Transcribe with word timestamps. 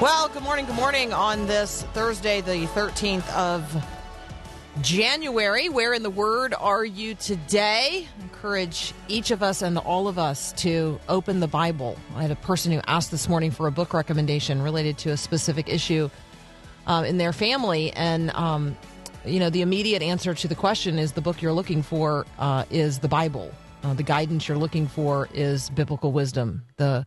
Well, 0.00 0.30
good 0.30 0.42
morning, 0.42 0.64
good 0.64 0.76
morning 0.76 1.12
on 1.12 1.46
this 1.46 1.82
Thursday, 1.92 2.40
the 2.40 2.66
13th 2.68 3.28
of 3.34 3.84
January. 4.80 5.68
Where 5.68 5.92
in 5.92 6.02
the 6.02 6.08
Word 6.08 6.54
are 6.58 6.86
you 6.86 7.14
today? 7.14 8.08
Encourage 8.22 8.94
each 9.08 9.30
of 9.30 9.42
us 9.42 9.60
and 9.60 9.76
all 9.76 10.08
of 10.08 10.18
us 10.18 10.54
to 10.54 10.98
open 11.10 11.40
the 11.40 11.48
Bible. 11.48 11.98
I 12.16 12.22
had 12.22 12.30
a 12.30 12.36
person 12.36 12.72
who 12.72 12.80
asked 12.86 13.10
this 13.10 13.28
morning 13.28 13.50
for 13.50 13.66
a 13.66 13.70
book 13.70 13.92
recommendation 13.92 14.62
related 14.62 14.96
to 14.98 15.10
a 15.10 15.18
specific 15.18 15.68
issue 15.68 16.08
uh, 16.86 17.04
in 17.06 17.18
their 17.18 17.34
family, 17.34 17.92
and 17.92 18.30
um, 18.30 18.78
you 19.26 19.38
know 19.38 19.50
the 19.50 19.60
immediate 19.60 20.00
answer 20.00 20.32
to 20.32 20.48
the 20.48 20.54
question 20.54 20.98
is 20.98 21.12
the 21.12 21.20
book 21.20 21.42
you're 21.42 21.52
looking 21.52 21.82
for 21.82 22.24
uh, 22.38 22.64
is 22.70 23.00
the 23.00 23.08
Bible. 23.08 23.52
Uh, 23.82 23.92
the 23.92 24.02
guidance 24.02 24.48
you're 24.48 24.56
looking 24.56 24.86
for 24.86 25.28
is 25.34 25.68
biblical 25.68 26.10
wisdom. 26.10 26.64
The 26.78 27.04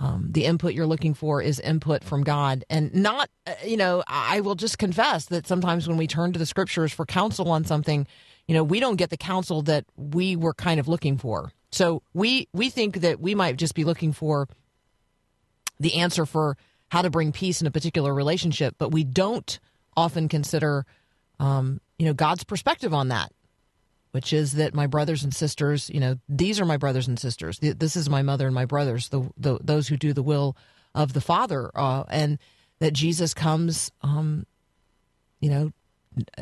um, 0.00 0.28
the 0.30 0.46
input 0.46 0.72
you're 0.72 0.86
looking 0.86 1.12
for 1.12 1.42
is 1.42 1.60
input 1.60 2.02
from 2.02 2.24
God, 2.24 2.64
and 2.70 2.92
not, 2.94 3.28
uh, 3.46 3.52
you 3.64 3.76
know, 3.76 4.02
I 4.06 4.40
will 4.40 4.54
just 4.54 4.78
confess 4.78 5.26
that 5.26 5.46
sometimes 5.46 5.86
when 5.86 5.98
we 5.98 6.06
turn 6.06 6.32
to 6.32 6.38
the 6.38 6.46
scriptures 6.46 6.90
for 6.90 7.04
counsel 7.04 7.50
on 7.50 7.66
something, 7.66 8.06
you 8.48 8.54
know, 8.54 8.64
we 8.64 8.80
don't 8.80 8.96
get 8.96 9.10
the 9.10 9.18
counsel 9.18 9.60
that 9.62 9.84
we 9.96 10.36
were 10.36 10.54
kind 10.54 10.80
of 10.80 10.88
looking 10.88 11.18
for. 11.18 11.52
So 11.70 12.02
we 12.14 12.48
we 12.54 12.70
think 12.70 13.02
that 13.02 13.20
we 13.20 13.34
might 13.34 13.56
just 13.56 13.74
be 13.74 13.84
looking 13.84 14.14
for 14.14 14.48
the 15.78 15.96
answer 15.96 16.24
for 16.24 16.56
how 16.88 17.02
to 17.02 17.10
bring 17.10 17.30
peace 17.30 17.60
in 17.60 17.66
a 17.66 17.70
particular 17.70 18.14
relationship, 18.14 18.76
but 18.78 18.92
we 18.92 19.04
don't 19.04 19.60
often 19.98 20.28
consider, 20.28 20.86
um, 21.38 21.78
you 21.98 22.06
know, 22.06 22.14
God's 22.14 22.42
perspective 22.42 22.94
on 22.94 23.08
that 23.08 23.32
which 24.12 24.32
is 24.32 24.52
that 24.52 24.74
my 24.74 24.86
brothers 24.86 25.22
and 25.22 25.34
sisters, 25.34 25.90
you 25.90 26.00
know, 26.00 26.16
these 26.28 26.60
are 26.60 26.64
my 26.64 26.76
brothers 26.76 27.06
and 27.08 27.18
sisters. 27.18 27.58
This 27.60 27.96
is 27.96 28.10
my 28.10 28.22
mother 28.22 28.46
and 28.46 28.54
my 28.54 28.64
brothers, 28.64 29.08
the, 29.08 29.28
the 29.36 29.58
those 29.62 29.88
who 29.88 29.96
do 29.96 30.12
the 30.12 30.22
will 30.22 30.56
of 30.94 31.12
the 31.12 31.20
Father, 31.20 31.70
uh, 31.74 32.04
and 32.08 32.38
that 32.80 32.92
Jesus 32.92 33.34
comes, 33.34 33.90
um, 34.02 34.46
you 35.40 35.50
know, 35.50 35.72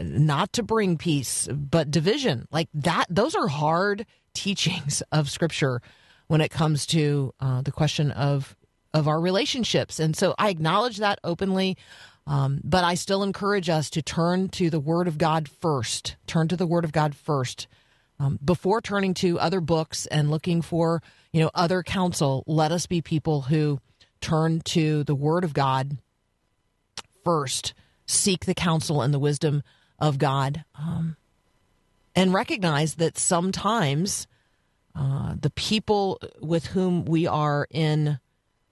not 0.01 0.53
to 0.55 0.63
bring 0.63 0.97
peace 0.97 1.49
but 1.53 1.91
division. 1.91 2.49
Like 2.51 2.69
that, 2.75 3.07
those 3.11 3.35
are 3.35 3.49
hard 3.49 4.07
teachings 4.35 5.03
of 5.13 5.31
Scripture 5.31 5.83
when 6.29 6.41
it 6.41 6.51
comes 6.51 6.87
to 6.87 7.35
uh, 7.41 7.63
the 7.63 7.73
question 7.73 8.11
of 8.13 8.57
of 8.95 9.07
our 9.07 9.21
relationships, 9.21 10.01
and 10.01 10.17
so 10.17 10.35
I 10.39 10.49
acknowledge 10.49 10.97
that 10.99 11.19
openly. 11.23 11.77
Um, 12.29 12.61
but 12.63 12.85
I 12.85 12.95
still 12.95 13.23
encourage 13.23 13.71
us 13.71 13.89
to 13.91 14.03
turn 14.03 14.51
to 14.51 14.69
the 14.69 14.79
Word 14.79 15.09
of 15.09 15.17
God 15.17 15.49
first. 15.49 16.17
Turn 16.27 16.47
to 16.49 16.57
the 16.57 16.67
Word 16.67 16.85
of 16.85 16.93
God 16.93 17.17
first. 17.17 17.67
Um, 18.21 18.39
before 18.45 18.83
turning 18.83 19.15
to 19.15 19.41
other 19.41 19.63
books 19.63 20.05
and 20.07 20.31
looking 20.31 20.61
for, 20.61 21.03
you 21.33 21.41
know, 21.41 21.51
other 21.55 21.83
counsel, 21.83 22.45
let 22.47 22.71
us 22.71 22.85
be 22.85 23.01
people 23.01 23.43
who 23.43 23.81
turn 24.21 24.61
to 24.61 25.05
the 25.05 25.15
Word 25.15 25.43
of 25.43 25.55
God 25.55 25.97
first. 27.25 27.73
Seek 28.07 28.45
the 28.45 28.55
counsel 28.55 29.01
and 29.01 29.15
the 29.15 29.19
wisdom 29.19 29.63
of 29.99 30.19
God, 30.19 30.65
um, 30.75 31.17
and 32.15 32.35
recognize 32.35 32.97
that 32.97 33.17
sometimes 33.17 34.27
uh, 34.95 35.35
the 35.41 35.51
people 35.51 36.21
with 36.41 36.67
whom 36.67 37.05
we 37.05 37.27
are 37.27 37.67
in 37.71 38.19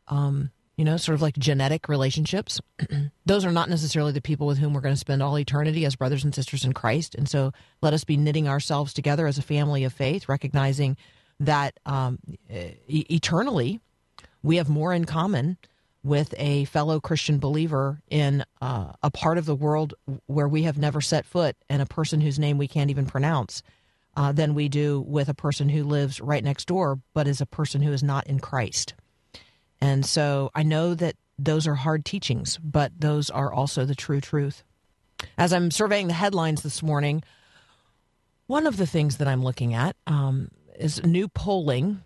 um, 0.08 0.50
you 0.76 0.84
know, 0.84 0.96
sort 0.96 1.14
of 1.14 1.22
like 1.22 1.38
genetic 1.38 1.88
relationships. 1.88 2.60
Those 3.26 3.44
are 3.44 3.52
not 3.52 3.70
necessarily 3.70 4.12
the 4.12 4.20
people 4.20 4.46
with 4.46 4.58
whom 4.58 4.74
we're 4.74 4.82
going 4.82 4.94
to 4.94 5.00
spend 5.00 5.22
all 5.22 5.38
eternity 5.38 5.84
as 5.86 5.96
brothers 5.96 6.22
and 6.22 6.34
sisters 6.34 6.64
in 6.64 6.74
Christ. 6.74 7.14
And 7.14 7.28
so 7.28 7.52
let 7.80 7.94
us 7.94 8.04
be 8.04 8.16
knitting 8.16 8.46
ourselves 8.46 8.92
together 8.92 9.26
as 9.26 9.38
a 9.38 9.42
family 9.42 9.84
of 9.84 9.92
faith, 9.92 10.28
recognizing 10.28 10.96
that 11.40 11.78
um, 11.86 12.18
e- 12.50 13.06
eternally 13.10 13.80
we 14.42 14.56
have 14.56 14.68
more 14.68 14.92
in 14.92 15.06
common 15.06 15.56
with 16.04 16.34
a 16.38 16.66
fellow 16.66 17.00
Christian 17.00 17.38
believer 17.38 18.00
in 18.08 18.44
uh, 18.60 18.92
a 19.02 19.10
part 19.10 19.38
of 19.38 19.46
the 19.46 19.56
world 19.56 19.94
where 20.26 20.46
we 20.46 20.62
have 20.62 20.78
never 20.78 21.00
set 21.00 21.26
foot 21.26 21.56
and 21.68 21.82
a 21.82 21.86
person 21.86 22.20
whose 22.20 22.38
name 22.38 22.58
we 22.58 22.68
can't 22.68 22.90
even 22.90 23.06
pronounce 23.06 23.62
uh, 24.16 24.30
than 24.30 24.54
we 24.54 24.68
do 24.68 25.00
with 25.00 25.28
a 25.28 25.34
person 25.34 25.68
who 25.68 25.82
lives 25.82 26.20
right 26.20 26.44
next 26.44 26.68
door 26.68 27.00
but 27.12 27.26
is 27.26 27.40
a 27.40 27.46
person 27.46 27.82
who 27.82 27.92
is 27.92 28.02
not 28.02 28.26
in 28.26 28.38
Christ. 28.38 28.94
And 29.80 30.04
so 30.04 30.50
I 30.54 30.62
know 30.62 30.94
that 30.94 31.16
those 31.38 31.66
are 31.66 31.74
hard 31.74 32.04
teachings, 32.04 32.58
but 32.62 32.92
those 32.98 33.30
are 33.30 33.52
also 33.52 33.84
the 33.84 33.94
true 33.94 34.20
truth. 34.20 34.62
As 35.38 35.52
I'm 35.52 35.70
surveying 35.70 36.08
the 36.08 36.14
headlines 36.14 36.62
this 36.62 36.82
morning, 36.82 37.22
one 38.46 38.66
of 38.66 38.76
the 38.76 38.86
things 38.86 39.18
that 39.18 39.28
I'm 39.28 39.42
looking 39.42 39.74
at 39.74 39.96
um, 40.06 40.50
is 40.78 41.02
new 41.04 41.28
polling 41.28 42.02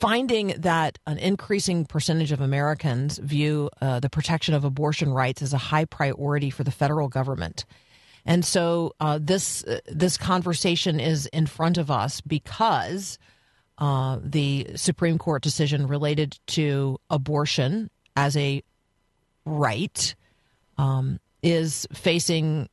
finding 0.00 0.54
that 0.58 0.98
an 1.06 1.18
increasing 1.18 1.84
percentage 1.84 2.32
of 2.32 2.40
Americans 2.40 3.18
view 3.18 3.68
uh, 3.80 4.00
the 4.00 4.10
protection 4.10 4.54
of 4.54 4.64
abortion 4.64 5.12
rights 5.12 5.42
as 5.42 5.52
a 5.52 5.58
high 5.58 5.84
priority 5.84 6.50
for 6.50 6.64
the 6.64 6.70
federal 6.70 7.08
government. 7.08 7.64
And 8.24 8.44
so 8.44 8.94
uh, 9.00 9.18
this 9.20 9.64
uh, 9.64 9.80
this 9.86 10.16
conversation 10.16 11.00
is 11.00 11.26
in 11.26 11.46
front 11.46 11.78
of 11.78 11.90
us 11.90 12.20
because 12.20 13.18
uh, 13.78 14.18
the 14.22 14.66
Supreme 14.74 15.18
Court 15.18 15.42
decision 15.42 15.86
related 15.86 16.38
to 16.48 16.98
abortion 17.10 17.90
as 18.16 18.36
a 18.36 18.62
right 19.44 20.14
um, 20.76 21.20
is 21.42 21.86
facing 21.92 22.68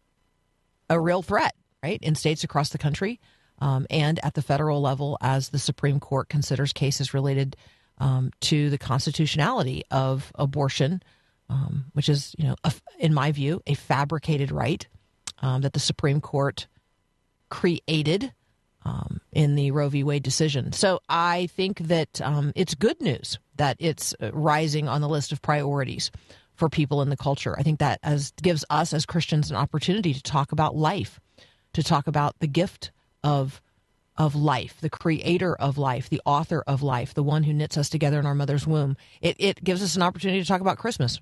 a 0.90 1.00
real 1.00 1.22
threat, 1.22 1.56
right, 1.84 2.00
in 2.02 2.16
states 2.16 2.44
across 2.44 2.70
the 2.70 2.78
country 2.78 3.20
um, 3.60 3.86
and 3.90 4.20
at 4.24 4.34
the 4.34 4.42
federal 4.42 4.82
level 4.82 5.18
as 5.22 5.50
the 5.50 5.60
Supreme 5.60 6.00
Court 6.00 6.30
considers 6.30 6.74
cases 6.74 7.14
related 7.14 7.56
um, 8.00 8.32
to 8.42 8.70
the 8.70 8.78
constitutionality 8.78 9.84
of 9.92 10.32
abortion, 10.36 11.02
um, 11.50 11.86
which 11.94 12.10
is, 12.10 12.36
you 12.38 12.46
know, 12.46 12.56
a, 12.64 12.74
in 13.00 13.14
my 13.14 13.32
view, 13.32 13.62
a 13.68 13.74
fabricated 13.74 14.52
right 14.52 14.88
um, 15.42 15.62
that 15.62 15.74
the 15.74 15.80
Supreme 15.80 16.20
Court 16.20 16.68
created 17.50 18.34
um, 18.86 19.20
in 19.32 19.56
the 19.56 19.72
Roe 19.72 19.90
v. 19.90 20.04
Wade 20.04 20.24
decision. 20.24 20.72
So 20.72 21.00
I 21.10 21.48
think 21.48 21.80
that 21.80 22.22
um, 22.22 22.54
it's 22.56 22.76
good 22.76 23.02
news 23.02 23.40
that 23.58 23.78
it's 23.80 24.14
uh, 24.22 24.32
rising 24.32 24.88
on 24.88 25.02
the 25.02 25.10
list 25.10 25.32
of 25.32 25.42
priorities 25.42 26.12
for 26.54 26.70
people 26.70 27.02
in 27.02 27.10
the 27.10 27.18
culture. 27.18 27.58
I 27.58 27.64
think 27.64 27.80
that 27.80 28.00
as 28.04 28.32
gives 28.42 28.64
us 28.70 28.94
as 28.94 29.06
Christians 29.06 29.50
an 29.50 29.58
opportunity 29.58 30.14
to 30.14 30.24
talk 30.24 30.52
about 30.52 30.76
life, 30.76 31.20
to 31.74 31.84
talk 31.84 32.08
about 32.08 32.40
the 32.40 32.48
gift 32.48 32.92
of 33.24 33.62
of 34.18 34.34
life, 34.34 34.78
the 34.80 34.90
creator 34.90 35.54
of 35.56 35.78
life, 35.78 36.08
the 36.08 36.22
author 36.24 36.64
of 36.68 36.82
life, 36.82 37.14
the 37.14 37.24
one 37.24 37.44
who 37.44 37.52
knits 37.52 37.78
us 37.78 37.90
together 37.90 38.18
in 38.18 38.26
our 38.26 38.34
mother's 38.34 38.66
womb. 38.66 38.96
It, 39.20 39.36
it 39.40 39.62
gives 39.62 39.84
us 39.84 39.98
an 39.98 40.04
opportunity 40.04 40.42
to 40.42 40.48
talk 40.48 40.62
about 40.62 40.78
Christmas. 40.78 41.20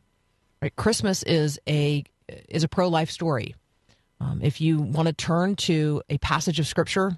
Right? 0.61 0.75
Christmas 0.75 1.23
is 1.23 1.59
a 1.67 2.03
is 2.27 2.63
a 2.63 2.67
pro 2.67 2.89
life 2.89 3.09
story. 3.09 3.55
Um, 4.19 4.41
if 4.43 4.61
you 4.61 4.79
want 4.79 5.07
to 5.07 5.13
turn 5.13 5.55
to 5.55 6.03
a 6.09 6.17
passage 6.19 6.59
of 6.59 6.67
scripture 6.67 7.17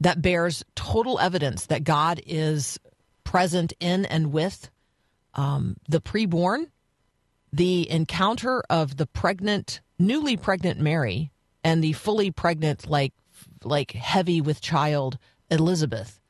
that 0.00 0.22
bears 0.22 0.64
total 0.74 1.18
evidence 1.18 1.66
that 1.66 1.84
God 1.84 2.20
is 2.26 2.78
present 3.24 3.72
in 3.80 4.04
and 4.06 4.32
with 4.32 4.70
um, 5.34 5.76
the 5.88 6.00
preborn, 6.00 6.66
the 7.52 7.88
encounter 7.90 8.62
of 8.70 8.96
the 8.96 9.06
pregnant, 9.06 9.80
newly 9.98 10.36
pregnant 10.36 10.80
Mary, 10.80 11.30
and 11.64 11.82
the 11.82 11.92
fully 11.92 12.30
pregnant, 12.30 12.88
like 12.88 13.12
like 13.64 13.92
heavy 13.92 14.40
with 14.40 14.60
child 14.60 15.18
Elizabeth, 15.50 16.20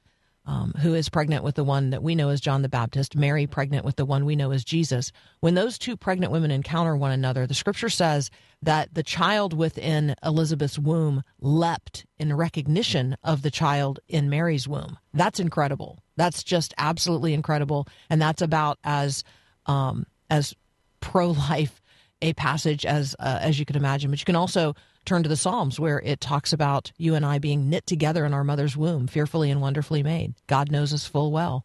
um, 0.47 0.73
who 0.81 0.95
is 0.95 1.09
pregnant 1.09 1.45
with 1.45 1.55
the 1.55 1.65
one 1.65 1.91
that 1.91 2.03
we 2.03 2.15
know 2.15 2.31
as 2.31 2.41
John 2.41 2.63
the 2.63 2.69
Baptist, 2.69 3.17
Mary 3.17 3.47
pregnant 3.47 3.85
with 3.85 3.97
the 3.97 4.05
one 4.05 4.25
we 4.25 4.37
know 4.37 4.51
as 4.51 4.65
Jesus. 4.65 5.13
When 5.41 5.55
those 5.55 5.79
two 5.79 5.97
pregnant 5.97 6.33
women 6.33 6.51
encounter 6.51 6.97
one 6.97 7.13
another, 7.13 7.47
the 7.47 7.55
scripture 7.55 7.91
says 7.91 8.31
that 8.63 8.93
the 8.95 9.03
child 9.03 9.53
within 9.53 10.15
Elizabeth's 10.23 10.79
womb 10.79 11.23
leapt 11.41 12.05
in 12.19 12.35
recognition 12.35 13.17
of 13.23 13.43
the 13.43 13.51
child 13.51 14.01
in 14.09 14.29
Mary's 14.29 14.67
womb. 14.67 14.99
That's 15.15 15.39
incredible. 15.39 15.99
That's 16.17 16.43
just 16.43 16.75
absolutely 16.77 17.35
incredible, 17.35 17.87
and 18.11 18.21
that's 18.21 18.43
about 18.43 18.79
as 18.83 19.23
um, 19.67 20.07
as 20.31 20.55
pro 21.01 21.31
life 21.31 21.81
a 22.21 22.33
passage 22.33 22.85
as 22.85 23.15
uh, 23.21 23.39
as 23.41 23.59
you 23.59 23.65
can 23.65 23.77
imagine, 23.77 24.11
but 24.11 24.19
you 24.19 24.25
can 24.25 24.37
also 24.37 24.75
turn 25.05 25.23
to 25.23 25.29
the 25.29 25.37
Psalms 25.37 25.79
where 25.79 26.01
it 26.01 26.21
talks 26.21 26.53
about 26.53 26.93
you 26.99 27.15
and 27.15 27.25
I 27.25 27.39
being 27.39 27.71
knit 27.71 27.87
together 27.87 28.25
in 28.25 28.35
our 28.35 28.45
mother's 28.45 28.77
womb, 28.77 29.07
fearfully 29.07 29.51
and 29.51 29.61
wonderfully 29.61 30.03
made. 30.03 30.35
God 30.47 30.71
knows 30.71 30.93
us 30.93 31.07
full 31.07 31.33
well. 31.33 31.65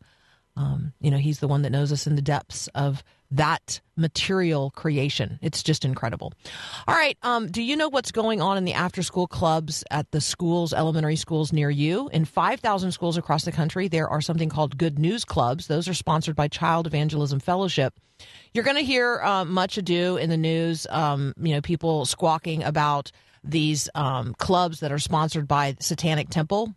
Um, 0.55 0.93
you 1.01 1.09
know, 1.09 1.17
He's 1.17 1.39
the 1.39 1.47
one 1.47 1.63
that 1.63 1.71
knows 1.71 1.91
us 1.91 2.05
in 2.05 2.15
the 2.15 2.21
depths 2.21 2.67
of 2.75 3.03
that 3.33 3.81
material 3.95 4.71
creation. 4.71 5.39
It's 5.41 5.63
just 5.63 5.85
incredible. 5.85 6.33
All 6.87 6.95
right. 6.95 7.17
Um, 7.23 7.47
do 7.47 7.61
you 7.61 7.75
know 7.75 7.89
what's 7.89 8.11
going 8.11 8.41
on 8.41 8.57
in 8.57 8.65
the 8.65 8.73
after 8.73 9.03
school 9.03 9.27
clubs 9.27 9.83
at 9.91 10.11
the 10.11 10.21
schools, 10.21 10.73
elementary 10.73 11.15
schools 11.15 11.51
near 11.51 11.69
you? 11.69 12.09
In 12.09 12.25
5,000 12.25 12.91
schools 12.91 13.17
across 13.17 13.43
the 13.45 13.51
country, 13.51 13.87
there 13.87 14.07
are 14.07 14.21
something 14.21 14.49
called 14.49 14.77
Good 14.77 14.99
News 14.99 15.25
Clubs. 15.25 15.67
Those 15.67 15.87
are 15.87 15.93
sponsored 15.93 16.35
by 16.35 16.47
Child 16.47 16.87
Evangelism 16.87 17.39
Fellowship. 17.39 17.93
You're 18.53 18.63
going 18.63 18.77
to 18.77 18.83
hear 18.83 19.19
uh, 19.21 19.45
much 19.45 19.77
ado 19.77 20.17
in 20.17 20.29
the 20.29 20.37
news, 20.37 20.85
um, 20.89 21.33
you 21.41 21.53
know, 21.55 21.61
people 21.61 22.05
squawking 22.05 22.63
about 22.63 23.11
these 23.43 23.89
um, 23.95 24.35
clubs 24.35 24.79
that 24.79 24.91
are 24.91 24.99
sponsored 24.99 25.47
by 25.47 25.75
Satanic 25.79 26.29
Temple 26.29 26.73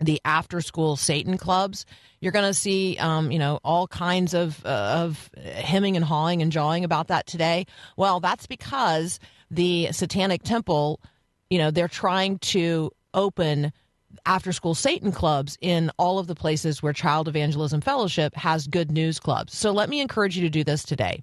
the 0.00 0.20
after 0.24 0.60
school 0.60 0.96
Satan 0.96 1.36
clubs. 1.38 1.86
You're 2.20 2.32
going 2.32 2.46
to 2.48 2.54
see, 2.54 2.96
um, 2.98 3.30
you 3.30 3.38
know, 3.38 3.60
all 3.64 3.86
kinds 3.86 4.34
of 4.34 4.64
uh, 4.64 5.04
of 5.04 5.30
hemming 5.36 5.96
and 5.96 6.04
hawing 6.04 6.42
and 6.42 6.50
jawing 6.50 6.84
about 6.84 7.08
that 7.08 7.26
today. 7.26 7.66
Well, 7.96 8.20
that's 8.20 8.46
because 8.46 9.20
the 9.50 9.88
Satanic 9.92 10.42
Temple, 10.42 11.00
you 11.50 11.58
know, 11.58 11.70
they're 11.70 11.88
trying 11.88 12.38
to 12.38 12.90
open 13.14 13.72
after 14.26 14.52
school 14.52 14.74
Satan 14.74 15.12
clubs 15.12 15.56
in 15.60 15.90
all 15.98 16.18
of 16.18 16.26
the 16.26 16.34
places 16.34 16.82
where 16.82 16.92
Child 16.92 17.28
Evangelism 17.28 17.80
Fellowship 17.80 18.34
has 18.34 18.66
good 18.66 18.90
news 18.90 19.18
clubs. 19.18 19.56
So 19.56 19.70
let 19.70 19.88
me 19.88 20.00
encourage 20.00 20.36
you 20.36 20.42
to 20.42 20.50
do 20.50 20.64
this 20.64 20.82
today. 20.82 21.22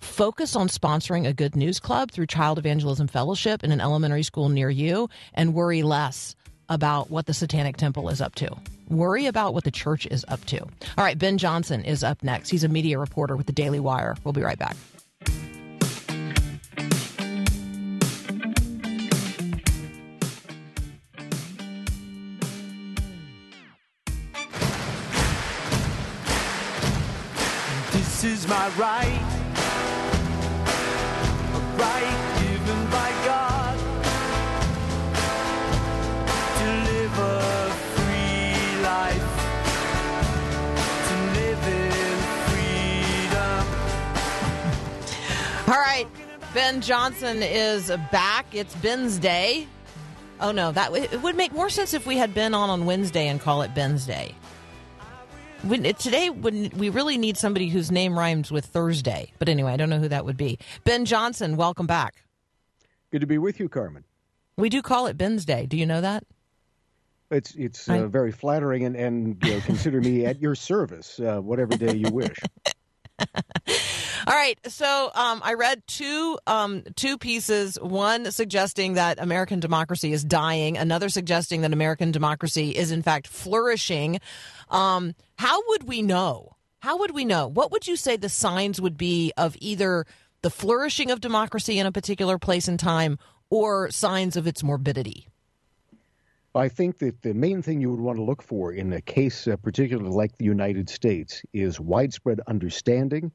Focus 0.00 0.56
on 0.56 0.68
sponsoring 0.68 1.26
a 1.26 1.32
good 1.32 1.56
news 1.56 1.80
club 1.80 2.10
through 2.10 2.26
Child 2.26 2.58
Evangelism 2.58 3.08
Fellowship 3.08 3.62
in 3.62 3.72
an 3.72 3.80
elementary 3.80 4.22
school 4.22 4.48
near 4.48 4.70
you 4.70 5.08
and 5.34 5.54
worry 5.54 5.82
less 5.82 6.34
about 6.70 7.10
what 7.10 7.26
the 7.26 7.34
Satanic 7.34 7.76
Temple 7.76 8.08
is 8.08 8.20
up 8.20 8.36
to. 8.36 8.56
Worry 8.88 9.26
about 9.26 9.52
what 9.52 9.64
the 9.64 9.70
church 9.70 10.06
is 10.06 10.24
up 10.28 10.44
to. 10.46 10.60
All 10.60 11.04
right, 11.04 11.18
Ben 11.18 11.36
Johnson 11.36 11.84
is 11.84 12.02
up 12.02 12.22
next. 12.22 12.48
He's 12.48 12.64
a 12.64 12.68
media 12.68 12.98
reporter 12.98 13.36
with 13.36 13.46
the 13.46 13.52
Daily 13.52 13.80
Wire. 13.80 14.16
We'll 14.24 14.32
be 14.32 14.42
right 14.42 14.58
back. 14.58 14.76
This 27.92 28.24
is 28.24 28.48
my 28.48 28.68
right, 28.76 29.20
right 31.78 32.29
All 45.70 45.76
right, 45.76 46.08
Ben 46.52 46.80
Johnson 46.80 47.44
is 47.44 47.92
back. 48.10 48.46
It's 48.52 48.74
Ben's 48.74 49.20
Day. 49.20 49.68
Oh 50.40 50.50
no, 50.50 50.72
that 50.72 50.92
it 50.92 51.22
would 51.22 51.36
make 51.36 51.52
more 51.52 51.70
sense 51.70 51.94
if 51.94 52.08
we 52.08 52.16
had 52.16 52.34
Ben 52.34 52.54
on 52.54 52.70
on 52.70 52.86
Wednesday 52.86 53.28
and 53.28 53.40
call 53.40 53.62
it 53.62 53.72
Ben's 53.72 54.04
Day. 54.04 54.34
When, 55.62 55.84
today, 55.94 56.28
when 56.28 56.70
we 56.70 56.88
really 56.88 57.16
need 57.18 57.36
somebody 57.36 57.68
whose 57.68 57.92
name 57.92 58.18
rhymes 58.18 58.50
with 58.50 58.64
Thursday. 58.64 59.32
But 59.38 59.48
anyway, 59.48 59.72
I 59.72 59.76
don't 59.76 59.90
know 59.90 60.00
who 60.00 60.08
that 60.08 60.24
would 60.24 60.36
be. 60.36 60.58
Ben 60.82 61.04
Johnson, 61.04 61.56
welcome 61.56 61.86
back. 61.86 62.24
Good 63.12 63.20
to 63.20 63.28
be 63.28 63.38
with 63.38 63.60
you, 63.60 63.68
Carmen. 63.68 64.02
We 64.56 64.70
do 64.70 64.82
call 64.82 65.06
it 65.06 65.16
Ben's 65.16 65.44
Day. 65.44 65.66
Do 65.66 65.76
you 65.76 65.86
know 65.86 66.00
that? 66.00 66.24
It's 67.30 67.54
it's 67.54 67.88
uh, 67.88 68.08
very 68.08 68.32
flattering, 68.32 68.86
and 68.86 68.96
and 68.96 69.36
you 69.44 69.52
know, 69.52 69.60
consider 69.60 70.00
me 70.00 70.26
at 70.26 70.40
your 70.40 70.56
service, 70.56 71.20
uh, 71.20 71.38
whatever 71.40 71.76
day 71.76 71.94
you 71.94 72.10
wish. 72.10 72.40
All 74.26 74.34
right, 74.34 74.58
so 74.68 75.10
um, 75.14 75.40
I 75.42 75.54
read 75.54 75.82
two 75.86 76.38
um, 76.46 76.82
two 76.94 77.16
pieces. 77.16 77.78
One 77.80 78.30
suggesting 78.30 78.94
that 78.94 79.18
American 79.18 79.60
democracy 79.60 80.12
is 80.12 80.24
dying. 80.24 80.76
Another 80.76 81.08
suggesting 81.08 81.62
that 81.62 81.72
American 81.72 82.10
democracy 82.10 82.70
is 82.76 82.90
in 82.90 83.02
fact 83.02 83.26
flourishing. 83.26 84.20
Um, 84.68 85.14
how 85.36 85.60
would 85.68 85.84
we 85.84 86.02
know? 86.02 86.56
How 86.80 86.98
would 86.98 87.12
we 87.12 87.24
know? 87.24 87.46
What 87.46 87.72
would 87.72 87.86
you 87.86 87.96
say 87.96 88.16
the 88.16 88.28
signs 88.28 88.80
would 88.80 88.96
be 88.96 89.32
of 89.36 89.56
either 89.60 90.06
the 90.42 90.50
flourishing 90.50 91.10
of 91.10 91.20
democracy 91.20 91.78
in 91.78 91.86
a 91.86 91.92
particular 91.92 92.38
place 92.38 92.68
and 92.68 92.78
time, 92.78 93.18
or 93.50 93.90
signs 93.90 94.36
of 94.36 94.46
its 94.46 94.62
morbidity? 94.62 95.28
I 96.54 96.68
think 96.68 96.98
that 96.98 97.22
the 97.22 97.32
main 97.32 97.62
thing 97.62 97.80
you 97.80 97.90
would 97.92 98.00
want 98.00 98.16
to 98.16 98.24
look 98.24 98.42
for 98.42 98.72
in 98.72 98.92
a 98.92 99.00
case, 99.00 99.46
uh, 99.46 99.56
particularly 99.56 100.10
like 100.10 100.36
the 100.36 100.44
United 100.44 100.90
States, 100.90 101.42
is 101.52 101.78
widespread 101.78 102.40
understanding, 102.48 103.30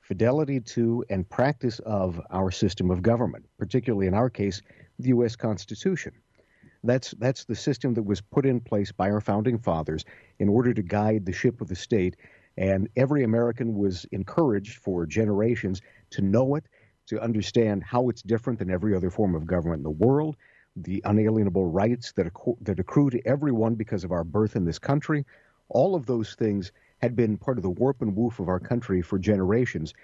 fidelity 0.00 0.60
to, 0.60 1.04
and 1.10 1.28
practice 1.28 1.80
of 1.80 2.20
our 2.30 2.52
system 2.52 2.92
of 2.92 3.02
government, 3.02 3.44
particularly 3.58 4.06
in 4.06 4.14
our 4.14 4.30
case, 4.30 4.62
the 5.00 5.08
U.S. 5.08 5.34
Constitution. 5.34 6.12
That's 6.84 7.10
that's 7.18 7.44
the 7.44 7.56
system 7.56 7.92
that 7.94 8.04
was 8.04 8.20
put 8.20 8.46
in 8.46 8.60
place 8.60 8.92
by 8.92 9.10
our 9.10 9.20
founding 9.20 9.58
fathers 9.58 10.04
in 10.38 10.48
order 10.48 10.72
to 10.72 10.82
guide 10.82 11.26
the 11.26 11.32
ship 11.32 11.60
of 11.60 11.66
the 11.66 11.74
state, 11.74 12.16
and 12.56 12.88
every 12.94 13.24
American 13.24 13.74
was 13.74 14.06
encouraged 14.12 14.78
for 14.78 15.06
generations 15.06 15.82
to 16.10 16.22
know 16.22 16.54
it, 16.54 16.64
to 17.08 17.20
understand 17.20 17.82
how 17.82 18.08
it's 18.08 18.22
different 18.22 18.60
than 18.60 18.70
every 18.70 18.94
other 18.94 19.10
form 19.10 19.34
of 19.34 19.44
government 19.44 19.80
in 19.80 19.84
the 19.84 19.90
world, 19.90 20.36
the 20.84 21.02
unalienable 21.04 21.66
rights 21.66 22.12
that 22.12 22.32
accru- 22.32 22.56
that 22.62 22.78
accrue 22.78 23.10
to 23.10 23.26
everyone 23.26 23.74
because 23.74 24.04
of 24.04 24.12
our 24.12 24.24
birth 24.24 24.56
in 24.56 24.64
this 24.64 24.78
country. 24.78 25.24
All 25.68 25.94
of 25.94 26.06
those 26.06 26.34
things 26.34 26.72
had 26.98 27.16
been 27.16 27.36
part 27.36 27.56
of 27.56 27.62
the 27.62 27.70
warp 27.70 28.02
and 28.02 28.16
woof 28.16 28.40
of 28.40 28.48
our 28.48 28.60
country 28.60 29.02
for 29.02 29.18
generations. 29.18 29.94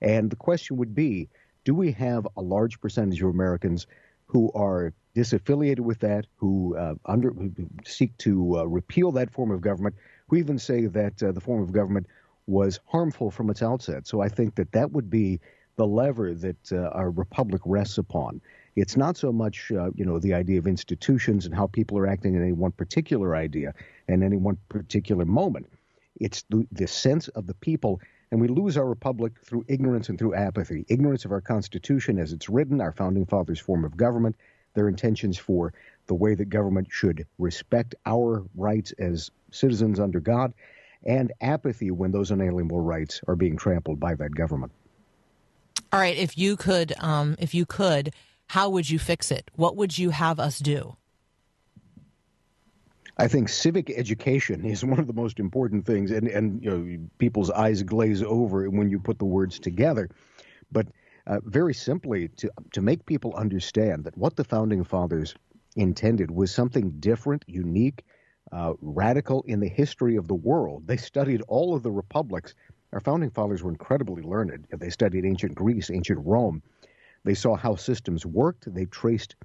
And 0.00 0.30
the 0.30 0.36
question 0.36 0.76
would 0.76 0.94
be 0.94 1.28
do 1.64 1.74
we 1.74 1.92
have 1.92 2.26
a 2.36 2.42
large 2.42 2.80
percentage 2.80 3.22
of 3.22 3.30
Americans 3.30 3.86
who 4.26 4.50
are 4.52 4.92
disaffiliated 5.14 5.80
with 5.80 6.00
that, 6.00 6.26
who, 6.36 6.76
uh, 6.76 6.94
under, 7.04 7.30
who 7.30 7.52
seek 7.84 8.16
to 8.18 8.58
uh, 8.58 8.64
repeal 8.64 9.12
that 9.12 9.30
form 9.30 9.50
of 9.50 9.60
government, 9.60 9.94
who 10.28 10.36
even 10.36 10.58
say 10.58 10.86
that 10.86 11.22
uh, 11.22 11.32
the 11.32 11.40
form 11.40 11.62
of 11.62 11.70
government 11.72 12.06
was 12.46 12.80
harmful 12.86 13.30
from 13.30 13.50
its 13.50 13.62
outset? 13.62 14.06
So 14.06 14.20
I 14.20 14.28
think 14.28 14.54
that 14.56 14.72
that 14.72 14.90
would 14.90 15.10
be 15.10 15.40
the 15.76 15.86
lever 15.86 16.34
that 16.34 16.72
uh, 16.72 16.88
our 16.88 17.10
republic 17.10 17.62
rests 17.64 17.98
upon. 17.98 18.40
It's 18.74 18.96
not 18.96 19.16
so 19.16 19.32
much, 19.32 19.70
uh, 19.70 19.90
you 19.94 20.04
know, 20.04 20.18
the 20.18 20.34
idea 20.34 20.58
of 20.58 20.66
institutions 20.66 21.44
and 21.44 21.54
how 21.54 21.66
people 21.66 21.98
are 21.98 22.06
acting 22.06 22.34
in 22.34 22.42
any 22.42 22.52
one 22.52 22.72
particular 22.72 23.36
idea 23.36 23.74
and 24.08 24.24
any 24.24 24.36
one 24.36 24.56
particular 24.68 25.24
moment. 25.24 25.66
It's 26.20 26.44
the, 26.48 26.66
the 26.72 26.86
sense 26.86 27.28
of 27.28 27.46
the 27.46 27.54
people, 27.54 28.00
and 28.30 28.40
we 28.40 28.48
lose 28.48 28.76
our 28.76 28.86
republic 28.86 29.32
through 29.44 29.64
ignorance 29.68 30.08
and 30.08 30.18
through 30.18 30.34
apathy. 30.34 30.86
Ignorance 30.88 31.24
of 31.24 31.32
our 31.32 31.40
Constitution 31.40 32.18
as 32.18 32.32
it's 32.32 32.48
written, 32.48 32.80
our 32.80 32.92
founding 32.92 33.26
fathers' 33.26 33.60
form 33.60 33.84
of 33.84 33.96
government, 33.96 34.36
their 34.74 34.88
intentions 34.88 35.36
for 35.36 35.74
the 36.06 36.14
way 36.14 36.34
that 36.34 36.46
government 36.46 36.88
should 36.90 37.26
respect 37.38 37.94
our 38.06 38.44
rights 38.54 38.92
as 38.92 39.30
citizens 39.50 40.00
under 40.00 40.20
God, 40.20 40.54
and 41.04 41.32
apathy 41.40 41.90
when 41.90 42.10
those 42.10 42.30
unalienable 42.30 42.80
rights 42.80 43.20
are 43.26 43.36
being 43.36 43.56
trampled 43.56 44.00
by 44.00 44.14
that 44.14 44.34
government. 44.34 44.72
All 45.92 46.00
right, 46.00 46.16
if 46.16 46.38
you 46.38 46.56
could, 46.56 46.94
um, 47.00 47.36
if 47.38 47.54
you 47.54 47.66
could, 47.66 48.14
how 48.52 48.68
would 48.68 48.90
you 48.90 48.98
fix 48.98 49.30
it? 49.30 49.50
What 49.56 49.76
would 49.78 49.96
you 49.96 50.10
have 50.10 50.38
us 50.38 50.58
do? 50.58 50.94
I 53.16 53.26
think 53.26 53.48
civic 53.48 53.88
education 53.88 54.66
is 54.66 54.84
one 54.92 54.98
of 54.98 55.06
the 55.06 55.14
most 55.14 55.40
important 55.40 55.86
things, 55.86 56.10
and 56.10 56.28
and 56.28 56.62
you 56.62 56.70
know 56.70 57.08
people's 57.16 57.50
eyes 57.50 57.82
glaze 57.82 58.22
over 58.22 58.68
when 58.68 58.90
you 58.90 58.98
put 59.00 59.18
the 59.18 59.24
words 59.24 59.58
together. 59.58 60.10
But 60.70 60.88
uh, 61.26 61.40
very 61.44 61.72
simply, 61.72 62.28
to 62.28 62.50
to 62.72 62.82
make 62.82 63.06
people 63.06 63.34
understand 63.36 64.04
that 64.04 64.18
what 64.18 64.36
the 64.36 64.44
founding 64.44 64.84
fathers 64.84 65.34
intended 65.74 66.30
was 66.30 66.52
something 66.52 66.90
different, 67.00 67.46
unique, 67.46 68.04
uh, 68.52 68.74
radical 68.82 69.44
in 69.46 69.60
the 69.60 69.68
history 69.70 70.16
of 70.16 70.28
the 70.28 70.34
world. 70.34 70.86
They 70.86 70.98
studied 70.98 71.40
all 71.48 71.74
of 71.74 71.82
the 71.82 71.90
republics. 71.90 72.54
Our 72.92 73.00
founding 73.00 73.30
fathers 73.30 73.62
were 73.62 73.70
incredibly 73.70 74.22
learned. 74.22 74.66
They 74.70 74.90
studied 74.90 75.24
ancient 75.24 75.54
Greece, 75.54 75.88
ancient 75.90 76.20
Rome. 76.22 76.62
They 77.24 77.34
saw 77.34 77.56
how 77.56 77.76
systems 77.76 78.26
worked. 78.26 78.72
They 78.72 78.86
traced 78.86 79.36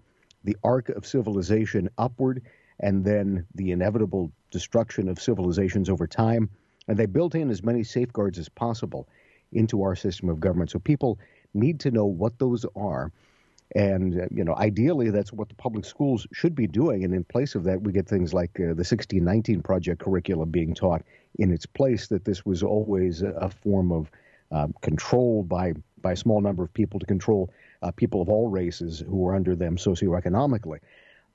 the 0.44 0.58
arc 0.64 0.90
of 0.90 1.06
civilization 1.06 1.90
upward 1.98 2.44
and 2.80 3.04
then 3.04 3.46
the 3.56 3.72
inevitable 3.72 4.32
destruction 4.52 5.10
of 5.10 5.20
civilizations 5.20 5.90
over 5.90 6.08
time. 6.08 6.50
And 6.88 6.98
they 6.98 7.06
built 7.06 7.36
in 7.36 7.50
as 7.50 7.64
many 7.64 7.84
safeguards 7.84 8.40
as 8.40 8.50
possible 8.50 9.08
into 9.52 9.84
our 9.84 9.96
system 9.96 10.30
of 10.30 10.40
government. 10.40 10.72
So 10.72 10.80
people 10.80 11.20
need 11.54 11.80
to 11.82 11.92
know 11.92 12.06
what 12.06 12.40
those 12.40 12.66
are. 12.76 13.12
And, 13.76 14.22
uh, 14.22 14.26
you 14.32 14.44
know, 14.44 14.56
ideally, 14.56 15.10
that's 15.10 15.34
what 15.34 15.50
the 15.50 15.56
public 15.56 15.84
schools 15.84 16.26
should 16.32 16.56
be 16.56 16.68
doing. 16.68 17.04
And 17.04 17.14
in 17.14 17.24
place 17.26 17.54
of 17.56 17.66
that, 17.66 17.82
we 17.82 17.92
get 17.92 18.08
things 18.08 18.34
like 18.34 18.52
uh, 18.56 18.72
the 18.72 18.86
1619 18.86 19.62
Project 19.62 20.00
curriculum 20.00 20.50
being 20.50 20.74
taught 20.74 21.04
in 21.38 21.52
its 21.52 21.66
place, 21.66 22.08
that 22.08 22.24
this 22.24 22.46
was 22.46 22.64
always 22.64 23.22
a, 23.22 23.50
form 23.50 23.92
of 23.92 24.10
um, 24.52 24.74
control 24.82 25.44
by 25.44 25.74
by 26.02 26.14
a 26.14 26.16
small 26.16 26.42
number 26.42 26.64
of 26.64 26.74
people 26.74 27.00
to 27.00 27.06
control 27.06 27.52
uh, 27.82 27.92
people 27.92 28.22
of 28.22 28.30
all 28.30 28.50
races 28.50 29.00
who 29.00 29.28
are 29.28 29.36
under 29.36 29.56
them 29.56 29.78
socioeconomically. 29.78 30.80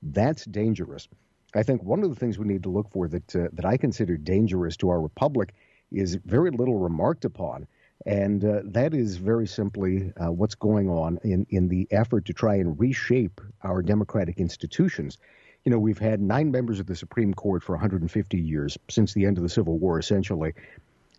That's 0.01 0.45
dangerous. 0.45 1.07
I 1.55 1.63
think 1.63 1.83
one 1.83 2.03
of 2.03 2.09
the 2.09 2.15
things 2.15 2.39
we 2.39 2.47
need 2.47 2.63
to 2.63 2.69
look 2.69 2.89
for 2.89 3.07
that 3.07 3.35
uh, 3.35 3.47
that 3.53 3.65
I 3.65 3.77
consider 3.77 4.17
dangerous 4.17 4.75
to 4.77 4.89
our 4.89 4.99
republic 4.99 5.53
is 5.91 6.15
very 6.25 6.49
little 6.49 6.79
remarked 6.79 7.25
upon, 7.25 7.67
and 8.05 8.43
uh, 8.43 8.61
that 8.65 8.93
is 8.93 9.17
very 9.17 9.45
simply 9.47 10.11
uh, 10.17 10.31
what's 10.31 10.55
going 10.55 10.89
on 10.89 11.19
in 11.23 11.45
in 11.49 11.67
the 11.67 11.87
effort 11.91 12.25
to 12.25 12.33
try 12.33 12.55
and 12.55 12.79
reshape 12.79 13.39
our 13.63 13.81
democratic 13.81 14.39
institutions. 14.39 15.19
You 15.63 15.71
know, 15.71 15.79
we've 15.79 15.99
had 15.99 16.19
nine 16.19 16.51
members 16.51 16.79
of 16.79 16.87
the 16.87 16.95
Supreme 16.95 17.33
Court 17.33 17.63
for 17.63 17.73
150 17.73 18.37
years 18.37 18.77
since 18.89 19.13
the 19.13 19.25
end 19.25 19.37
of 19.37 19.43
the 19.43 19.49
Civil 19.49 19.77
War, 19.77 19.97
essentially. 19.97 20.53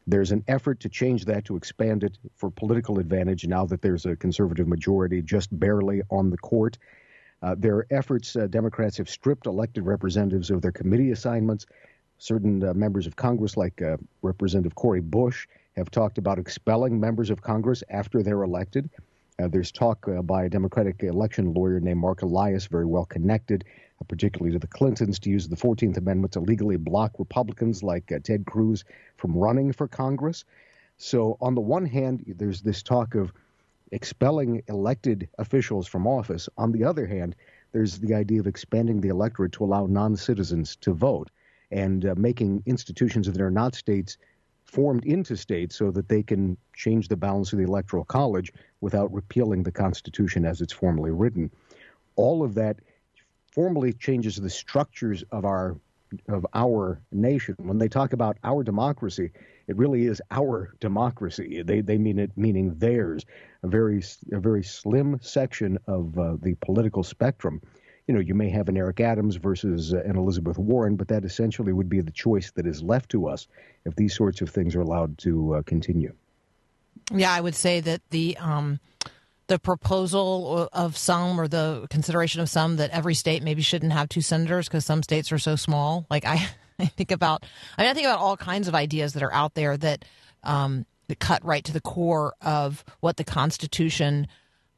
There's 0.06 0.32
an 0.32 0.44
effort 0.48 0.80
to 0.80 0.88
change 0.88 1.24
that 1.24 1.46
to 1.46 1.56
expand 1.56 2.04
it 2.04 2.18
for 2.36 2.50
political 2.50 2.98
advantage 2.98 3.46
now 3.46 3.64
that 3.66 3.80
there's 3.80 4.04
a 4.04 4.16
conservative 4.16 4.68
majority 4.68 5.22
just 5.22 5.58
barely 5.58 6.02
on 6.10 6.30
the 6.30 6.36
court. 6.38 6.76
Uh, 7.42 7.54
there 7.58 7.76
are 7.76 7.86
efforts, 7.90 8.36
uh, 8.36 8.46
Democrats 8.46 8.96
have 8.98 9.08
stripped 9.08 9.46
elected 9.46 9.84
representatives 9.84 10.50
of 10.50 10.62
their 10.62 10.72
committee 10.72 11.10
assignments. 11.10 11.66
Certain 12.18 12.62
uh, 12.62 12.74
members 12.74 13.06
of 13.06 13.16
Congress, 13.16 13.56
like 13.56 13.82
uh, 13.82 13.96
Representative 14.22 14.74
Cori 14.74 15.00
Bush, 15.00 15.46
have 15.76 15.90
talked 15.90 16.18
about 16.18 16.38
expelling 16.38 17.00
members 17.00 17.30
of 17.30 17.42
Congress 17.42 17.82
after 17.90 18.22
they're 18.22 18.42
elected. 18.42 18.88
Uh, 19.42 19.48
there's 19.48 19.72
talk 19.72 20.06
uh, 20.06 20.22
by 20.22 20.44
a 20.44 20.48
Democratic 20.48 21.02
election 21.02 21.52
lawyer 21.54 21.80
named 21.80 21.98
Marc 21.98 22.22
Elias, 22.22 22.66
very 22.66 22.86
well 22.86 23.04
connected, 23.04 23.64
uh, 24.00 24.04
particularly 24.06 24.52
to 24.52 24.60
the 24.60 24.68
Clintons, 24.68 25.18
to 25.18 25.30
use 25.30 25.48
the 25.48 25.56
14th 25.56 25.96
Amendment 25.96 26.32
to 26.34 26.40
legally 26.40 26.76
block 26.76 27.18
Republicans 27.18 27.82
like 27.82 28.12
uh, 28.12 28.20
Ted 28.22 28.46
Cruz 28.46 28.84
from 29.16 29.36
running 29.36 29.72
for 29.72 29.88
Congress. 29.88 30.44
So, 30.98 31.36
on 31.40 31.56
the 31.56 31.60
one 31.60 31.84
hand, 31.84 32.24
there's 32.38 32.62
this 32.62 32.80
talk 32.80 33.16
of 33.16 33.32
expelling 33.90 34.62
elected 34.68 35.28
officials 35.38 35.88
from 35.88 36.06
office. 36.06 36.48
On 36.56 36.70
the 36.70 36.84
other 36.84 37.06
hand, 37.06 37.34
there's 37.72 37.98
the 37.98 38.14
idea 38.14 38.38
of 38.38 38.46
expanding 38.46 39.00
the 39.00 39.08
electorate 39.08 39.52
to 39.52 39.64
allow 39.64 39.86
non 39.86 40.14
citizens 40.14 40.76
to 40.76 40.92
vote 40.92 41.30
and 41.72 42.06
uh, 42.06 42.14
making 42.16 42.62
institutions 42.66 43.26
that 43.26 43.40
are 43.40 43.50
not 43.50 43.74
states 43.74 44.16
formed 44.74 45.04
into 45.04 45.36
states 45.36 45.76
so 45.76 45.92
that 45.92 46.08
they 46.08 46.20
can 46.20 46.56
change 46.74 47.06
the 47.06 47.16
balance 47.16 47.52
of 47.52 47.58
the 47.60 47.64
electoral 47.64 48.04
college 48.04 48.52
without 48.80 49.12
repealing 49.14 49.62
the 49.62 49.70
Constitution 49.70 50.44
as 50.44 50.60
it's 50.60 50.72
formally 50.72 51.12
written. 51.12 51.48
All 52.16 52.42
of 52.42 52.54
that 52.54 52.80
formally 53.52 53.92
changes 53.92 54.34
the 54.34 54.50
structures 54.50 55.22
of 55.30 55.44
our 55.44 55.76
of 56.28 56.44
our 56.54 57.00
nation. 57.12 57.54
When 57.58 57.78
they 57.78 57.88
talk 57.88 58.12
about 58.12 58.36
our 58.44 58.62
democracy, 58.62 59.30
it 59.68 59.76
really 59.76 60.06
is 60.06 60.20
our 60.32 60.74
democracy. 60.80 61.62
They 61.62 61.80
they 61.80 61.96
mean 61.96 62.18
it 62.18 62.32
meaning 62.36 62.74
theirs, 62.76 63.24
a 63.62 63.68
very 63.68 64.02
a 64.32 64.40
very 64.40 64.64
slim 64.64 65.20
section 65.22 65.78
of 65.86 66.18
uh, 66.18 66.36
the 66.42 66.54
political 66.56 67.04
spectrum. 67.04 67.60
You 68.06 68.14
know, 68.14 68.20
you 68.20 68.34
may 68.34 68.50
have 68.50 68.68
an 68.68 68.76
Eric 68.76 69.00
Adams 69.00 69.36
versus 69.36 69.94
uh, 69.94 70.02
an 70.04 70.16
Elizabeth 70.16 70.58
Warren, 70.58 70.96
but 70.96 71.08
that 71.08 71.24
essentially 71.24 71.72
would 71.72 71.88
be 71.88 72.00
the 72.00 72.10
choice 72.10 72.50
that 72.52 72.66
is 72.66 72.82
left 72.82 73.10
to 73.12 73.28
us 73.28 73.48
if 73.86 73.96
these 73.96 74.14
sorts 74.14 74.42
of 74.42 74.50
things 74.50 74.74
are 74.74 74.82
allowed 74.82 75.16
to 75.18 75.54
uh, 75.54 75.62
continue. 75.62 76.12
Yeah, 77.12 77.32
I 77.32 77.40
would 77.40 77.54
say 77.54 77.80
that 77.80 78.02
the 78.10 78.36
um, 78.38 78.78
the 79.46 79.58
proposal 79.58 80.68
of 80.72 80.96
some 80.96 81.38
or 81.38 81.48
the 81.48 81.86
consideration 81.90 82.40
of 82.40 82.48
some 82.48 82.76
that 82.76 82.90
every 82.90 83.14
state 83.14 83.42
maybe 83.42 83.62
shouldn't 83.62 83.92
have 83.92 84.08
two 84.08 84.20
senators 84.20 84.68
because 84.68 84.84
some 84.84 85.02
states 85.02 85.30
are 85.32 85.38
so 85.38 85.56
small. 85.56 86.06
Like 86.10 86.24
I, 86.24 86.46
I 86.78 86.86
think 86.86 87.10
about, 87.10 87.44
I 87.76 87.82
mean, 87.82 87.90
I 87.90 87.94
think 87.94 88.06
about 88.06 88.20
all 88.20 88.36
kinds 88.36 88.68
of 88.68 88.74
ideas 88.74 89.12
that 89.12 89.22
are 89.22 89.32
out 89.32 89.54
there 89.54 89.76
that 89.76 90.04
um, 90.42 90.86
that 91.08 91.20
cut 91.20 91.44
right 91.44 91.64
to 91.64 91.72
the 91.72 91.80
core 91.80 92.34
of 92.40 92.84
what 93.00 93.16
the 93.16 93.24
Constitution 93.24 94.26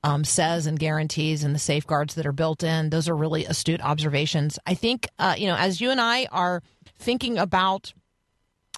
um, 0.06 0.22
says 0.22 0.68
and 0.68 0.78
guarantees 0.78 1.42
and 1.42 1.52
the 1.52 1.58
safeguards 1.58 2.14
that 2.14 2.26
are 2.26 2.32
built 2.32 2.62
in. 2.62 2.90
Those 2.90 3.08
are 3.08 3.16
really 3.16 3.44
astute 3.44 3.80
observations. 3.80 4.56
I 4.64 4.74
think, 4.74 5.08
uh, 5.18 5.34
you 5.36 5.48
know, 5.48 5.56
as 5.56 5.80
you 5.80 5.90
and 5.90 6.00
I 6.00 6.26
are 6.30 6.62
thinking 6.96 7.36
about 7.38 7.92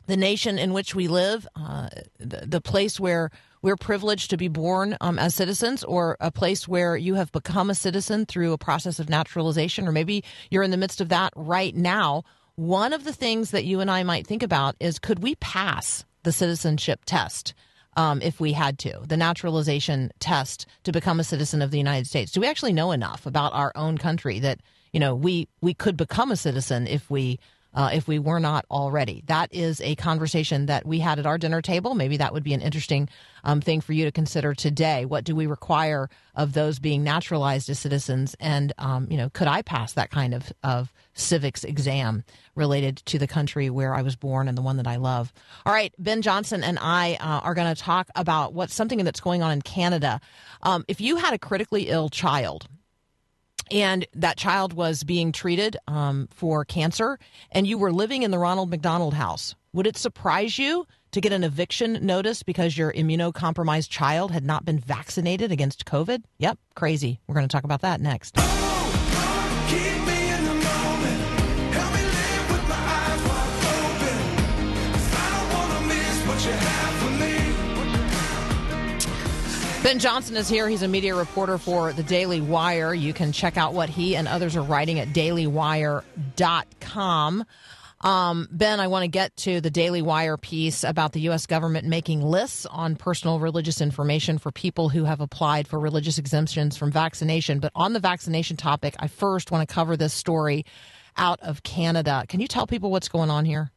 the 0.07 0.17
nation 0.17 0.59
in 0.59 0.73
which 0.73 0.95
we 0.95 1.07
live, 1.07 1.47
uh, 1.55 1.91
the, 2.19 2.47
the 2.47 2.63
place 2.63 2.99
where 2.99 3.29
we're 3.61 3.77
privileged 3.77 4.31
to 4.31 4.39
be 4.39 4.49
born 4.49 4.97
um, 5.03 5.19
as 5.19 5.35
citizens, 5.35 5.85
or 5.85 6.17
a 6.19 6.31
place 6.31 6.67
where 6.67 6.97
you 6.97 7.15
have 7.15 7.31
become 7.31 7.69
a 7.69 7.75
citizen 7.75 8.25
through 8.25 8.55
a 8.55 8.59
process 8.59 8.99
of 8.99 9.11
naturalization, 9.11 9.87
or 9.87 9.93
maybe 9.93 10.25
you're 10.51 10.63
in 10.63 10.71
the 10.71 10.79
midst 10.79 11.03
of 11.03 11.11
that 11.11 11.35
right 11.37 11.77
now. 11.77 12.23
One 12.55 12.95
of 12.95 13.05
the 13.05 13.13
things 13.13 13.51
that 13.51 13.67
you 13.67 13.81
and 13.81 13.91
I 13.91 14.03
might 14.03 14.27
think 14.27 14.43
about 14.43 14.77
is 14.81 14.99
could 14.99 15.23
we 15.23 15.35
pass 15.35 16.07
the 16.23 16.33
citizenship 16.33 17.01
test? 17.05 17.53
Um, 17.97 18.23
if 18.23 18.39
we 18.39 18.53
had 18.53 18.79
to, 18.81 19.01
the 19.07 19.17
naturalization 19.17 20.13
test 20.21 20.67
to 20.85 20.93
become 20.93 21.19
a 21.19 21.25
citizen 21.25 21.63
of 21.63 21.73
the 21.73 21.79
United 21.79 22.07
States. 22.07 22.31
Do 22.31 22.41
we 22.41 22.47
actually 22.47 22.73
know 22.73 22.93
enough 22.93 23.27
about 23.27 23.53
our 23.55 23.73
own 23.75 23.99
country 23.99 24.39
that 24.41 24.61
you 24.93 25.01
know 25.01 25.15
we 25.15 25.49
we 25.61 25.75
could 25.75 25.97
become 25.97 26.31
a 26.31 26.37
citizen 26.37 26.87
if 26.87 27.11
we 27.11 27.41
uh, 27.75 27.91
if 27.93 28.09
we 28.09 28.19
were 28.19 28.41
not 28.41 28.65
already. 28.71 29.23
That 29.27 29.55
is 29.55 29.81
a 29.81 29.95
conversation 29.97 30.67
that 30.67 30.87
we 30.87 30.99
had 30.99 31.19
at 31.19 31.27
our 31.27 31.39
dinner 31.39 31.63
table. 31.63 31.95
Maybe 31.95 32.17
that 32.17 32.33
would 32.33 32.43
be 32.43 32.55
an 32.55 32.61
interesting 32.61 33.09
um, 33.45 33.61
thing 33.61 33.81
for 33.81 33.93
you 33.93 34.05
to 34.05 34.13
consider 34.13 34.55
today. 34.55 35.05
What 35.05 35.25
do 35.25 35.35
we 35.35 35.47
require 35.47 36.09
of 36.35 36.53
those 36.53 36.79
being 36.79 37.05
naturalized 37.05 37.69
as 37.71 37.79
citizens? 37.79 38.35
And, 38.41 38.73
um, 38.79 39.07
you 39.11 39.17
know, 39.17 39.31
could 39.31 39.49
I 39.49 39.63
pass 39.63 39.93
that 39.93 40.11
kind 40.11 40.35
of, 40.35 40.53
of 40.63 40.93
civics 41.15 41.65
exam 41.65 42.25
related 42.55 42.97
to 43.07 43.19
the 43.19 43.27
country 43.27 43.71
where 43.71 43.95
I 43.95 44.03
was 44.03 44.17
born 44.17 44.49
and 44.49 44.57
the 44.57 44.63
one 44.63 44.77
that 44.79 44.87
I 44.87 44.97
love? 44.97 45.33
All 45.67 45.73
right, 45.73 45.93
Ben 45.99 46.23
Johnson 46.23 46.65
and 46.65 46.79
I 46.81 47.17
uh, 47.21 47.41
are 47.41 47.55
going 47.55 47.73
to 47.75 47.81
talk 47.81 48.09
about 48.17 48.55
what's 48.55 48.75
something 48.75 49.03
that's 49.05 49.21
going 49.21 49.43
on 49.43 49.53
in 49.53 49.63
Canada. 49.63 50.21
Um, 50.63 50.85
if 50.89 51.01
you 51.01 51.17
had 51.17 51.35
a 51.35 51.39
critically 51.39 51.89
ill 51.89 52.09
child, 52.09 52.67
and 53.71 54.07
that 54.15 54.37
child 54.37 54.73
was 54.73 55.05
being 55.05 55.33
treated 55.33 55.77
um, 55.87 56.29
for 56.31 56.65
cancer, 56.65 57.19
and 57.53 57.67
you 57.67 57.79
were 57.79 57.93
living 57.93 58.23
in 58.23 58.31
the 58.31 58.39
Ronald 58.39 58.71
McDonald 58.71 59.15
house, 59.15 59.55
would 59.73 59.87
it 59.87 59.97
surprise 59.97 60.59
you 60.59 60.87
to 61.13 61.21
get 61.21 61.33
an 61.33 61.45
eviction 61.45 62.05
notice 62.05 62.43
because 62.43 62.77
your 62.77 62.93
immunocompromised 62.93 63.89
child 63.89 64.31
had 64.31 64.45
not 64.45 64.65
been 64.65 64.79
vaccinated 64.79 65.53
against 65.53 65.85
COVID? 65.85 66.25
Yep, 66.39 66.59
crazy. 66.75 67.21
We're 67.27 67.35
going 67.35 67.49
to 67.49 67.53
talk 67.53 67.65
about 67.65 67.83
that 67.83 68.01
next. 68.01 68.37
Ben 79.89 79.99
Johnson 79.99 80.37
is 80.37 80.51
here. 80.51 80.69
He's 80.69 80.83
a 80.83 80.89
media 80.89 81.15
reporter 81.15 81.57
for 81.57 81.95
the 81.95 82.03
Daily 82.03 82.43
Wire. 82.43 82.93
You 82.93 83.15
can 83.15 83.33
check 83.33 83.57
out 83.57 83.73
what 83.73 83.89
he 83.89 84.17
and 84.17 84.29
others 84.29 84.55
are 84.55 84.63
writing 84.63 84.99
at 84.99 85.15
dailywire.com. 85.15 87.45
Um, 88.03 88.49
ben, 88.51 88.81
I 88.81 88.87
want 88.89 89.05
to 89.05 89.09
get 89.09 89.35
to 89.39 89.63
the 89.63 89.71
Daily 89.71 90.03
Wire 90.03 90.37
piece 90.37 90.85
about 90.85 91.13
the 91.13 91.21
U.S. 91.21 91.47
government 91.47 91.87
making 91.87 92.21
lists 92.21 92.67
on 92.67 92.97
personal 92.97 93.41
religious 93.41 93.81
information 93.81 94.37
for 94.37 94.53
people 94.53 94.91
who 94.91 95.05
have 95.05 95.23
applied 95.23 95.67
for 95.67 95.79
religious 95.79 96.19
exemptions 96.19 96.77
from 96.77 96.93
vaccination. 96.93 97.59
But 97.59 97.73
on 97.75 97.95
the 97.95 98.01
vaccination 98.01 98.59
topic, 98.59 98.95
I 98.99 99.07
first 99.07 99.51
want 99.51 99.67
to 99.67 99.75
cover 99.75 99.97
this 99.97 100.13
story 100.13 100.67
out 101.17 101.41
of 101.41 101.63
Canada. 101.63 102.27
Can 102.29 102.41
you 102.41 102.47
tell 102.47 102.67
people 102.67 102.91
what's 102.91 103.09
going 103.09 103.31
on 103.31 103.47
here? 103.47 103.71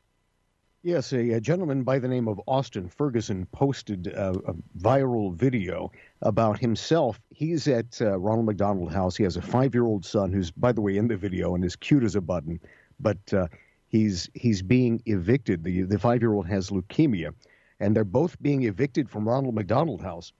Yes, 0.83 1.13
a, 1.13 1.33
a 1.33 1.39
gentleman 1.39 1.83
by 1.83 1.99
the 1.99 2.07
name 2.07 2.27
of 2.27 2.41
Austin 2.47 2.89
Ferguson 2.89 3.45
posted 3.51 4.07
a, 4.07 4.31
a 4.31 4.55
viral 4.79 5.31
video 5.31 5.91
about 6.23 6.57
himself. 6.57 7.21
He's 7.29 7.67
at 7.67 8.01
uh, 8.01 8.17
Ronald 8.17 8.47
McDonald 8.47 8.91
House. 8.91 9.15
He 9.15 9.21
has 9.21 9.37
a 9.37 9.43
five-year-old 9.43 10.03
son 10.03 10.33
who's, 10.33 10.49
by 10.49 10.71
the 10.71 10.81
way, 10.81 10.97
in 10.97 11.07
the 11.07 11.17
video 11.17 11.53
and 11.53 11.63
is 11.63 11.75
cute 11.75 12.03
as 12.03 12.15
a 12.15 12.21
button. 12.21 12.59
But 12.99 13.31
uh, 13.31 13.47
he's 13.89 14.27
he's 14.33 14.63
being 14.63 15.03
evicted. 15.05 15.63
The 15.63 15.83
the 15.83 15.99
five-year-old 15.99 16.47
has 16.47 16.71
leukemia, 16.71 17.35
and 17.79 17.95
they're 17.95 18.03
both 18.03 18.41
being 18.41 18.63
evicted 18.63 19.07
from 19.07 19.29
Ronald 19.29 19.53
McDonald 19.53 20.01
House 20.01 20.33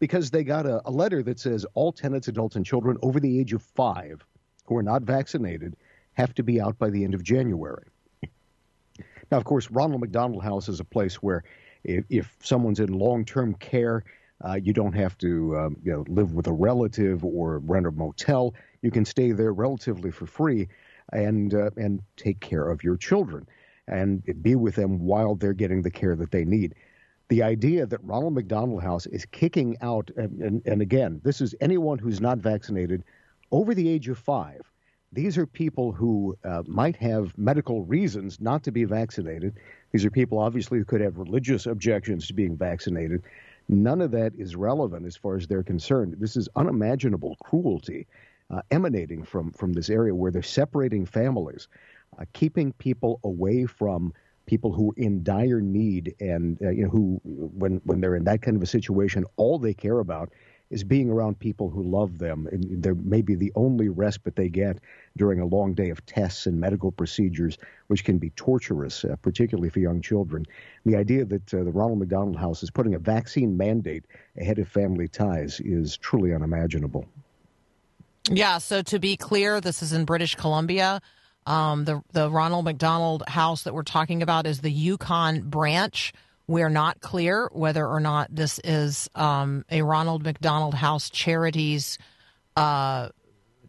because 0.00 0.30
they 0.30 0.44
got 0.44 0.66
a, 0.66 0.82
a 0.84 0.90
letter 0.90 1.22
that 1.22 1.40
says 1.40 1.64
all 1.72 1.92
tenants, 1.92 2.28
adults, 2.28 2.56
and 2.56 2.66
children 2.66 2.98
over 3.00 3.20
the 3.20 3.40
age 3.40 3.54
of 3.54 3.62
five 3.62 4.22
who 4.66 4.76
are 4.76 4.82
not 4.82 5.00
vaccinated 5.00 5.76
have 6.12 6.34
to 6.34 6.42
be 6.42 6.60
out 6.60 6.78
by 6.78 6.90
the 6.90 7.04
end 7.04 7.14
of 7.14 7.22
January. 7.22 7.86
Now, 9.30 9.38
of 9.38 9.44
course, 9.44 9.70
Ronald 9.70 10.00
McDonald 10.00 10.42
House 10.42 10.68
is 10.68 10.80
a 10.80 10.84
place 10.84 11.16
where 11.16 11.44
if, 11.84 12.04
if 12.08 12.36
someone's 12.42 12.80
in 12.80 12.92
long-term 12.92 13.54
care, 13.54 14.04
uh, 14.44 14.58
you 14.62 14.72
don't 14.72 14.94
have 14.94 15.18
to 15.18 15.56
um, 15.56 15.76
you 15.82 15.92
know, 15.92 16.04
live 16.08 16.32
with 16.32 16.46
a 16.46 16.52
relative 16.52 17.24
or 17.24 17.58
rent 17.58 17.86
a 17.86 17.90
motel. 17.90 18.54
You 18.82 18.90
can 18.90 19.04
stay 19.04 19.32
there 19.32 19.52
relatively 19.52 20.10
for 20.10 20.26
free 20.26 20.68
and 21.12 21.54
uh, 21.54 21.70
and 21.76 22.00
take 22.16 22.40
care 22.40 22.68
of 22.68 22.84
your 22.84 22.96
children 22.96 23.48
and 23.88 24.22
be 24.42 24.54
with 24.54 24.74
them 24.74 25.00
while 25.00 25.34
they're 25.34 25.54
getting 25.54 25.82
the 25.82 25.90
care 25.90 26.14
that 26.14 26.30
they 26.30 26.44
need. 26.44 26.74
The 27.28 27.42
idea 27.42 27.86
that 27.86 28.04
Ronald 28.04 28.34
McDonald 28.34 28.82
House 28.82 29.06
is 29.06 29.24
kicking 29.26 29.76
out, 29.80 30.10
and, 30.16 30.40
and, 30.40 30.62
and 30.66 30.82
again, 30.82 31.20
this 31.24 31.40
is 31.40 31.54
anyone 31.60 31.98
who's 31.98 32.20
not 32.20 32.38
vaccinated 32.38 33.02
over 33.50 33.74
the 33.74 33.88
age 33.88 34.08
of 34.08 34.18
five. 34.18 34.60
These 35.12 35.38
are 35.38 35.46
people 35.46 35.92
who 35.92 36.36
uh, 36.44 36.62
might 36.66 36.96
have 36.96 37.36
medical 37.38 37.82
reasons 37.82 38.40
not 38.40 38.62
to 38.64 38.72
be 38.72 38.84
vaccinated. 38.84 39.56
These 39.92 40.04
are 40.04 40.10
people, 40.10 40.38
obviously, 40.38 40.78
who 40.78 40.84
could 40.84 41.00
have 41.00 41.16
religious 41.16 41.66
objections 41.66 42.26
to 42.26 42.34
being 42.34 42.56
vaccinated. 42.56 43.22
None 43.68 44.00
of 44.02 44.10
that 44.10 44.32
is 44.36 44.54
relevant 44.54 45.06
as 45.06 45.16
far 45.16 45.36
as 45.36 45.46
they're 45.46 45.62
concerned. 45.62 46.16
This 46.18 46.36
is 46.36 46.48
unimaginable 46.56 47.36
cruelty 47.42 48.06
uh, 48.50 48.60
emanating 48.70 49.24
from, 49.24 49.52
from 49.52 49.72
this 49.72 49.90
area 49.90 50.14
where 50.14 50.30
they're 50.30 50.42
separating 50.42 51.06
families, 51.06 51.68
uh, 52.18 52.24
keeping 52.32 52.72
people 52.74 53.20
away 53.24 53.66
from 53.66 54.12
people 54.46 54.72
who 54.72 54.90
are 54.90 54.94
in 54.96 55.22
dire 55.22 55.60
need 55.60 56.14
and 56.20 56.58
uh, 56.62 56.70
you 56.70 56.84
know 56.84 56.88
who 56.88 57.20
when 57.22 57.82
when 57.84 58.00
they're 58.00 58.16
in 58.16 58.24
that 58.24 58.40
kind 58.40 58.56
of 58.56 58.62
a 58.62 58.66
situation 58.66 59.24
all 59.36 59.58
they 59.58 59.74
care 59.74 59.98
about 59.98 60.32
is 60.70 60.84
being 60.84 61.10
around 61.10 61.38
people 61.38 61.70
who 61.70 61.82
love 61.82 62.18
them 62.18 62.46
and 62.50 62.82
they're 62.82 62.94
maybe 62.94 63.34
the 63.34 63.52
only 63.54 63.88
respite 63.88 64.36
they 64.36 64.48
get 64.48 64.78
during 65.16 65.40
a 65.40 65.46
long 65.46 65.74
day 65.74 65.90
of 65.90 66.04
tests 66.06 66.46
and 66.46 66.60
medical 66.60 66.92
procedures 66.92 67.58
which 67.86 68.04
can 68.04 68.18
be 68.18 68.30
torturous 68.30 69.04
uh, 69.04 69.16
particularly 69.22 69.70
for 69.70 69.80
young 69.80 70.00
children 70.00 70.44
the 70.84 70.96
idea 70.96 71.24
that 71.24 71.54
uh, 71.54 71.64
the 71.64 71.70
Ronald 71.70 71.98
McDonald 71.98 72.36
House 72.36 72.62
is 72.62 72.70
putting 72.70 72.94
a 72.94 72.98
vaccine 72.98 73.56
mandate 73.56 74.04
ahead 74.38 74.58
of 74.58 74.68
family 74.68 75.08
ties 75.08 75.60
is 75.60 75.96
truly 75.96 76.34
unimaginable 76.34 77.04
Yeah, 78.30 78.58
so 78.58 78.82
to 78.82 78.98
be 78.98 79.16
clear, 79.16 79.60
this 79.60 79.82
is 79.82 79.92
in 79.92 80.04
British 80.04 80.34
Columbia. 80.34 81.00
Um, 81.46 81.86
the 81.86 82.02
the 82.12 82.30
Ronald 82.30 82.66
McDonald 82.66 83.22
House 83.26 83.62
that 83.62 83.72
we're 83.72 83.82
talking 83.82 84.22
about 84.22 84.46
is 84.46 84.60
the 84.60 84.70
Yukon 84.70 85.48
branch. 85.48 86.12
We're 86.48 86.70
not 86.70 87.00
clear 87.00 87.48
whether 87.52 87.86
or 87.86 88.00
not 88.00 88.34
this 88.34 88.58
is 88.64 89.08
um, 89.14 89.64
a 89.70 89.82
Ronald 89.82 90.24
McDonald 90.24 90.74
House 90.74 91.10
charities 91.10 91.98
uh, 92.56 93.10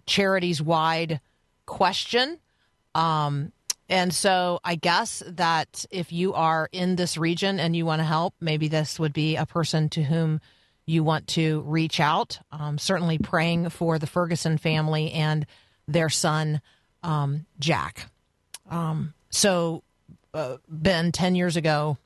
charities 0.07 0.62
wide 0.62 1.21
question. 1.67 2.39
Um, 2.95 3.51
and 3.88 4.13
so 4.13 4.59
I 4.63 4.75
guess 4.75 5.21
that 5.27 5.86
if 5.91 6.12
you 6.12 6.33
are 6.33 6.69
in 6.71 6.95
this 6.95 7.17
region 7.17 7.59
and 7.59 7.75
you 7.75 7.86
want 7.86 8.00
to 8.00 8.05
help, 8.05 8.33
maybe 8.39 8.67
this 8.67 9.00
would 9.00 9.13
be 9.13 9.36
a 9.36 9.45
person 9.45 9.89
to 9.89 10.03
whom 10.03 10.41
you 10.86 11.03
want 11.03 11.27
to 11.27 11.62
reach 11.62 12.00
out. 12.00 12.39
Um, 12.51 12.77
certainly 12.77 13.19
praying 13.19 13.69
for 13.69 14.00
the 14.00 14.07
Ferguson 14.07 14.57
family 14.57 15.12
and 15.12 15.45
their 15.88 16.09
son, 16.09 16.62
um, 17.03 17.45
Jack. 17.59 18.09
Um, 18.69 19.13
so, 19.29 19.83
uh, 20.33 20.57
Ben, 20.67 21.12
10 21.12 21.36
years 21.36 21.55
ago 21.55 21.98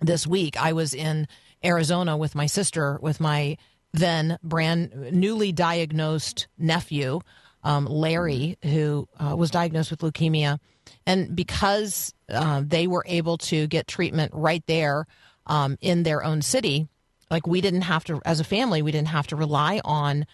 this 0.00 0.26
week, 0.26 0.56
I 0.56 0.72
was 0.72 0.94
in 0.94 1.28
Arizona 1.64 2.16
with 2.16 2.34
my 2.34 2.46
sister, 2.46 2.98
with 3.00 3.20
my 3.20 3.56
then 3.92 4.38
brand 4.42 5.12
newly 5.12 5.52
diagnosed 5.52 6.48
nephew, 6.58 7.20
um, 7.64 7.86
Larry, 7.86 8.58
who 8.62 9.08
uh, 9.18 9.34
was 9.36 9.50
diagnosed 9.50 9.90
with 9.90 10.00
leukemia. 10.00 10.58
And 11.06 11.34
because 11.34 12.14
uh, 12.28 12.62
they 12.64 12.86
were 12.86 13.04
able 13.06 13.38
to 13.38 13.66
get 13.66 13.88
treatment 13.88 14.32
right 14.34 14.62
there 14.66 15.06
um, 15.46 15.78
in 15.80 16.02
their 16.02 16.22
own 16.22 16.42
city, 16.42 16.88
like 17.30 17.46
we 17.46 17.60
didn't 17.60 17.82
have 17.82 18.04
to, 18.04 18.20
as 18.24 18.38
a 18.38 18.44
family, 18.44 18.82
we 18.82 18.92
didn't 18.92 19.08
have 19.08 19.26
to 19.28 19.36
rely 19.36 19.80
on 19.84 20.26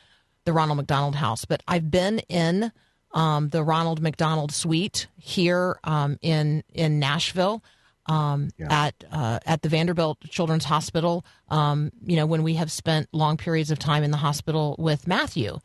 the 0.44 0.52
Ronald 0.52 0.76
McDonald 0.76 1.14
House. 1.14 1.44
But 1.44 1.62
I've 1.66 1.90
been 1.90 2.18
in 2.28 2.72
um, 3.12 3.48
the 3.50 3.62
Ronald 3.62 4.02
McDonald 4.02 4.52
Suite 4.52 5.06
here 5.16 5.78
um, 5.84 6.18
in 6.22 6.64
in 6.72 6.98
Nashville 6.98 7.62
um, 8.06 8.50
at 8.60 9.04
uh, 9.10 9.38
at 9.46 9.62
the 9.62 9.68
Vanderbilt 9.68 10.20
Children's 10.28 10.64
Hospital. 10.64 11.24
Um, 11.48 11.90
you 12.04 12.16
know, 12.16 12.26
when 12.26 12.42
we 12.42 12.54
have 12.54 12.72
spent 12.72 13.08
long 13.12 13.36
periods 13.36 13.70
of 13.70 13.78
time 13.78 14.02
in 14.02 14.10
the 14.10 14.16
hospital 14.16 14.74
with 14.78 15.06
Matthew, 15.06 15.58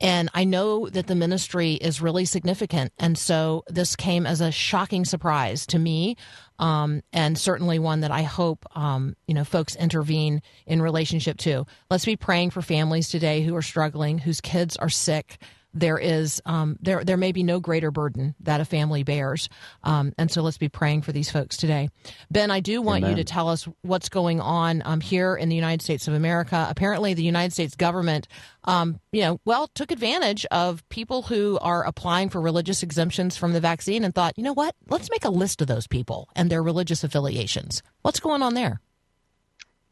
and 0.00 0.30
I 0.34 0.44
know 0.44 0.88
that 0.88 1.06
the 1.06 1.14
ministry 1.14 1.74
is 1.74 2.00
really 2.00 2.24
significant, 2.24 2.92
and 2.98 3.16
so 3.16 3.64
this 3.68 3.96
came 3.96 4.26
as 4.26 4.40
a 4.40 4.50
shocking 4.50 5.04
surprise 5.04 5.66
to 5.68 5.78
me, 5.78 6.16
um, 6.58 7.02
and 7.12 7.38
certainly 7.38 7.78
one 7.78 8.00
that 8.00 8.10
I 8.10 8.22
hope 8.22 8.64
um, 8.76 9.14
you 9.26 9.34
know 9.34 9.44
folks 9.44 9.76
intervene 9.76 10.42
in 10.66 10.82
relationship 10.82 11.38
to. 11.38 11.66
Let's 11.90 12.04
be 12.04 12.16
praying 12.16 12.50
for 12.50 12.62
families 12.62 13.08
today 13.08 13.42
who 13.42 13.54
are 13.54 13.62
struggling, 13.62 14.18
whose 14.18 14.40
kids 14.40 14.76
are 14.76 14.90
sick 14.90 15.38
there 15.76 15.98
is 15.98 16.40
um, 16.46 16.78
there 16.80 17.04
there 17.04 17.16
may 17.16 17.32
be 17.32 17.42
no 17.42 17.60
greater 17.60 17.90
burden 17.90 18.34
that 18.40 18.60
a 18.60 18.64
family 18.64 19.02
bears, 19.02 19.48
um, 19.84 20.12
and 20.18 20.30
so 20.30 20.42
let's 20.42 20.58
be 20.58 20.68
praying 20.68 21.02
for 21.02 21.12
these 21.12 21.30
folks 21.30 21.56
today. 21.56 21.88
Ben, 22.30 22.50
I 22.50 22.60
do 22.60 22.80
want 22.80 23.06
you 23.06 23.14
to 23.14 23.24
tell 23.24 23.48
us 23.48 23.68
what's 23.82 24.08
going 24.08 24.40
on 24.40 24.82
um, 24.84 25.00
here 25.00 25.36
in 25.36 25.48
the 25.48 25.54
United 25.54 25.82
States 25.82 26.08
of 26.08 26.14
America. 26.14 26.66
Apparently, 26.68 27.14
the 27.14 27.22
United 27.22 27.52
States 27.52 27.76
government, 27.76 28.26
um, 28.64 29.00
you 29.12 29.20
know, 29.20 29.40
well, 29.44 29.68
took 29.74 29.90
advantage 29.90 30.46
of 30.46 30.86
people 30.88 31.22
who 31.22 31.58
are 31.60 31.84
applying 31.84 32.30
for 32.30 32.40
religious 32.40 32.82
exemptions 32.82 33.36
from 33.36 33.52
the 33.52 33.60
vaccine 33.60 34.04
and 34.04 34.14
thought, 34.14 34.34
you 34.36 34.44
know 34.44 34.54
what, 34.54 34.74
let's 34.88 35.10
make 35.10 35.24
a 35.24 35.30
list 35.30 35.60
of 35.60 35.68
those 35.68 35.86
people 35.86 36.28
and 36.34 36.50
their 36.50 36.62
religious 36.62 37.04
affiliations. 37.04 37.82
What's 38.02 38.20
going 38.20 38.42
on 38.42 38.54
there? 38.54 38.80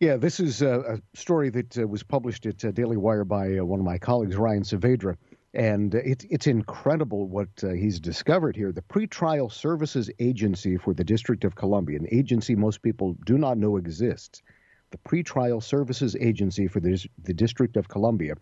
Yeah, 0.00 0.16
this 0.16 0.40
is 0.40 0.60
a, 0.60 0.80
a 0.80 1.16
story 1.16 1.50
that 1.50 1.78
uh, 1.78 1.86
was 1.86 2.02
published 2.02 2.46
at 2.46 2.64
uh, 2.64 2.72
Daily 2.72 2.96
Wire 2.96 3.24
by 3.24 3.58
uh, 3.58 3.64
one 3.64 3.80
of 3.80 3.86
my 3.86 3.96
colleagues, 3.96 4.36
Ryan 4.36 4.62
Saavedra. 4.62 5.16
And 5.54 5.94
it's 5.94 6.26
it's 6.30 6.48
incredible 6.48 7.28
what 7.28 7.48
uh, 7.62 7.68
he's 7.68 8.00
discovered 8.00 8.56
here. 8.56 8.72
The 8.72 8.82
Pretrial 8.82 9.52
Services 9.52 10.10
Agency 10.18 10.76
for 10.76 10.94
the 10.94 11.04
District 11.04 11.44
of 11.44 11.54
Columbia, 11.54 11.98
an 12.00 12.08
agency 12.10 12.56
most 12.56 12.82
people 12.82 13.16
do 13.24 13.38
not 13.38 13.56
know 13.56 13.76
exists. 13.76 14.42
The 14.90 14.98
Pretrial 14.98 15.62
Services 15.62 16.16
Agency 16.16 16.66
for 16.66 16.80
the, 16.80 17.04
the 17.22 17.34
District 17.34 17.76
of 17.76 17.88
Columbia 17.88 18.34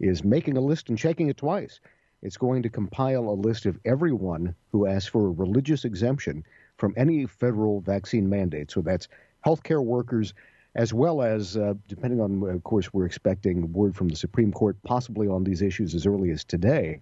is 0.00 0.24
making 0.24 0.56
a 0.56 0.60
list 0.60 0.88
and 0.88 0.98
checking 0.98 1.28
it 1.28 1.36
twice. 1.36 1.80
It's 2.22 2.36
going 2.36 2.62
to 2.64 2.68
compile 2.68 3.28
a 3.28 3.40
list 3.40 3.64
of 3.66 3.78
everyone 3.84 4.54
who 4.72 4.86
asks 4.86 5.08
for 5.08 5.26
a 5.26 5.30
religious 5.30 5.84
exemption 5.84 6.44
from 6.76 6.94
any 6.96 7.26
federal 7.26 7.80
vaccine 7.80 8.28
mandate. 8.28 8.72
So 8.72 8.80
that's 8.80 9.08
healthcare 9.46 9.84
workers, 9.84 10.34
as 10.78 10.94
well 10.94 11.22
as, 11.22 11.56
uh, 11.56 11.74
depending 11.88 12.20
on, 12.20 12.48
of 12.48 12.62
course, 12.62 12.94
we're 12.94 13.04
expecting 13.04 13.72
word 13.72 13.96
from 13.96 14.08
the 14.08 14.14
Supreme 14.14 14.52
Court, 14.52 14.76
possibly 14.84 15.26
on 15.26 15.42
these 15.42 15.60
issues 15.60 15.92
as 15.92 16.06
early 16.06 16.30
as 16.30 16.44
today, 16.44 17.00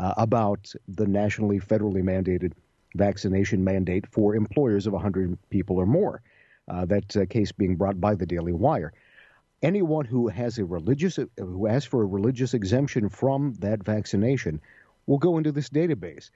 uh, 0.00 0.12
about 0.16 0.72
the 0.88 1.06
nationally, 1.06 1.60
federally 1.60 2.02
mandated 2.02 2.52
vaccination 2.96 3.62
mandate 3.62 4.08
for 4.08 4.34
employers 4.34 4.88
of 4.88 4.92
100 4.92 5.38
people 5.50 5.76
or 5.76 5.86
more. 5.86 6.20
Uh, 6.68 6.84
that 6.84 7.16
uh, 7.16 7.24
case 7.26 7.52
being 7.52 7.76
brought 7.76 8.00
by 8.00 8.16
the 8.16 8.26
Daily 8.26 8.52
Wire. 8.52 8.92
Anyone 9.62 10.04
who 10.04 10.26
has 10.26 10.58
a 10.58 10.64
religious, 10.64 11.16
who 11.38 11.68
asks 11.68 11.86
for 11.86 12.02
a 12.02 12.06
religious 12.06 12.54
exemption 12.54 13.08
from 13.08 13.54
that 13.60 13.84
vaccination, 13.84 14.60
will 15.06 15.18
go 15.18 15.38
into 15.38 15.52
this 15.52 15.68
database. 15.68 16.30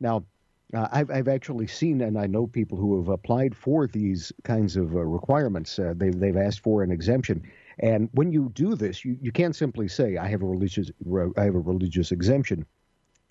Now, 0.00 0.24
uh, 0.74 0.88
I've, 0.90 1.10
I've 1.10 1.28
actually 1.28 1.66
seen, 1.66 2.00
and 2.00 2.18
I 2.18 2.26
know 2.26 2.46
people 2.46 2.76
who 2.76 2.96
have 2.98 3.08
applied 3.08 3.54
for 3.54 3.86
these 3.86 4.32
kinds 4.42 4.76
of 4.76 4.94
uh, 4.94 5.00
requirements. 5.00 5.78
Uh, 5.78 5.94
they've, 5.96 6.18
they've 6.18 6.36
asked 6.36 6.60
for 6.60 6.82
an 6.82 6.90
exemption. 6.90 7.42
And 7.78 8.08
when 8.12 8.32
you 8.32 8.50
do 8.54 8.74
this, 8.74 9.04
you, 9.04 9.16
you 9.20 9.30
can't 9.32 9.54
simply 9.54 9.86
say, 9.86 10.16
I 10.16 10.26
have 10.28 10.42
a 10.42 10.46
religious, 10.46 10.90
I 11.36 11.44
have 11.44 11.54
a 11.54 11.60
religious 11.60 12.10
exemption. 12.10 12.66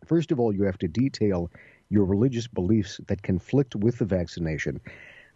First 0.05 0.31
of 0.31 0.39
all, 0.39 0.53
you 0.53 0.63
have 0.63 0.77
to 0.79 0.87
detail 0.87 1.51
your 1.89 2.05
religious 2.05 2.47
beliefs 2.47 2.99
that 3.07 3.23
conflict 3.23 3.75
with 3.75 3.97
the 3.97 4.05
vaccination. 4.05 4.79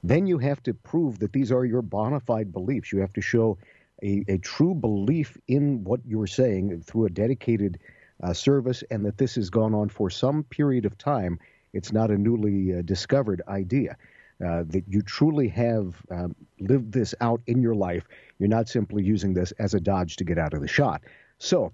Then 0.03 0.27
you 0.27 0.38
have 0.38 0.63
to 0.63 0.73
prove 0.73 1.19
that 1.19 1.33
these 1.33 1.51
are 1.51 1.65
your 1.65 1.81
bona 1.81 2.19
fide 2.19 2.53
beliefs. 2.53 2.91
You 2.93 2.99
have 2.99 3.13
to 3.13 3.21
show 3.21 3.57
a, 4.01 4.23
a 4.27 4.38
true 4.38 4.73
belief 4.73 5.38
in 5.47 5.83
what 5.83 5.99
you're 6.05 6.27
saying 6.27 6.81
through 6.81 7.07
a 7.07 7.09
dedicated 7.09 7.79
uh, 8.23 8.33
service 8.33 8.83
and 8.89 9.05
that 9.05 9.17
this 9.17 9.35
has 9.35 9.49
gone 9.49 9.73
on 9.73 9.89
for 9.89 10.09
some 10.09 10.43
period 10.43 10.85
of 10.85 10.97
time. 10.97 11.39
It's 11.73 11.91
not 11.91 12.12
a 12.12 12.17
newly 12.17 12.77
uh, 12.77 12.82
discovered 12.82 13.41
idea. 13.47 13.97
Uh, 14.45 14.63
that 14.67 14.86
you 14.88 15.01
truly 15.01 15.49
have 15.49 16.01
um, 16.12 16.34
lived 16.62 16.93
this 16.93 17.13
out 17.19 17.41
in 17.45 17.62
your 17.62 17.75
life. 17.75 18.08
You're 18.38 18.47
not 18.47 18.69
simply 18.69 19.03
using 19.03 19.34
this 19.34 19.51
as 19.60 19.73
a 19.73 19.82
dodge 19.82 20.15
to 20.15 20.23
get 20.23 20.38
out 20.38 20.53
of 20.53 20.62
the 20.62 20.67
shot. 20.67 21.01
So, 21.39 21.73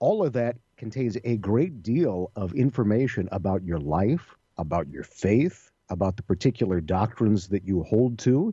all 0.00 0.26
of 0.26 0.32
that 0.32 0.56
contains 0.76 1.16
a 1.22 1.36
great 1.36 1.84
deal 1.84 2.32
of 2.34 2.52
information 2.54 3.28
about 3.30 3.62
your 3.62 3.78
life, 3.78 4.34
about 4.58 4.88
your 4.88 5.04
faith, 5.04 5.70
about 5.88 6.16
the 6.16 6.24
particular 6.24 6.80
doctrines 6.80 7.46
that 7.48 7.64
you 7.64 7.84
hold 7.84 8.18
to, 8.18 8.52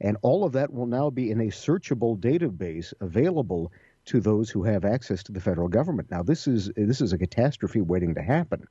and 0.00 0.18
all 0.20 0.44
of 0.44 0.52
that 0.52 0.70
will 0.72 0.86
now 0.86 1.08
be 1.08 1.30
in 1.30 1.40
a 1.40 1.46
searchable 1.46 2.18
database 2.18 2.92
available 3.00 3.72
to 4.04 4.20
those 4.20 4.50
who 4.50 4.62
have 4.62 4.84
access 4.84 5.22
to 5.24 5.32
the 5.32 5.40
federal 5.40 5.68
government. 5.68 6.10
Now, 6.10 6.22
this 6.22 6.46
is 6.46 6.70
this 6.76 7.00
is 7.00 7.12
a 7.12 7.18
catastrophe 7.18 7.80
waiting 7.80 8.14
to 8.14 8.22
happen. 8.22 8.66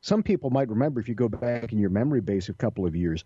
Some 0.00 0.22
people 0.22 0.50
might 0.50 0.68
remember 0.68 1.00
if 1.00 1.08
you 1.08 1.14
go 1.14 1.28
back 1.28 1.72
in 1.72 1.78
your 1.78 1.90
memory 1.90 2.20
base 2.20 2.48
a 2.48 2.54
couple 2.54 2.86
of 2.86 2.94
years, 2.94 3.24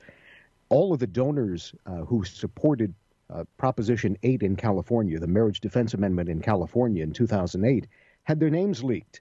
all 0.69 0.93
of 0.93 1.01
the 1.01 1.07
donors 1.07 1.75
uh, 1.87 2.05
who 2.05 2.25
supported 2.25 2.95
uh, 3.31 3.45
Proposition 3.57 4.17
8 4.23 4.43
in 4.43 4.57
California, 4.57 5.19
the 5.19 5.27
Marriage 5.27 5.61
Defense 5.61 5.95
Amendment 5.95 6.29
in 6.29 6.41
California 6.41 7.03
in 7.03 7.13
2008, 7.13 7.87
had 8.25 8.41
their 8.41 8.51
names 8.51 8.83
leaked 8.83 9.21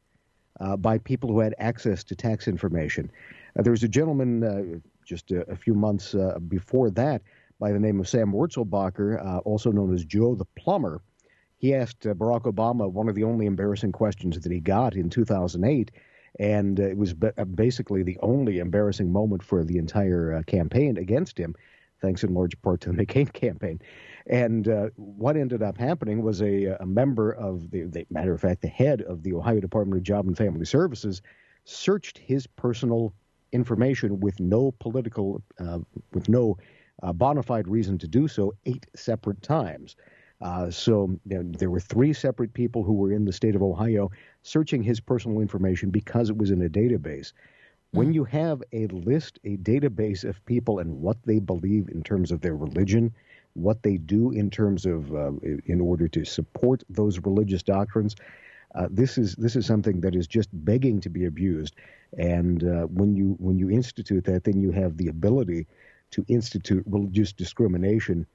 uh, 0.60 0.78
by 0.78 0.98
people 0.98 1.30
who 1.30 1.40
had 1.40 1.56
access 1.58 2.04
to 2.06 2.16
tax 2.16 2.48
information. 2.48 3.12
Uh, 3.58 3.64
there 3.64 3.72
was 3.72 3.84
a 3.84 3.88
gentleman 3.88 4.44
uh, 4.44 4.80
just 5.06 5.32
a, 5.32 5.50
a 5.50 5.56
few 5.56 5.74
months 5.74 6.16
uh, 6.16 6.40
before 6.48 6.90
that 6.90 7.22
by 7.60 7.72
the 7.72 7.80
name 7.80 8.00
of 8.00 8.08
Sam 8.08 8.32
Wurzelbacher, 8.32 9.42
also 9.46 9.72
known 9.72 9.94
as 9.94 10.04
Joe 10.04 10.36
the 10.36 10.46
Plumber. 10.58 11.02
He 11.58 11.76
asked 11.76 12.02
Barack 12.02 12.44
Obama 12.44 12.92
one 12.92 13.08
of 13.08 13.14
the 13.14 13.24
only 13.24 13.46
embarrassing 13.46 13.92
questions 13.92 14.40
that 14.40 14.52
he 14.52 14.60
got 14.60 14.96
in 14.96 15.12
2008, 15.12 15.92
and 16.40 16.80
it 16.80 16.98
was 16.98 17.14
uh, 17.38 17.44
basically 17.46 18.04
the 18.04 18.18
only 18.22 18.60
embarrassing 18.60 19.12
moment 19.12 19.44
for 19.44 19.64
the 19.64 19.78
entire 19.78 20.34
uh, 20.34 20.44
campaign 20.44 20.98
against 20.98 21.38
him, 21.38 21.56
thanks 22.02 22.24
in 22.24 22.34
large 22.34 22.60
part 22.62 22.82
to 22.82 22.92
the 22.92 23.06
McCain 23.06 23.32
campaign. 23.32 23.80
And 24.28 24.68
uh, 24.68 24.90
what 24.96 25.36
ended 25.36 25.62
up 25.62 25.78
happening 25.78 26.22
was 26.22 26.42
a, 26.42 26.78
a 26.80 26.86
member 26.86 27.32
of 27.32 27.72
the, 27.72 27.84
the 27.84 28.06
matter 28.10 28.34
of 28.34 28.42
fact, 28.42 28.62
the 28.62 28.68
head 28.68 29.02
of 29.02 29.24
the 29.24 29.34
Ohio 29.34 29.60
Department 29.60 29.98
of 29.98 30.04
Job 30.04 30.28
and 30.28 30.38
Family 30.38 30.66
Services 30.66 31.22
searched 31.66 32.18
his 32.18 32.48
personal 32.48 33.14
information 33.52 34.20
with 34.20 34.40
no 34.40 34.72
political, 34.80 35.42
uh, 35.60 35.80
with 36.14 36.30
no 36.30 36.58
uh, 37.04 37.12
bona 37.12 37.44
fide 37.44 37.68
reason 37.68 37.98
to 37.98 38.08
do 38.08 38.28
so, 38.28 38.54
eight 38.66 38.86
separate 38.96 39.42
times. 39.42 39.96
Uh, 40.42 40.72
so 40.72 41.20
there, 41.26 41.44
there 41.44 41.70
were 41.70 41.80
three 41.80 42.14
separate 42.14 42.54
people 42.54 42.84
who 42.84 42.94
were 42.94 43.12
in 43.12 43.26
the 43.26 43.34
state 43.34 43.56
of 43.56 43.62
Ohio 43.62 44.10
searching 44.42 44.82
his 44.82 45.00
personal 45.00 45.40
information 45.40 45.90
because 45.90 46.30
it 46.30 46.38
was 46.38 46.52
in 46.52 46.62
a 46.64 46.70
database. 46.70 47.32
When 47.94 48.14
you 48.14 48.24
have 48.24 48.64
a 48.72 48.88
list, 48.88 49.38
a 49.44 49.58
database 49.58 50.24
of 50.24 50.44
people 50.46 50.80
and 50.80 51.02
what 51.02 51.18
they 51.26 51.40
believe 51.40 51.90
in 51.90 52.04
terms 52.04 52.32
of 52.32 52.40
their 52.40 52.56
religion, 52.56 53.14
what 53.54 53.84
they 53.84 53.98
do 53.98 54.32
in 54.32 54.50
terms 54.50 54.86
of 54.86 55.14
uh, 55.14 55.32
in 55.66 55.82
order 55.82 56.08
to 56.08 56.24
support 56.24 56.84
those 56.90 57.20
religious 57.20 57.64
doctrines, 57.64 58.16
uh, 58.76 58.88
this 58.90 59.18
is 59.18 59.36
this 59.36 59.58
is 59.58 59.66
something 59.66 60.00
that 60.02 60.16
is 60.16 60.26
just 60.26 60.48
begging 60.54 61.02
to 61.02 61.10
be 61.10 61.26
abused. 61.26 61.76
And 62.18 62.64
uh, 62.64 62.84
when 62.86 63.14
you 63.14 63.36
when 63.40 63.60
you 63.60 63.70
institute 63.70 64.24
that, 64.24 64.46
then 64.46 64.62
you 64.62 64.72
have 64.72 64.96
the 64.96 65.10
ability 65.10 65.68
to 66.12 66.26
institute 66.30 66.84
religious 66.86 67.34
discrimination 67.34 68.26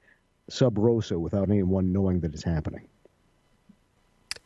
sub 0.49 0.77
rosa 0.77 1.17
without 1.19 1.49
anyone 1.49 1.91
knowing 1.91 2.19
that 2.21 2.33
it's 2.33 2.43
happening. 2.43 2.87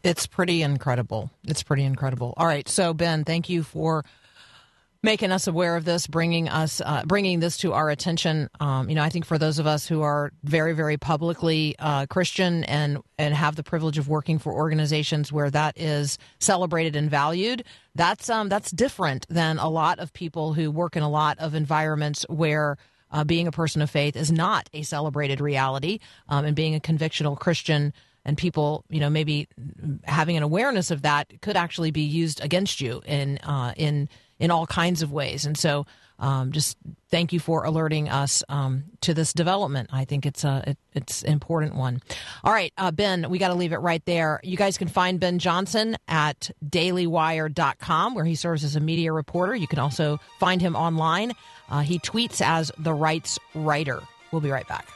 It's 0.03 0.25
pretty 0.25 0.63
incredible. 0.63 1.29
It's 1.47 1.61
pretty 1.61 1.83
incredible. 1.83 2.33
All 2.37 2.47
right, 2.47 2.67
so 2.67 2.93
Ben, 2.93 3.23
thank 3.23 3.49
you 3.49 3.61
for 3.61 4.03
making 5.03 5.31
us 5.31 5.47
aware 5.47 5.75
of 5.75 5.85
this, 5.85 6.05
bringing 6.07 6.47
us, 6.47 6.81
uh, 6.83 7.03
bringing 7.05 7.39
this 7.39 7.57
to 7.57 7.73
our 7.73 7.89
attention. 7.89 8.49
Um, 8.59 8.89
you 8.89 8.95
know, 8.95 9.03
I 9.03 9.09
think 9.09 9.25
for 9.25 9.37
those 9.37 9.59
of 9.59 9.65
us 9.65 9.87
who 9.87 10.01
are 10.01 10.31
very, 10.43 10.73
very 10.73 10.97
publicly 10.97 11.75
uh, 11.79 12.05
Christian 12.07 12.63
and 12.65 12.99
and 13.17 13.33
have 13.33 13.55
the 13.55 13.63
privilege 13.63 13.97
of 13.97 14.07
working 14.07 14.39
for 14.39 14.53
organizations 14.53 15.31
where 15.31 15.49
that 15.49 15.77
is 15.77 16.17
celebrated 16.39 16.95
and 16.95 17.09
valued, 17.09 17.63
that's 17.95 18.29
um, 18.29 18.49
that's 18.49 18.71
different 18.71 19.25
than 19.29 19.57
a 19.57 19.69
lot 19.69 19.99
of 19.99 20.13
people 20.13 20.53
who 20.53 20.69
work 20.71 20.95
in 20.95 21.03
a 21.03 21.09
lot 21.09 21.37
of 21.39 21.55
environments 21.55 22.23
where. 22.29 22.77
Uh, 23.11 23.23
being 23.23 23.47
a 23.47 23.51
person 23.51 23.81
of 23.81 23.89
faith 23.89 24.15
is 24.15 24.31
not 24.31 24.69
a 24.73 24.83
celebrated 24.83 25.41
reality, 25.41 25.99
um, 26.29 26.45
and 26.45 26.55
being 26.55 26.75
a 26.75 26.79
convictional 26.79 27.37
Christian 27.37 27.93
and 28.23 28.37
people, 28.37 28.85
you 28.89 28.99
know, 28.99 29.09
maybe 29.09 29.47
having 30.03 30.37
an 30.37 30.43
awareness 30.43 30.91
of 30.91 31.01
that 31.01 31.41
could 31.41 31.57
actually 31.57 31.91
be 31.91 32.01
used 32.01 32.41
against 32.41 32.79
you 32.79 33.01
in 33.05 33.37
uh, 33.39 33.73
in 33.75 34.09
in 34.39 34.51
all 34.51 34.65
kinds 34.65 35.01
of 35.01 35.11
ways. 35.11 35.45
And 35.45 35.57
so, 35.57 35.85
um, 36.21 36.51
just 36.51 36.77
thank 37.09 37.33
you 37.33 37.39
for 37.39 37.65
alerting 37.65 38.07
us 38.07 38.43
um, 38.47 38.83
to 39.01 39.13
this 39.13 39.33
development. 39.33 39.89
I 39.91 40.05
think 40.05 40.25
it's 40.25 40.43
a 40.43 40.63
it, 40.67 40.77
it's 40.93 41.23
an 41.23 41.33
important 41.33 41.75
one. 41.75 42.01
All 42.43 42.53
right, 42.53 42.71
uh, 42.77 42.91
Ben, 42.91 43.29
we 43.29 43.39
got 43.39 43.49
to 43.49 43.55
leave 43.55 43.73
it 43.73 43.77
right 43.77 44.05
there. 44.05 44.39
You 44.43 44.55
guys 44.55 44.77
can 44.77 44.87
find 44.87 45.19
Ben 45.19 45.39
Johnson 45.39 45.97
at 46.07 46.51
dailywire.com, 46.63 48.13
where 48.13 48.25
he 48.25 48.35
serves 48.35 48.63
as 48.63 48.75
a 48.75 48.79
media 48.79 49.11
reporter. 49.11 49.55
You 49.55 49.67
can 49.67 49.79
also 49.79 50.19
find 50.39 50.61
him 50.61 50.75
online. 50.75 51.33
Uh, 51.69 51.81
he 51.81 51.99
tweets 51.99 52.39
as 52.39 52.71
the 52.77 52.93
rights 52.93 53.39
writer. 53.55 54.01
We'll 54.31 54.41
be 54.41 54.51
right 54.51 54.67
back. 54.67 54.87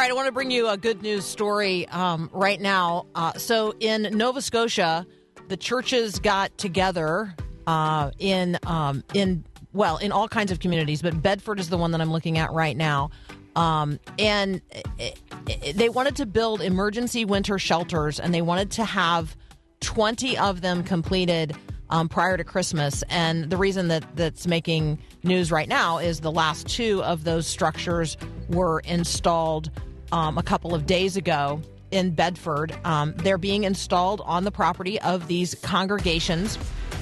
Right, 0.00 0.10
I 0.10 0.14
want 0.14 0.26
to 0.26 0.32
bring 0.32 0.50
you 0.50 0.66
a 0.66 0.78
good 0.78 1.02
news 1.02 1.26
story 1.26 1.86
um, 1.88 2.30
right 2.32 2.58
now. 2.58 3.06
Uh, 3.14 3.34
so, 3.34 3.74
in 3.80 4.08
Nova 4.16 4.40
Scotia, 4.40 5.06
the 5.48 5.58
churches 5.58 6.18
got 6.18 6.56
together 6.56 7.34
uh, 7.66 8.10
in 8.18 8.58
um, 8.66 9.04
in 9.12 9.44
well 9.74 9.98
in 9.98 10.10
all 10.10 10.26
kinds 10.26 10.52
of 10.52 10.58
communities, 10.58 11.02
but 11.02 11.20
Bedford 11.20 11.60
is 11.60 11.68
the 11.68 11.76
one 11.76 11.90
that 11.90 12.00
I'm 12.00 12.10
looking 12.10 12.38
at 12.38 12.50
right 12.52 12.76
now. 12.76 13.10
Um, 13.56 14.00
and 14.18 14.62
it, 14.98 15.20
it, 15.46 15.76
they 15.76 15.90
wanted 15.90 16.16
to 16.16 16.24
build 16.24 16.62
emergency 16.62 17.26
winter 17.26 17.58
shelters, 17.58 18.18
and 18.18 18.32
they 18.32 18.42
wanted 18.42 18.70
to 18.72 18.86
have 18.86 19.36
20 19.80 20.38
of 20.38 20.62
them 20.62 20.82
completed 20.82 21.54
um, 21.90 22.08
prior 22.08 22.38
to 22.38 22.44
Christmas. 22.44 23.04
And 23.10 23.50
the 23.50 23.58
reason 23.58 23.88
that 23.88 24.04
that's 24.16 24.46
making 24.46 24.98
news 25.24 25.52
right 25.52 25.68
now 25.68 25.98
is 25.98 26.20
the 26.20 26.32
last 26.32 26.68
two 26.68 27.02
of 27.02 27.24
those 27.24 27.46
structures 27.46 28.16
were 28.48 28.80
installed 28.80 29.70
um, 30.12 30.38
a 30.38 30.42
couple 30.42 30.74
of 30.74 30.86
days 30.86 31.16
ago 31.16 31.60
in 31.90 32.10
Bedford. 32.12 32.74
Um, 32.84 33.14
they're 33.18 33.38
being 33.38 33.64
installed 33.64 34.20
on 34.24 34.44
the 34.44 34.50
property 34.50 35.00
of 35.00 35.26
these 35.26 35.54
congregations, 35.62 36.58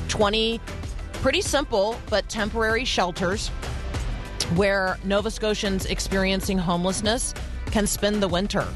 20 0.09 0.61
pretty 1.15 1.41
simple 1.41 1.99
but 2.11 2.29
temporary 2.29 2.85
shelters 2.85 3.49
where 4.55 4.99
Nova 5.05 5.31
Scotians 5.31 5.85
experiencing 5.87 6.59
homelessness 6.59 7.35
can 7.67 7.87
spend 7.87 8.23
the 8.23 8.29
winter. 8.29 8.67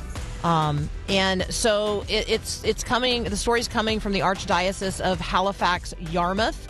Um, 0.44 0.90
and 1.08 1.44
so 1.50 2.04
it, 2.08 2.28
it's 2.28 2.64
it's 2.64 2.82
coming. 2.82 3.24
The 3.24 3.36
story's 3.36 3.68
coming 3.68 4.00
from 4.00 4.12
the 4.12 4.20
Archdiocese 4.20 5.00
of 5.00 5.20
Halifax, 5.20 5.94
Yarmouth, 6.10 6.68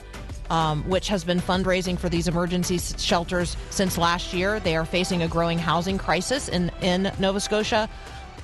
um, 0.51 0.89
which 0.89 1.09
has 1.09 1.25
been 1.25 1.41
fundraising 1.41 1.99
for 1.99 2.09
these 2.09 2.29
emergency 2.29 2.79
shelters 2.79 3.57
since 3.71 3.99
last 3.99 4.33
year. 4.33 4.61
They 4.61 4.77
are 4.77 4.85
facing 4.85 5.23
a 5.23 5.29
growing 5.29 5.59
housing 5.59 5.99
crisis 5.99 6.49
in 6.49 6.71
in 6.81 7.13
Nova 7.19 7.41
Scotia. 7.41 7.89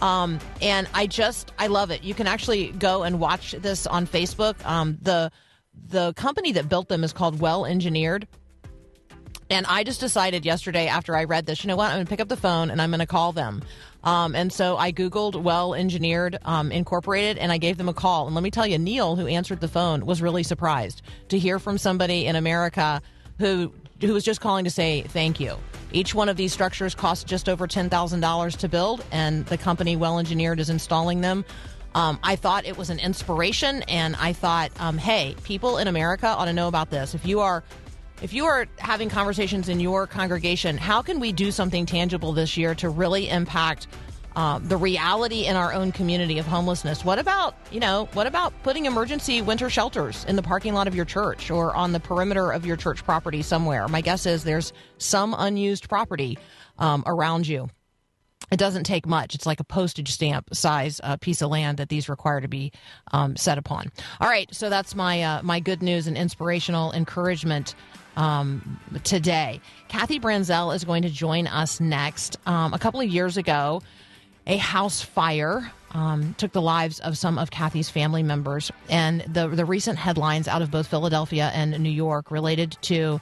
Um, 0.00 0.38
and 0.62 0.88
I 0.94 1.06
just 1.06 1.52
I 1.58 1.66
love 1.66 1.90
it. 1.90 2.04
You 2.04 2.14
can 2.14 2.26
actually 2.26 2.68
go 2.68 3.02
and 3.02 3.18
watch 3.18 3.52
this 3.52 3.86
on 3.86 4.06
Facebook. 4.06 4.64
Um, 4.64 4.98
the 5.02 5.30
the 5.88 6.12
company 6.14 6.52
that 6.52 6.68
built 6.68 6.88
them 6.88 7.04
is 7.04 7.12
called 7.12 7.40
Well 7.40 7.64
Engineered. 7.64 8.26
And 9.50 9.64
I 9.66 9.82
just 9.82 10.00
decided 10.00 10.44
yesterday 10.44 10.88
after 10.88 11.16
I 11.16 11.24
read 11.24 11.46
this, 11.46 11.64
you 11.64 11.68
know 11.68 11.76
what? 11.76 11.86
I'm 11.86 11.96
going 11.96 12.06
to 12.06 12.10
pick 12.10 12.20
up 12.20 12.28
the 12.28 12.36
phone 12.36 12.70
and 12.70 12.82
I'm 12.82 12.90
going 12.90 13.00
to 13.00 13.06
call 13.06 13.32
them. 13.32 13.62
Um, 14.04 14.34
and 14.34 14.52
so 14.52 14.76
I 14.76 14.92
Googled 14.92 15.42
Well 15.42 15.74
Engineered 15.74 16.38
um, 16.44 16.70
Incorporated 16.70 17.38
and 17.38 17.50
I 17.50 17.58
gave 17.58 17.78
them 17.78 17.88
a 17.88 17.94
call. 17.94 18.26
And 18.26 18.34
let 18.34 18.44
me 18.44 18.50
tell 18.50 18.66
you, 18.66 18.78
Neil, 18.78 19.16
who 19.16 19.26
answered 19.26 19.60
the 19.60 19.68
phone, 19.68 20.04
was 20.04 20.20
really 20.20 20.42
surprised 20.42 21.02
to 21.28 21.38
hear 21.38 21.58
from 21.58 21.78
somebody 21.78 22.26
in 22.26 22.36
America 22.36 23.00
who 23.38 23.72
who 24.00 24.12
was 24.12 24.24
just 24.24 24.40
calling 24.40 24.64
to 24.64 24.70
say 24.70 25.02
thank 25.02 25.40
you. 25.40 25.56
Each 25.90 26.14
one 26.14 26.28
of 26.28 26.36
these 26.36 26.52
structures 26.52 26.94
costs 26.94 27.24
just 27.24 27.48
over 27.48 27.66
$10,000 27.66 28.56
to 28.58 28.68
build, 28.68 29.04
and 29.10 29.44
the 29.46 29.58
company 29.58 29.96
Well 29.96 30.18
Engineered 30.18 30.60
is 30.60 30.70
installing 30.70 31.20
them. 31.20 31.44
Um, 31.94 32.20
I 32.22 32.36
thought 32.36 32.66
it 32.66 32.76
was 32.76 32.90
an 32.90 33.00
inspiration, 33.00 33.82
and 33.88 34.14
I 34.16 34.34
thought, 34.34 34.70
um, 34.78 34.98
hey, 34.98 35.34
people 35.42 35.78
in 35.78 35.88
America 35.88 36.28
ought 36.28 36.44
to 36.44 36.52
know 36.52 36.68
about 36.68 36.90
this. 36.90 37.14
If 37.14 37.26
you 37.26 37.40
are 37.40 37.64
if 38.20 38.32
you 38.32 38.46
are 38.46 38.66
having 38.78 39.08
conversations 39.08 39.68
in 39.68 39.80
your 39.80 40.06
congregation, 40.06 40.76
how 40.76 41.02
can 41.02 41.20
we 41.20 41.32
do 41.32 41.50
something 41.50 41.86
tangible 41.86 42.32
this 42.32 42.56
year 42.56 42.74
to 42.76 42.88
really 42.88 43.28
impact 43.28 43.86
uh, 44.34 44.58
the 44.58 44.76
reality 44.76 45.46
in 45.46 45.56
our 45.56 45.72
own 45.72 45.92
community 45.92 46.38
of 46.38 46.46
homelessness? 46.46 47.04
What 47.04 47.18
about, 47.18 47.54
you 47.70 47.80
know, 47.80 48.08
what 48.12 48.26
about 48.26 48.52
putting 48.62 48.86
emergency 48.86 49.42
winter 49.42 49.70
shelters 49.70 50.24
in 50.26 50.36
the 50.36 50.42
parking 50.42 50.74
lot 50.74 50.88
of 50.88 50.94
your 50.94 51.04
church 51.04 51.50
or 51.50 51.74
on 51.74 51.92
the 51.92 52.00
perimeter 52.00 52.50
of 52.50 52.66
your 52.66 52.76
church 52.76 53.04
property 53.04 53.42
somewhere? 53.42 53.86
My 53.88 54.00
guess 54.00 54.26
is 54.26 54.44
there's 54.44 54.72
some 54.98 55.34
unused 55.36 55.88
property 55.88 56.38
um, 56.78 57.04
around 57.06 57.46
you. 57.46 57.68
It 58.50 58.58
doesn't 58.58 58.84
take 58.84 59.06
much. 59.06 59.34
It's 59.34 59.44
like 59.44 59.60
a 59.60 59.64
postage 59.64 60.10
stamp 60.10 60.54
size 60.54 61.00
uh, 61.04 61.16
piece 61.18 61.42
of 61.42 61.50
land 61.50 61.78
that 61.78 61.88
these 61.88 62.08
require 62.08 62.40
to 62.40 62.48
be 62.48 62.72
um, 63.12 63.36
set 63.36 63.58
upon. 63.58 63.92
All 64.20 64.28
right, 64.28 64.48
so 64.54 64.70
that's 64.70 64.94
my 64.94 65.22
uh, 65.22 65.42
my 65.42 65.60
good 65.60 65.82
news 65.82 66.06
and 66.06 66.16
inspirational 66.16 66.92
encouragement 66.92 67.74
um, 68.18 68.78
today. 69.04 69.60
Kathy 69.86 70.18
Branzell 70.20 70.74
is 70.74 70.84
going 70.84 71.02
to 71.04 71.10
join 71.10 71.46
us 71.46 71.80
next. 71.80 72.36
Um, 72.46 72.74
a 72.74 72.78
couple 72.78 73.00
of 73.00 73.08
years 73.08 73.38
ago, 73.38 73.80
a 74.46 74.56
house 74.56 75.00
fire 75.00 75.70
um, 75.92 76.34
took 76.36 76.52
the 76.52 76.60
lives 76.60 77.00
of 77.00 77.16
some 77.16 77.38
of 77.38 77.50
Kathy's 77.50 77.88
family 77.88 78.22
members, 78.22 78.70
and 78.90 79.20
the 79.22 79.48
the 79.48 79.64
recent 79.64 79.98
headlines 79.98 80.48
out 80.48 80.60
of 80.60 80.70
both 80.70 80.88
Philadelphia 80.88 81.50
and 81.54 81.78
New 81.78 81.90
York 81.90 82.30
related 82.30 82.76
to 82.82 83.20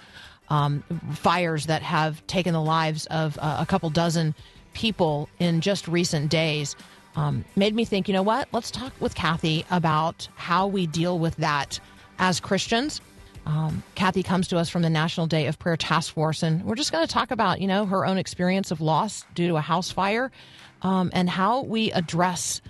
um, 0.49 0.83
fires 1.13 1.67
that 1.67 1.83
have 1.83 2.27
taken 2.27 2.53
the 2.55 2.63
lives 2.63 3.07
of 3.07 3.39
uh, 3.41 3.59
a 3.61 3.67
couple 3.67 3.91
dozen 3.91 4.35
people 4.73 5.29
in 5.39 5.61
just 5.61 5.87
recent 5.89 6.31
days 6.31 6.75
um, 7.17 7.45
made 7.57 7.75
me 7.75 7.85
think, 7.85 8.09
you 8.09 8.15
know 8.15 8.23
what? 8.23 8.49
Let's 8.53 8.71
talk 8.71 8.93
with 9.01 9.15
Kathy 9.15 9.65
about 9.71 10.29
how 10.37 10.67
we 10.67 10.87
deal 10.87 11.19
with 11.19 11.37
that 11.37 11.81
as 12.19 12.41
Christians. 12.41 13.01
Um, 13.47 13.85
Kathy 13.95 14.25
comes 14.25 14.49
to 14.49 14.59
us 14.59 14.69
from 14.69 14.83
the 14.83 14.91
National 14.91 15.29
Day 15.29 15.47
of 15.47 15.59
Prayer 15.59 15.77
Task 15.77 16.13
Force, 16.13 16.43
and 16.43 16.65
we're 16.65 16.75
just 16.75 16.91
going 16.91 17.07
to 17.07 17.13
talk 17.13 17.31
about, 17.31 17.61
you 17.61 17.69
know, 17.69 17.87
her 17.87 18.05
own 18.05 18.19
experience 18.19 18.73
of 18.73 18.81
loss 18.81 19.25
due 19.35 19.47
to 19.47 19.57
a 19.57 19.61
house 19.61 19.91
fire 19.91 20.33
um, 20.83 21.11
and 21.15 21.31
how 21.31 21.63
we 21.63 21.93
address 21.93 22.61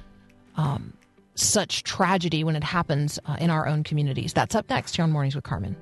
um, 0.56 0.92
such 1.34 1.82
tragedy 1.82 2.44
when 2.44 2.56
it 2.56 2.64
happens 2.64 3.18
uh, 3.24 3.36
in 3.40 3.48
our 3.48 3.66
own 3.66 3.84
communities. 3.84 4.34
That's 4.34 4.54
up 4.54 4.68
next 4.68 4.96
here 4.96 5.04
on 5.04 5.12
Mornings 5.12 5.34
with 5.34 5.44
Carmen. 5.44 5.76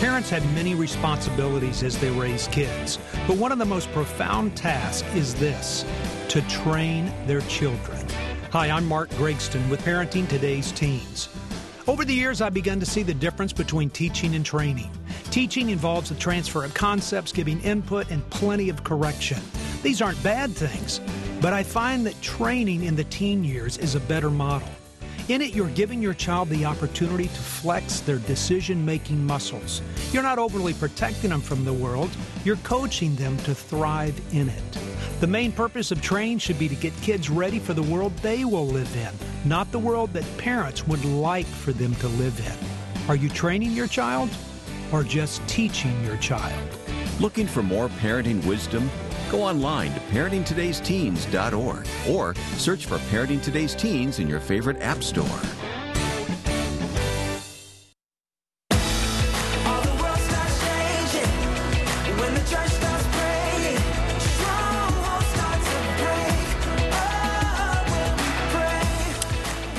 Parents 0.00 0.28
have 0.30 0.44
many 0.54 0.74
responsibilities 0.74 1.82
as 1.84 1.96
they 1.98 2.10
raise 2.10 2.48
kids, 2.48 2.98
but 3.26 3.36
one 3.36 3.52
of 3.52 3.58
the 3.58 3.64
most 3.64 3.90
profound 3.92 4.56
tasks 4.56 5.06
is 5.14 5.34
this 5.36 5.84
to 6.28 6.42
train 6.42 7.12
their 7.26 7.40
children. 7.42 8.04
Hi, 8.54 8.70
I'm 8.70 8.86
Mark 8.86 9.10
Gregston 9.14 9.68
with 9.68 9.82
Parenting 9.82 10.28
Today's 10.28 10.70
Teens. 10.70 11.28
Over 11.88 12.04
the 12.04 12.14
years, 12.14 12.40
I've 12.40 12.54
begun 12.54 12.78
to 12.78 12.86
see 12.86 13.02
the 13.02 13.12
difference 13.12 13.52
between 13.52 13.90
teaching 13.90 14.36
and 14.36 14.46
training. 14.46 14.92
Teaching 15.32 15.70
involves 15.70 16.10
the 16.10 16.14
transfer 16.14 16.64
of 16.64 16.72
concepts, 16.72 17.32
giving 17.32 17.60
input, 17.62 18.12
and 18.12 18.24
plenty 18.30 18.68
of 18.68 18.84
correction. 18.84 19.40
These 19.82 20.00
aren't 20.00 20.22
bad 20.22 20.52
things, 20.52 21.00
but 21.40 21.52
I 21.52 21.64
find 21.64 22.06
that 22.06 22.22
training 22.22 22.84
in 22.84 22.94
the 22.94 23.02
teen 23.02 23.42
years 23.42 23.76
is 23.76 23.96
a 23.96 24.00
better 24.00 24.30
model. 24.30 24.68
In 25.26 25.40
it, 25.40 25.54
you're 25.54 25.70
giving 25.70 26.02
your 26.02 26.12
child 26.12 26.50
the 26.50 26.66
opportunity 26.66 27.28
to 27.28 27.30
flex 27.30 28.00
their 28.00 28.18
decision 28.18 28.84
making 28.84 29.24
muscles. 29.24 29.80
You're 30.12 30.22
not 30.22 30.38
overly 30.38 30.74
protecting 30.74 31.30
them 31.30 31.40
from 31.40 31.64
the 31.64 31.72
world, 31.72 32.10
you're 32.44 32.56
coaching 32.56 33.16
them 33.16 33.38
to 33.38 33.54
thrive 33.54 34.20
in 34.34 34.50
it. 34.50 34.78
The 35.20 35.26
main 35.26 35.50
purpose 35.50 35.90
of 35.90 36.02
training 36.02 36.38
should 36.40 36.58
be 36.58 36.68
to 36.68 36.74
get 36.74 36.94
kids 37.00 37.30
ready 37.30 37.58
for 37.58 37.72
the 37.72 37.82
world 37.82 38.14
they 38.18 38.44
will 38.44 38.66
live 38.66 38.94
in, 38.96 39.14
not 39.48 39.72
the 39.72 39.78
world 39.78 40.12
that 40.12 40.26
parents 40.36 40.86
would 40.86 41.02
like 41.06 41.46
for 41.46 41.72
them 41.72 41.94
to 41.96 42.08
live 42.08 42.38
in. 42.40 43.08
Are 43.08 43.16
you 43.16 43.30
training 43.30 43.70
your 43.70 43.86
child 43.86 44.28
or 44.92 45.02
just 45.04 45.46
teaching 45.48 46.04
your 46.04 46.18
child? 46.18 46.68
Looking 47.18 47.46
for 47.46 47.62
more 47.62 47.88
parenting 47.88 48.44
wisdom? 48.44 48.90
Go 49.30 49.42
online 49.42 49.92
to 49.94 50.00
parentingtodaysteens.org 50.00 51.86
or 52.08 52.34
search 52.56 52.86
for 52.86 52.98
Parenting 53.10 53.42
Today's 53.42 53.74
Teens 53.74 54.18
in 54.18 54.28
your 54.28 54.40
favorite 54.40 54.80
app 54.80 55.02
store. 55.02 55.24
All 59.66 59.80
the 59.82 59.94
world 60.00 60.18
starts 60.18 60.60
changing 60.60 61.30
when 62.18 62.34
the 62.34 62.40
church 62.40 62.68
starts 62.68 63.06
praying. 63.10 63.78
Strongholds 64.20 65.26
start 65.26 65.60
to 65.64 65.76
break. 65.98 66.36
Oh, 66.92 67.84
when 67.90 68.12
we 68.18 68.28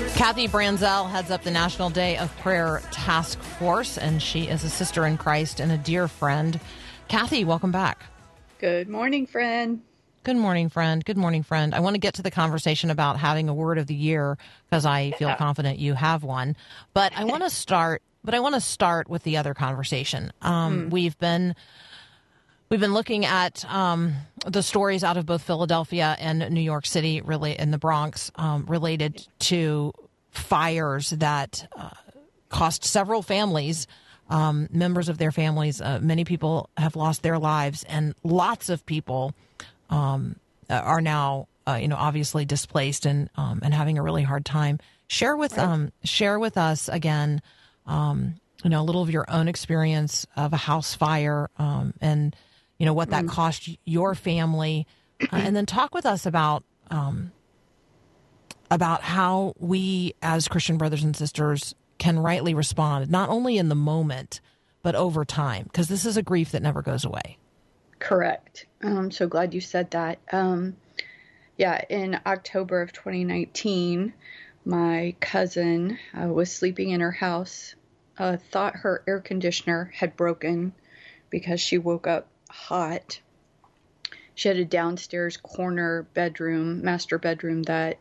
pray. 0.02 0.14
Kathy 0.16 0.48
Branzell 0.48 1.10
heads 1.10 1.32
up 1.32 1.44
the 1.44 1.52
National 1.52 1.90
Day 1.90 2.18
of 2.18 2.36
Prayer 2.40 2.82
Task 2.92 3.40
Force, 3.40 3.98
and 3.98 4.22
she 4.22 4.50
is 4.50 4.64
a 4.64 4.70
sister 4.70 5.06
in 5.06 5.18
Christ 5.18 5.60
and 5.60 5.72
a 5.72 5.78
dear 5.78 6.08
friend. 6.08 6.60
Kathy, 7.08 7.46
welcome 7.46 7.72
back. 7.72 8.04
Good 8.60 8.88
morning, 8.90 9.26
friend. 9.26 9.82
Good 10.24 10.38
morning, 10.38 10.70
friend. 10.70 11.06
Good 11.06 11.18
morning, 11.18 11.44
friend. 11.44 11.76
I 11.76 11.82
want 11.82 11.94
to 11.96 12.00
get 12.00 12.16
to 12.16 12.22
the 12.24 12.32
conversation 12.32 12.90
about 12.90 13.20
having 13.20 13.48
a 13.48 13.54
word 13.54 13.78
of 13.78 13.86
the 13.88 13.94
year 13.94 14.38
because 14.70 14.86
I 14.86 15.12
feel 15.12 15.36
confident 15.36 15.78
you 15.78 15.94
have 15.94 16.24
one. 16.24 16.56
But 16.94 17.14
I 17.16 17.26
want 17.26 17.44
to 17.44 17.50
start. 17.64 18.02
But 18.24 18.34
I 18.34 18.40
want 18.40 18.56
to 18.56 18.62
start 18.62 19.08
with 19.08 19.22
the 19.24 19.38
other 19.38 19.54
conversation. 19.54 20.32
Um, 20.42 20.90
We've 20.90 21.18
been 21.20 21.54
we've 22.70 22.80
been 22.80 22.94
looking 22.94 23.24
at 23.26 23.64
um, 23.72 24.16
the 24.48 24.64
stories 24.64 25.04
out 25.04 25.18
of 25.18 25.28
both 25.28 25.44
Philadelphia 25.44 26.16
and 26.20 26.50
New 26.50 26.62
York 26.62 26.88
City, 26.88 27.22
really 27.22 27.58
in 27.60 27.70
the 27.70 27.78
Bronx, 27.78 28.32
um, 28.36 28.66
related 28.68 29.28
to 29.40 29.94
fires 30.32 31.12
that 31.12 31.68
uh, 31.78 31.92
cost 32.50 32.84
several 32.84 33.22
families, 33.22 33.86
um, 34.30 34.68
members 34.72 35.10
of 35.10 35.18
their 35.18 35.32
families. 35.32 35.82
Uh, 35.82 36.00
many 36.02 36.24
people 36.24 36.70
have 36.78 36.96
lost 36.96 37.24
their 37.24 37.38
lives, 37.38 37.84
and 37.86 38.16
lots 38.24 38.70
of 38.70 38.86
people 38.86 39.34
um, 39.90 40.38
are 40.70 41.02
now, 41.02 41.48
uh, 41.68 41.78
you 41.82 41.88
know, 41.88 41.96
obviously 41.96 42.46
displaced 42.46 43.06
and 43.06 43.30
um, 43.36 43.60
and 43.64 43.74
having 43.74 43.98
a 43.98 44.04
really 44.04 44.24
hard 44.24 44.46
time. 44.46 44.80
Share 45.08 45.36
with 45.36 45.58
um, 45.58 45.92
share 46.04 46.40
with 46.40 46.58
us 46.58 46.90
again, 46.90 47.42
um, 47.86 48.36
you 48.64 48.70
know, 48.70 48.82
a 48.82 48.84
little 48.84 49.04
of 49.04 49.12
your 49.12 49.26
own 49.30 49.48
experience 49.48 50.26
of 50.36 50.54
a 50.54 50.58
house 50.58 50.96
fire, 50.96 51.50
um, 51.58 51.94
and 52.02 52.36
you 52.80 52.86
know 52.86 52.94
what 52.94 53.12
that 53.12 53.28
cost 53.28 53.70
your 53.86 54.16
family, 54.16 54.88
uh, 55.22 55.28
and 55.36 55.56
then 55.56 55.66
talk 55.66 55.94
with 55.94 56.06
us 56.06 56.26
about 56.26 56.64
um, 56.90 57.32
about 58.72 59.02
how 59.02 59.54
we 59.60 60.16
as 60.24 60.48
Christian 60.48 60.78
brothers 60.78 61.04
and 61.04 61.16
sisters 61.16 61.76
can 61.98 62.20
rightly 62.20 62.54
respond, 62.54 63.10
not 63.10 63.30
only 63.30 63.58
in 63.58 63.70
the 63.70 63.76
moment 63.76 64.42
but 64.82 64.94
over 64.94 65.26
time, 65.26 65.64
because 65.64 65.88
this 65.88 66.06
is 66.06 66.16
a 66.16 66.22
grief 66.22 66.52
that 66.52 66.62
never 66.62 66.84
goes 66.84 67.06
away. 67.06 67.40
Correct. 67.98 68.68
I'm 68.84 69.10
so 69.10 69.28
glad 69.28 69.54
you 69.54 69.62
said 69.62 69.90
that. 69.92 70.20
Um, 70.32 70.76
yeah, 71.58 71.82
in 71.90 72.20
October 72.26 72.82
of 72.82 72.94
2019, 72.94 74.14
my 74.64 75.16
cousin 75.20 75.98
uh, 76.14 76.28
was 76.28 76.52
sleeping 76.52 76.90
in 76.90 77.00
her 77.00 77.12
house, 77.12 77.76
uh, 78.18 78.38
thought 78.52 78.76
her 78.76 79.04
air 79.08 79.20
conditioner 79.20 79.92
had 79.96 80.16
broken 80.16 80.74
because 81.30 81.62
she 81.62 81.78
woke 81.78 82.06
up 82.06 82.28
hot. 82.50 83.20
She 84.36 84.50
had 84.50 84.58
a 84.58 84.66
downstairs 84.66 85.38
corner 85.38 86.04
bedroom, 86.14 86.84
master 86.84 87.18
bedroom 87.18 87.64
that 87.64 87.98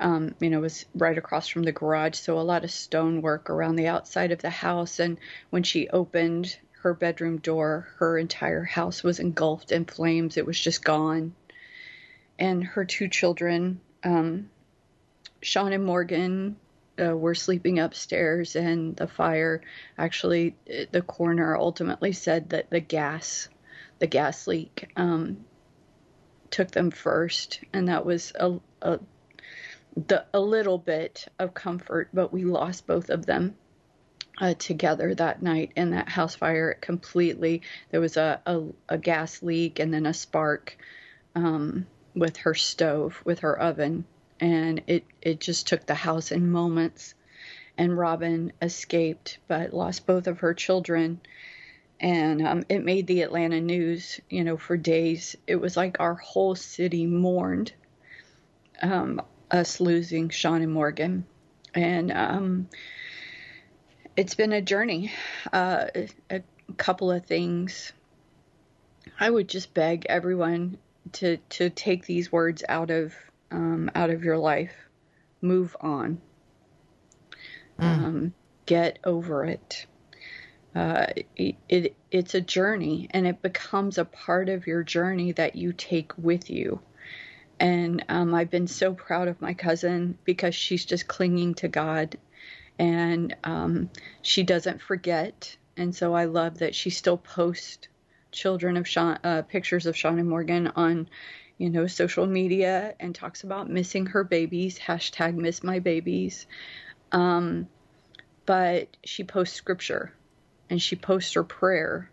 um, 0.00 0.34
you 0.40 0.50
know, 0.50 0.60
was 0.60 0.84
right 0.94 1.18
across 1.18 1.48
from 1.48 1.62
the 1.62 1.72
garage. 1.72 2.16
So 2.16 2.38
a 2.38 2.40
lot 2.40 2.64
of 2.64 2.70
stonework 2.70 3.50
around 3.50 3.76
the 3.76 3.88
outside 3.88 4.32
of 4.32 4.40
the 4.40 4.50
house. 4.50 5.00
And 5.00 5.18
when 5.50 5.62
she 5.62 5.88
opened 5.88 6.56
her 6.82 6.94
bedroom 6.94 7.38
door, 7.38 7.88
her 7.98 8.16
entire 8.18 8.64
house 8.64 9.02
was 9.02 9.18
engulfed 9.18 9.72
in 9.72 9.84
flames. 9.84 10.36
It 10.36 10.46
was 10.46 10.60
just 10.60 10.84
gone. 10.84 11.34
And 12.38 12.62
her 12.62 12.84
two 12.84 13.08
children, 13.08 13.80
um, 14.04 14.50
Sean 15.42 15.72
and 15.72 15.84
Morgan, 15.84 16.56
uh, 17.00 17.16
were 17.16 17.34
sleeping 17.34 17.78
upstairs, 17.78 18.56
and 18.56 18.96
the 18.96 19.06
fire 19.06 19.62
actually, 19.96 20.56
the 20.90 21.02
coroner 21.02 21.56
ultimately 21.56 22.12
said 22.12 22.50
that 22.50 22.70
the 22.70 22.80
gas, 22.80 23.48
the 23.98 24.06
gas 24.06 24.46
leak, 24.46 24.90
um, 24.96 25.44
took 26.50 26.70
them 26.70 26.90
first, 26.90 27.60
and 27.72 27.88
that 27.88 28.04
was 28.04 28.32
a, 28.34 28.58
a 28.82 28.98
the 30.06 30.24
a 30.32 30.40
little 30.40 30.78
bit 30.78 31.26
of 31.38 31.54
comfort, 31.54 32.08
but 32.12 32.32
we 32.32 32.44
lost 32.44 32.86
both 32.86 33.10
of 33.10 33.26
them 33.26 33.56
uh, 34.40 34.54
together 34.54 35.14
that 35.14 35.42
night 35.42 35.72
in 35.76 35.90
that 35.90 36.08
house 36.08 36.34
fire 36.34 36.74
completely. 36.74 37.62
There 37.90 38.00
was 38.00 38.16
a, 38.16 38.40
a, 38.46 38.62
a 38.88 38.98
gas 38.98 39.42
leak 39.42 39.78
and 39.78 39.92
then 39.92 40.06
a 40.06 40.14
spark 40.14 40.76
um, 41.34 41.86
with 42.14 42.36
her 42.38 42.54
stove, 42.54 43.20
with 43.24 43.40
her 43.40 43.58
oven, 43.58 44.04
and 44.40 44.82
it, 44.86 45.04
it 45.20 45.40
just 45.40 45.66
took 45.66 45.86
the 45.86 45.94
house 45.94 46.30
in 46.30 46.50
moments. 46.50 47.14
And 47.76 47.96
Robin 47.96 48.52
escaped, 48.60 49.38
but 49.46 49.72
lost 49.72 50.06
both 50.06 50.26
of 50.26 50.40
her 50.40 50.52
children. 50.52 51.20
And 52.00 52.46
um, 52.46 52.64
it 52.68 52.84
made 52.84 53.06
the 53.06 53.22
Atlanta 53.22 53.60
news, 53.60 54.20
you 54.28 54.42
know, 54.44 54.56
for 54.56 54.76
days. 54.76 55.36
It 55.46 55.56
was 55.56 55.76
like 55.76 55.96
our 56.00 56.14
whole 56.14 56.56
city 56.56 57.06
mourned 57.06 57.72
um, 58.82 59.20
us 59.50 59.80
losing 59.80 60.28
Sean 60.30 60.62
and 60.62 60.72
Morgan. 60.72 61.26
And 61.74 62.12
um, 62.12 62.68
it's 64.16 64.34
been 64.34 64.52
a 64.52 64.62
journey. 64.62 65.12
Uh, 65.52 65.86
a 66.30 66.42
couple 66.76 67.10
of 67.10 67.26
things. 67.26 67.92
I 69.18 69.30
would 69.30 69.48
just 69.48 69.74
beg 69.74 70.06
everyone 70.08 70.78
to 71.12 71.38
to 71.50 71.70
take 71.70 72.04
these 72.04 72.30
words 72.30 72.62
out 72.68 72.90
of 72.90 73.14
um, 73.50 73.90
out 73.94 74.10
of 74.10 74.24
your 74.24 74.38
life. 74.38 74.74
Move 75.40 75.76
on. 75.80 76.20
Um, 77.78 78.34
get 78.66 78.98
over 79.04 79.44
it. 79.44 79.86
Uh, 80.74 81.06
it, 81.36 81.56
it 81.68 81.96
it's 82.10 82.34
a 82.34 82.40
journey, 82.40 83.08
and 83.10 83.26
it 83.26 83.40
becomes 83.40 83.98
a 83.98 84.04
part 84.04 84.48
of 84.48 84.66
your 84.66 84.82
journey 84.82 85.32
that 85.32 85.56
you 85.56 85.72
take 85.72 86.12
with 86.18 86.50
you. 86.50 86.80
And 87.60 88.04
um, 88.08 88.34
I've 88.34 88.50
been 88.50 88.68
so 88.68 88.94
proud 88.94 89.28
of 89.28 89.40
my 89.40 89.54
cousin 89.54 90.18
because 90.24 90.54
she's 90.54 90.84
just 90.84 91.08
clinging 91.08 91.54
to 91.54 91.68
God 91.68 92.16
and 92.78 93.34
um, 93.44 93.90
she 94.22 94.42
doesn't 94.44 94.80
forget. 94.80 95.56
And 95.76 95.94
so 95.94 96.14
I 96.14 96.26
love 96.26 96.58
that 96.58 96.74
she 96.74 96.90
still 96.90 97.16
posts 97.16 97.88
children 98.30 98.76
of 98.76 98.86
Sean, 98.86 99.18
uh, 99.24 99.42
pictures 99.42 99.86
of 99.86 99.96
Sean 99.96 100.18
and 100.18 100.28
Morgan 100.28 100.68
on, 100.76 101.08
you 101.56 101.70
know, 101.70 101.86
social 101.86 102.26
media 102.26 102.94
and 103.00 103.14
talks 103.14 103.42
about 103.42 103.68
missing 103.68 104.06
her 104.06 104.22
babies, 104.22 104.78
hashtag 104.78 105.34
miss 105.34 105.64
my 105.64 105.80
babies. 105.80 106.46
Um, 107.10 107.68
but 108.46 108.88
she 109.04 109.24
posts 109.24 109.56
scripture 109.56 110.12
and 110.70 110.80
she 110.80 110.96
posts 110.96 111.34
her 111.34 111.44
prayer 111.44 112.10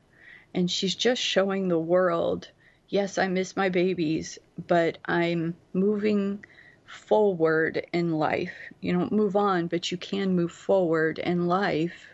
and 0.53 0.71
she's 0.71 0.95
just 0.95 1.21
showing 1.21 1.67
the 1.67 1.79
world 1.79 2.49
yes, 2.89 3.17
I 3.17 3.27
miss 3.27 3.55
my 3.55 3.69
babies, 3.69 4.37
but 4.67 4.97
I'm 5.05 5.55
moving 5.73 6.45
forward 6.85 7.85
in 7.91 8.11
life. 8.11 8.53
You 8.81 8.93
don't 8.93 9.11
move 9.11 9.35
on, 9.35 9.67
but 9.67 9.91
you 9.91 9.97
can 9.97 10.35
move 10.35 10.51
forward 10.51 11.19
in 11.19 11.47
life 11.47 12.07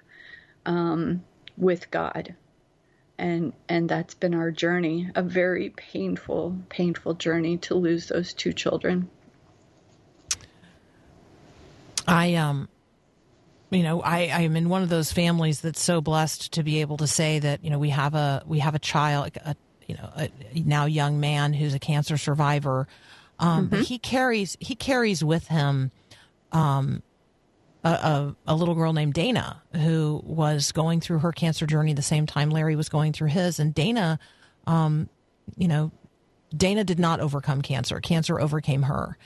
um, 0.66 1.24
with 1.58 1.92
God. 1.92 2.36
And, 3.18 3.54
and 3.70 3.88
that's 3.88 4.16
been 4.16 4.34
our 4.34 4.52
journey, 4.52 5.10
a 5.14 5.22
very 5.22 5.70
painful, 5.70 6.58
painful 6.70 7.16
journey 7.16 7.58
to 7.60 7.76
lose 7.76 8.08
those 8.08 8.34
two 8.34 8.54
children. 8.54 9.10
I 12.08 12.34
um 12.36 12.68
you 13.70 13.84
know, 13.84 14.02
I, 14.02 14.24
I 14.24 14.42
am 14.42 14.58
in 14.58 14.68
one 14.68 14.84
of 14.84 14.90
those 14.90 15.14
families 15.14 15.62
that's 15.62 15.82
so 15.82 16.02
blessed 16.02 16.52
to 16.54 16.64
be 16.64 16.82
able 16.82 16.98
to 16.98 17.08
say 17.08 17.40
that, 17.40 17.64
you 17.64 17.70
know, 17.70 17.80
we 17.80 17.90
have 17.90 18.16
a 18.16 18.44
we 18.46 18.60
have 18.60 18.76
a 18.76 18.80
child 18.80 19.32
a 19.46 19.56
you 19.92 19.98
know, 19.98 20.10
a 20.16 20.30
now 20.56 20.86
young 20.86 21.20
man 21.20 21.54
who's 21.54 21.74
a 21.74 21.80
cancer 21.80 22.18
survivor. 22.18 22.88
Um, 23.40 23.68
But 23.68 23.82
he 23.82 23.98
carries 23.98 24.56
he 24.60 24.76
carries 24.76 25.24
with 25.24 25.48
him 25.48 25.92
um, 26.52 27.02
a, 27.84 27.90
a, 27.90 28.36
a 28.48 28.56
little 28.56 28.76
girl 28.76 28.94
named 28.94 29.14
Dana 29.14 29.62
who 29.74 30.22
was 30.24 30.72
going 30.72 31.02
through 31.02 31.20
her 31.20 31.32
cancer 31.32 31.66
journey 31.66 31.94
the 31.94 32.02
same 32.02 32.26
time 32.26 32.50
Larry 32.52 32.76
was 32.76 32.90
going 32.90 33.14
through 33.14 33.30
his, 33.30 33.60
and 33.60 33.74
Dana, 33.74 34.20
um, 34.68 35.10
you 35.58 35.68
know, 35.68 35.92
Dana 36.56 36.84
did 36.84 37.00
not 37.00 37.20
overcome 37.20 37.62
cancer. 37.62 38.00
Cancer 38.00 38.40
overcame 38.40 38.84
her. 38.84 39.18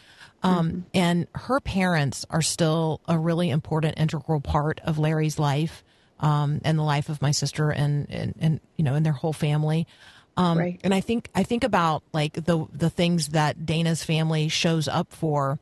Um, 0.44 0.86
And 0.94 1.28
her 1.34 1.60
parents 1.60 2.26
are 2.30 2.42
still 2.42 3.02
a 3.08 3.18
really 3.18 3.50
important, 3.50 3.98
integral 3.98 4.42
part 4.42 4.80
of 4.84 4.98
Larry's 5.00 5.40
life 5.40 5.84
um, 6.20 6.62
and 6.64 6.78
the 6.78 6.84
life 6.84 7.10
of 7.10 7.22
my 7.22 7.32
sister 7.32 7.72
and, 7.72 8.08
and, 8.12 8.36
and 8.40 8.60
you 8.78 8.86
know, 8.86 8.94
and 8.94 9.06
their 9.06 9.14
whole 9.14 9.34
family. 9.34 9.88
Um, 10.38 10.58
Right. 10.58 10.80
And 10.84 10.94
I 10.94 11.02
think 11.02 11.30
I 11.34 11.44
think 11.44 11.64
about 11.64 12.04
like 12.14 12.34
the 12.34 12.66
the 12.74 12.90
things 12.90 13.30
that 13.30 13.66
Dana's 13.66 14.04
family 14.04 14.50
shows 14.50 14.88
up 14.88 15.12
for, 15.12 15.60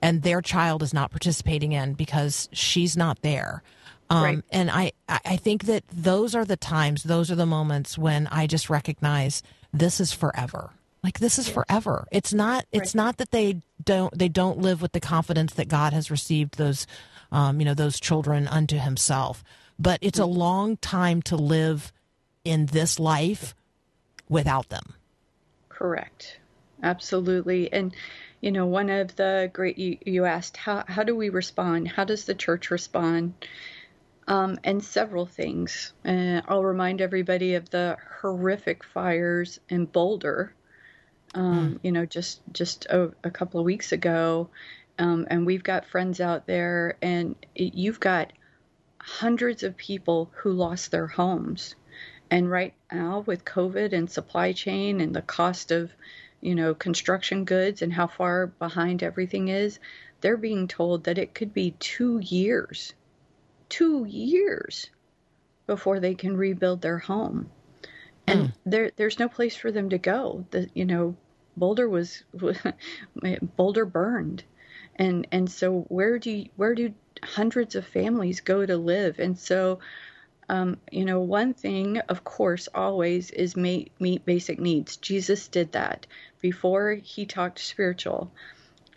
and 0.00 0.22
their 0.22 0.40
child 0.40 0.82
is 0.82 0.94
not 0.94 1.10
participating 1.10 1.72
in 1.72 1.94
because 1.94 2.48
she's 2.52 2.96
not 2.96 3.22
there. 3.22 3.62
Um, 4.10 4.22
Right. 4.22 4.44
And 4.50 4.70
I 4.70 4.92
I 5.08 5.20
I 5.24 5.36
think 5.36 5.64
that 5.64 5.84
those 5.92 6.34
are 6.34 6.44
the 6.44 6.56
times, 6.56 7.02
those 7.02 7.30
are 7.30 7.36
the 7.36 7.46
moments 7.46 7.98
when 7.98 8.26
I 8.28 8.46
just 8.46 8.70
recognize 8.70 9.42
this 9.72 10.00
is 10.00 10.12
forever. 10.12 10.70
Like 11.02 11.18
this 11.18 11.36
is 11.36 11.48
forever. 11.48 12.06
It's 12.12 12.32
not. 12.32 12.64
It's 12.70 12.94
not 12.94 13.16
that 13.16 13.32
they 13.32 13.62
don't. 13.82 14.16
They 14.16 14.28
don't 14.28 14.58
live 14.58 14.80
with 14.80 14.92
the 14.92 15.00
confidence 15.00 15.54
that 15.54 15.66
God 15.66 15.92
has 15.92 16.12
received 16.12 16.58
those, 16.58 16.86
um, 17.32 17.58
you 17.58 17.64
know, 17.64 17.74
those 17.74 17.98
children 17.98 18.46
unto 18.46 18.78
Himself. 18.78 19.42
But 19.80 19.98
it's 20.00 20.20
a 20.20 20.26
long 20.26 20.76
time 20.76 21.20
to 21.22 21.34
live 21.34 21.90
in 22.44 22.66
this 22.66 23.00
life 23.00 23.52
without 24.32 24.68
them. 24.68 24.94
Correct. 25.68 26.38
Absolutely. 26.82 27.72
And, 27.72 27.94
you 28.40 28.50
know, 28.50 28.66
one 28.66 28.90
of 28.90 29.14
the 29.14 29.50
great, 29.52 29.78
you, 29.78 29.98
you 30.04 30.24
asked, 30.24 30.56
how, 30.56 30.84
how 30.88 31.04
do 31.04 31.14
we 31.14 31.28
respond? 31.28 31.86
How 31.86 32.04
does 32.04 32.24
the 32.24 32.34
church 32.34 32.70
respond? 32.70 33.34
Um, 34.26 34.58
and 34.64 34.82
several 34.82 35.26
things. 35.26 35.92
Uh, 36.04 36.40
I'll 36.48 36.64
remind 36.64 37.00
everybody 37.00 37.54
of 37.54 37.70
the 37.70 37.96
horrific 38.20 38.84
fires 38.84 39.60
in 39.68 39.84
Boulder, 39.86 40.54
um, 41.34 41.78
you 41.82 41.92
know, 41.92 42.06
just, 42.06 42.40
just 42.52 42.86
a, 42.86 43.12
a 43.22 43.30
couple 43.30 43.60
of 43.60 43.66
weeks 43.66 43.92
ago. 43.92 44.48
Um, 44.98 45.26
and 45.30 45.46
we've 45.46 45.64
got 45.64 45.86
friends 45.86 46.20
out 46.20 46.46
there, 46.46 46.96
and 47.00 47.34
it, 47.54 47.74
you've 47.74 48.00
got 48.00 48.32
hundreds 48.98 49.62
of 49.62 49.76
people 49.76 50.30
who 50.34 50.52
lost 50.52 50.90
their 50.90 51.06
homes. 51.06 51.74
And 52.32 52.50
right 52.50 52.72
now, 52.90 53.22
with 53.26 53.44
COVID 53.44 53.92
and 53.92 54.10
supply 54.10 54.54
chain 54.54 55.02
and 55.02 55.14
the 55.14 55.20
cost 55.20 55.70
of, 55.70 55.92
you 56.40 56.54
know, 56.54 56.72
construction 56.72 57.44
goods 57.44 57.82
and 57.82 57.92
how 57.92 58.06
far 58.06 58.46
behind 58.46 59.02
everything 59.02 59.48
is, 59.48 59.78
they're 60.22 60.38
being 60.38 60.66
told 60.66 61.04
that 61.04 61.18
it 61.18 61.34
could 61.34 61.52
be 61.52 61.72
two 61.72 62.20
years, 62.20 62.94
two 63.68 64.06
years 64.06 64.88
before 65.66 66.00
they 66.00 66.14
can 66.14 66.34
rebuild 66.34 66.80
their 66.80 66.96
home. 66.96 67.50
And 68.26 68.40
hmm. 68.40 68.46
there, 68.64 68.92
there's 68.96 69.18
no 69.18 69.28
place 69.28 69.54
for 69.54 69.70
them 69.70 69.90
to 69.90 69.98
go. 69.98 70.46
The, 70.52 70.70
you 70.72 70.86
know, 70.86 71.14
Boulder 71.54 71.86
was, 71.86 72.24
Boulder 73.58 73.84
burned, 73.84 74.42
and 74.96 75.26
and 75.30 75.50
so 75.50 75.84
where 75.88 76.18
do 76.18 76.30
you, 76.30 76.48
where 76.56 76.74
do 76.74 76.94
hundreds 77.22 77.74
of 77.74 77.86
families 77.86 78.40
go 78.40 78.64
to 78.64 78.78
live? 78.78 79.18
And 79.18 79.38
so 79.38 79.80
um, 80.52 80.76
you 80.90 81.06
know, 81.06 81.18
one 81.18 81.54
thing, 81.54 81.96
of 82.10 82.24
course, 82.24 82.68
always 82.74 83.30
is 83.30 83.56
meet, 83.56 83.90
meet 83.98 84.26
basic 84.26 84.60
needs. 84.60 84.98
Jesus 84.98 85.48
did 85.48 85.72
that. 85.72 86.06
Before 86.42 86.92
he 86.92 87.24
talked 87.24 87.58
spiritual, 87.58 88.30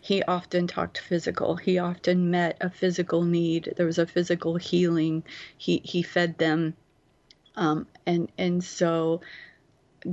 he 0.02 0.22
often 0.22 0.66
talked 0.66 0.98
physical. 0.98 1.56
He 1.56 1.78
often 1.78 2.30
met 2.30 2.58
a 2.60 2.68
physical 2.68 3.22
need. 3.22 3.72
There 3.74 3.86
was 3.86 3.98
a 3.98 4.06
physical 4.06 4.56
healing. 4.56 5.24
He 5.56 5.80
he 5.82 6.02
fed 6.02 6.36
them, 6.36 6.74
um, 7.54 7.86
and 8.04 8.30
and 8.36 8.62
so 8.62 9.22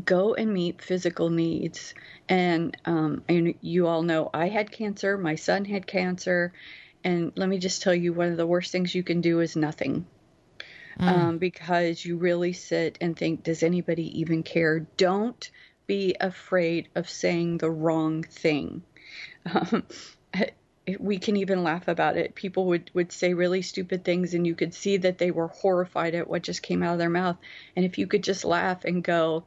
go 0.06 0.36
and 0.36 0.54
meet 0.54 0.82
physical 0.82 1.30
needs. 1.30 1.94
And 2.30 2.78
um, 2.86 3.22
and 3.28 3.56
you 3.60 3.88
all 3.88 4.04
know 4.04 4.30
I 4.34 4.48
had 4.48 4.72
cancer. 4.72 5.18
My 5.18 5.36
son 5.36 5.66
had 5.66 5.88
cancer, 5.88 6.54
and 7.04 7.34
let 7.36 7.50
me 7.50 7.58
just 7.58 7.82
tell 7.82 7.94
you, 7.94 8.14
one 8.14 8.32
of 8.32 8.38
the 8.38 8.48
worst 8.48 8.72
things 8.72 8.96
you 8.96 9.04
can 9.04 9.20
do 9.20 9.42
is 9.42 9.58
nothing 9.58 10.06
um, 11.00 11.38
because 11.38 12.06
you 12.06 12.18
really 12.18 12.54
sit 12.54 12.98
and 13.02 13.18
think, 13.18 13.44
does 13.44 13.64
anybody 13.64 14.20
even 14.20 14.44
care? 14.44 14.80
Don't 14.98 15.50
be 15.88 16.16
afraid 16.20 16.88
of 16.96 17.10
saying 17.10 17.58
the 17.58 17.72
wrong 17.72 18.24
thing. 18.24 18.84
Um, 19.54 19.84
we 21.00 21.18
can 21.18 21.38
even 21.38 21.64
laugh 21.64 21.88
about 21.88 22.18
it. 22.18 22.36
People 22.36 22.66
would, 22.68 22.92
would 22.94 23.12
say 23.12 23.34
really 23.34 23.62
stupid 23.62 24.04
things, 24.04 24.34
and 24.34 24.46
you 24.46 24.56
could 24.56 24.74
see 24.74 24.98
that 24.98 25.18
they 25.18 25.32
were 25.32 25.48
horrified 25.48 26.16
at 26.16 26.28
what 26.28 26.44
just 26.44 26.62
came 26.62 26.84
out 26.84 26.94
of 26.94 27.00
their 27.00 27.10
mouth. 27.10 27.38
And 27.76 27.86
if 27.86 27.98
you 27.98 28.08
could 28.08 28.24
just 28.24 28.46
laugh 28.46 28.86
and 28.86 29.04
go, 29.04 29.46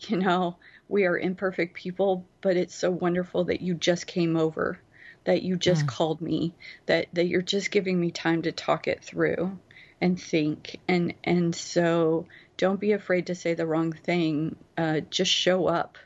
you 0.00 0.18
know, 0.18 0.56
we 0.88 1.04
are 1.04 1.18
imperfect 1.18 1.74
people, 1.74 2.24
but 2.40 2.56
it's 2.56 2.74
so 2.74 2.90
wonderful 2.90 3.44
that 3.44 3.60
you 3.60 3.74
just 3.74 4.06
came 4.06 4.36
over, 4.36 4.78
that 5.24 5.42
you 5.42 5.56
just 5.56 5.86
called 5.86 6.22
me, 6.22 6.54
that, 6.86 7.08
that 7.12 7.26
you're 7.26 7.42
just 7.42 7.70
giving 7.70 8.00
me 8.00 8.10
time 8.10 8.42
to 8.42 8.52
talk 8.52 8.88
it 8.88 9.04
through 9.04 9.58
and 10.00 10.20
think 10.20 10.78
and 10.86 11.14
and 11.24 11.54
so 11.54 12.26
don't 12.56 12.80
be 12.80 12.92
afraid 12.92 13.26
to 13.26 13.34
say 13.34 13.54
the 13.54 13.66
wrong 13.66 13.92
thing. 13.92 14.56
Uh, 14.76 15.00
just 15.10 15.30
show 15.30 15.66
up 15.66 15.96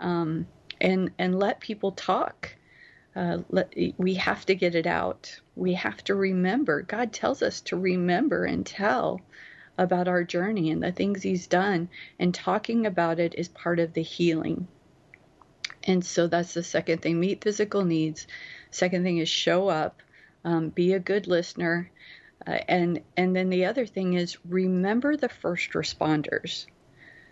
um, 0.00 0.46
and 0.80 1.10
and 1.18 1.38
let 1.38 1.60
people 1.60 1.92
talk. 1.92 2.54
Uh, 3.14 3.38
let, 3.50 3.74
we 3.98 4.14
have 4.14 4.46
to 4.46 4.54
get 4.54 4.74
it 4.74 4.86
out. 4.86 5.40
We 5.56 5.74
have 5.74 6.02
to 6.04 6.14
remember. 6.14 6.82
God 6.82 7.12
tells 7.12 7.42
us 7.42 7.60
to 7.62 7.76
remember 7.76 8.44
and 8.44 8.64
tell 8.64 9.20
about 9.76 10.08
our 10.08 10.24
journey 10.24 10.70
and 10.70 10.82
the 10.82 10.92
things 10.92 11.22
he's 11.22 11.46
done 11.46 11.88
and 12.18 12.32
talking 12.32 12.86
about 12.86 13.18
it 13.18 13.34
is 13.36 13.48
part 13.48 13.78
of 13.78 13.92
the 13.92 14.02
healing. 14.02 14.68
And 15.84 16.04
so 16.04 16.28
that's 16.28 16.54
the 16.54 16.62
second 16.62 17.02
thing. 17.02 17.18
Meet 17.18 17.42
physical 17.42 17.84
needs. 17.84 18.26
Second 18.70 19.02
thing 19.02 19.18
is 19.18 19.28
show 19.28 19.68
up. 19.68 20.02
Um, 20.44 20.68
be 20.68 20.92
a 20.92 20.98
good 20.98 21.26
listener 21.26 21.90
uh, 22.46 22.58
and 22.68 23.02
and 23.16 23.34
then 23.34 23.50
the 23.50 23.66
other 23.66 23.86
thing 23.86 24.14
is 24.14 24.38
remember 24.48 25.16
the 25.16 25.28
first 25.28 25.72
responders. 25.72 26.66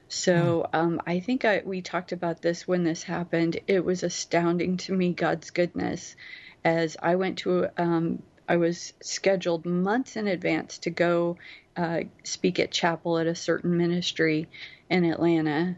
So 0.09 0.69
um, 0.73 1.03
I 1.07 1.21
think 1.21 1.45
I, 1.45 1.63
we 1.65 1.83
talked 1.83 2.13
about 2.13 2.41
this 2.41 2.67
when 2.67 2.83
this 2.83 3.03
happened. 3.03 3.61
It 3.67 3.85
was 3.85 4.03
astounding 4.03 4.79
to 4.79 4.95
me 4.95 5.13
God's 5.13 5.51
goodness, 5.51 6.17
as 6.65 6.97
I 7.03 7.17
went 7.17 7.39
to 7.39 7.69
um, 7.77 8.23
I 8.49 8.57
was 8.57 8.95
scheduled 9.03 9.67
months 9.67 10.17
in 10.17 10.27
advance 10.27 10.79
to 10.79 10.91
go 10.91 11.37
uh, 11.77 12.01
speak 12.25 12.59
at 12.59 12.71
chapel 12.71 13.19
at 13.19 13.27
a 13.27 13.35
certain 13.35 13.77
ministry 13.77 14.49
in 14.89 15.05
Atlanta, 15.05 15.77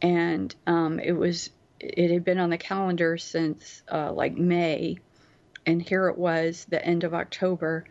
and 0.00 0.54
um, 0.66 1.00
it 1.00 1.12
was 1.12 1.50
it 1.80 2.10
had 2.10 2.24
been 2.24 2.38
on 2.38 2.50
the 2.50 2.58
calendar 2.58 3.18
since 3.18 3.82
uh, 3.90 4.12
like 4.12 4.36
May, 4.36 4.98
and 5.66 5.82
here 5.82 6.08
it 6.08 6.16
was 6.16 6.66
the 6.68 6.84
end 6.84 7.02
of 7.02 7.14
October 7.14 7.84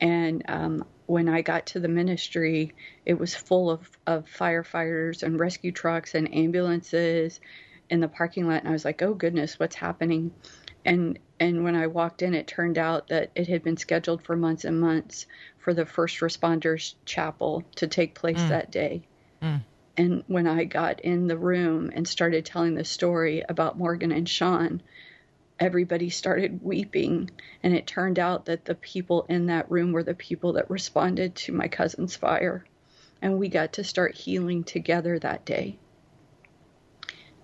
and 0.00 0.44
um, 0.48 0.84
when 1.06 1.28
I 1.28 1.42
got 1.42 1.66
to 1.66 1.80
the 1.80 1.88
ministry, 1.88 2.74
it 3.06 3.18
was 3.18 3.34
full 3.34 3.70
of, 3.70 3.90
of 4.06 4.26
firefighters 4.26 5.22
and 5.22 5.40
rescue 5.40 5.72
trucks 5.72 6.14
and 6.14 6.34
ambulances 6.34 7.40
in 7.90 8.00
the 8.00 8.08
parking 8.08 8.46
lot. 8.46 8.60
And 8.60 8.68
I 8.68 8.72
was 8.72 8.84
like, 8.84 9.02
oh 9.02 9.14
goodness, 9.14 9.58
what's 9.58 9.76
happening? 9.76 10.32
And 10.84 11.18
and 11.40 11.64
when 11.64 11.76
I 11.76 11.86
walked 11.86 12.22
in, 12.22 12.34
it 12.34 12.46
turned 12.46 12.78
out 12.78 13.08
that 13.08 13.30
it 13.34 13.48
had 13.48 13.62
been 13.62 13.76
scheduled 13.76 14.22
for 14.22 14.36
months 14.36 14.64
and 14.64 14.80
months 14.80 15.26
for 15.58 15.72
the 15.72 15.86
first 15.86 16.18
responders 16.20 16.94
chapel 17.04 17.62
to 17.76 17.86
take 17.86 18.14
place 18.14 18.38
that 18.48 18.70
day. 18.70 19.02
And 19.96 20.24
when 20.26 20.46
I 20.46 20.64
got 20.64 21.00
in 21.00 21.26
the 21.26 21.38
room 21.38 21.90
and 21.94 22.06
started 22.06 22.44
telling 22.44 22.74
the 22.74 22.84
story 22.84 23.44
about 23.48 23.78
Morgan 23.78 24.12
and 24.12 24.28
Sean, 24.28 24.82
everybody 25.60 26.10
started 26.10 26.62
weeping. 26.62 27.30
And 27.62 27.74
it 27.74 27.86
turned 27.86 28.18
out 28.18 28.46
that 28.46 28.64
the 28.64 28.74
people 28.74 29.26
in 29.28 29.46
that 29.46 29.70
room 29.70 29.92
were 29.92 30.02
the 30.02 30.14
people 30.14 30.54
that 30.54 30.70
responded 30.70 31.34
to 31.36 31.52
my 31.52 31.68
cousin's 31.68 32.16
fire. 32.16 32.64
And 33.20 33.38
we 33.38 33.48
got 33.48 33.74
to 33.74 33.84
start 33.84 34.14
healing 34.14 34.64
together 34.64 35.18
that 35.18 35.44
day. 35.44 35.78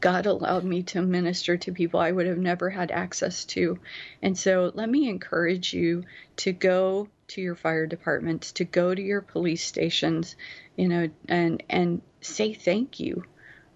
God 0.04 0.26
allowed 0.26 0.64
me 0.64 0.82
to 0.82 1.00
minister 1.00 1.56
to 1.56 1.72
people 1.72 1.98
I 1.98 2.12
would 2.12 2.26
have 2.26 2.36
never 2.36 2.68
had 2.68 2.90
access 2.90 3.46
to. 3.46 3.78
And 4.20 4.36
so 4.36 4.70
let 4.74 4.90
me 4.90 5.08
encourage 5.08 5.72
you 5.72 6.04
to 6.36 6.52
go 6.52 7.08
to 7.28 7.40
your 7.40 7.54
fire 7.54 7.86
departments, 7.86 8.52
to 8.52 8.64
go 8.64 8.94
to 8.94 9.00
your 9.00 9.22
police 9.22 9.64
stations, 9.64 10.36
you 10.76 10.88
know, 10.88 11.08
and 11.26 11.62
and 11.70 12.02
say 12.20 12.52
thank 12.52 13.00
you. 13.00 13.24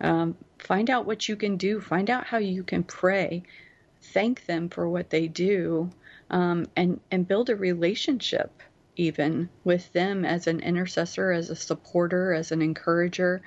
Um, 0.03 0.37
find 0.59 0.91
out 0.91 1.07
what 1.07 1.29
you 1.31 1.37
can 1.37 1.57
do. 1.57 1.81
Find 1.81 2.11
out 2.11 2.27
how 2.27 2.37
you 2.39 2.63
can 2.63 2.83
pray. 2.83 3.45
Thank 4.01 4.47
them 4.47 4.69
for 4.69 4.89
what 4.89 5.11
they 5.11 5.29
do, 5.29 5.91
um, 6.31 6.67
and 6.77 7.01
and 7.11 7.27
build 7.27 7.51
a 7.51 7.57
relationship 7.57 8.63
even 8.99 9.49
with 9.63 9.91
them 9.93 10.25
as 10.25 10.47
an 10.49 10.61
intercessor, 10.61 11.31
as 11.31 11.49
a 11.49 11.57
supporter, 11.57 12.35
as 12.35 12.51
an 12.53 12.61
encourager, 12.61 13.41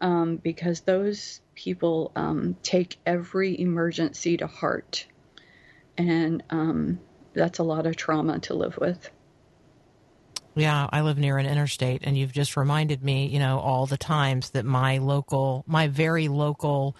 um, 0.00 0.36
because 0.36 0.80
those 0.80 1.40
people 1.54 2.12
um, 2.14 2.56
take 2.62 2.96
every 3.04 3.60
emergency 3.60 4.36
to 4.36 4.46
heart. 4.46 5.06
And 5.98 6.42
um, 6.50 7.00
that's 7.34 7.58
a 7.58 7.64
lot 7.64 7.86
of 7.86 7.96
trauma 7.96 8.38
to 8.40 8.54
live 8.54 8.78
with. 8.78 9.10
Yeah, 10.54 10.88
I 10.92 11.00
live 11.00 11.18
near 11.18 11.38
an 11.38 11.46
interstate, 11.46 12.02
and 12.04 12.16
you've 12.16 12.32
just 12.32 12.56
reminded 12.56 13.02
me, 13.02 13.26
you 13.26 13.40
know, 13.40 13.58
all 13.58 13.86
the 13.86 13.96
times 13.96 14.50
that 14.50 14.64
my 14.64 14.98
local, 14.98 15.64
my 15.66 15.88
very 15.88 16.28
local 16.28 16.96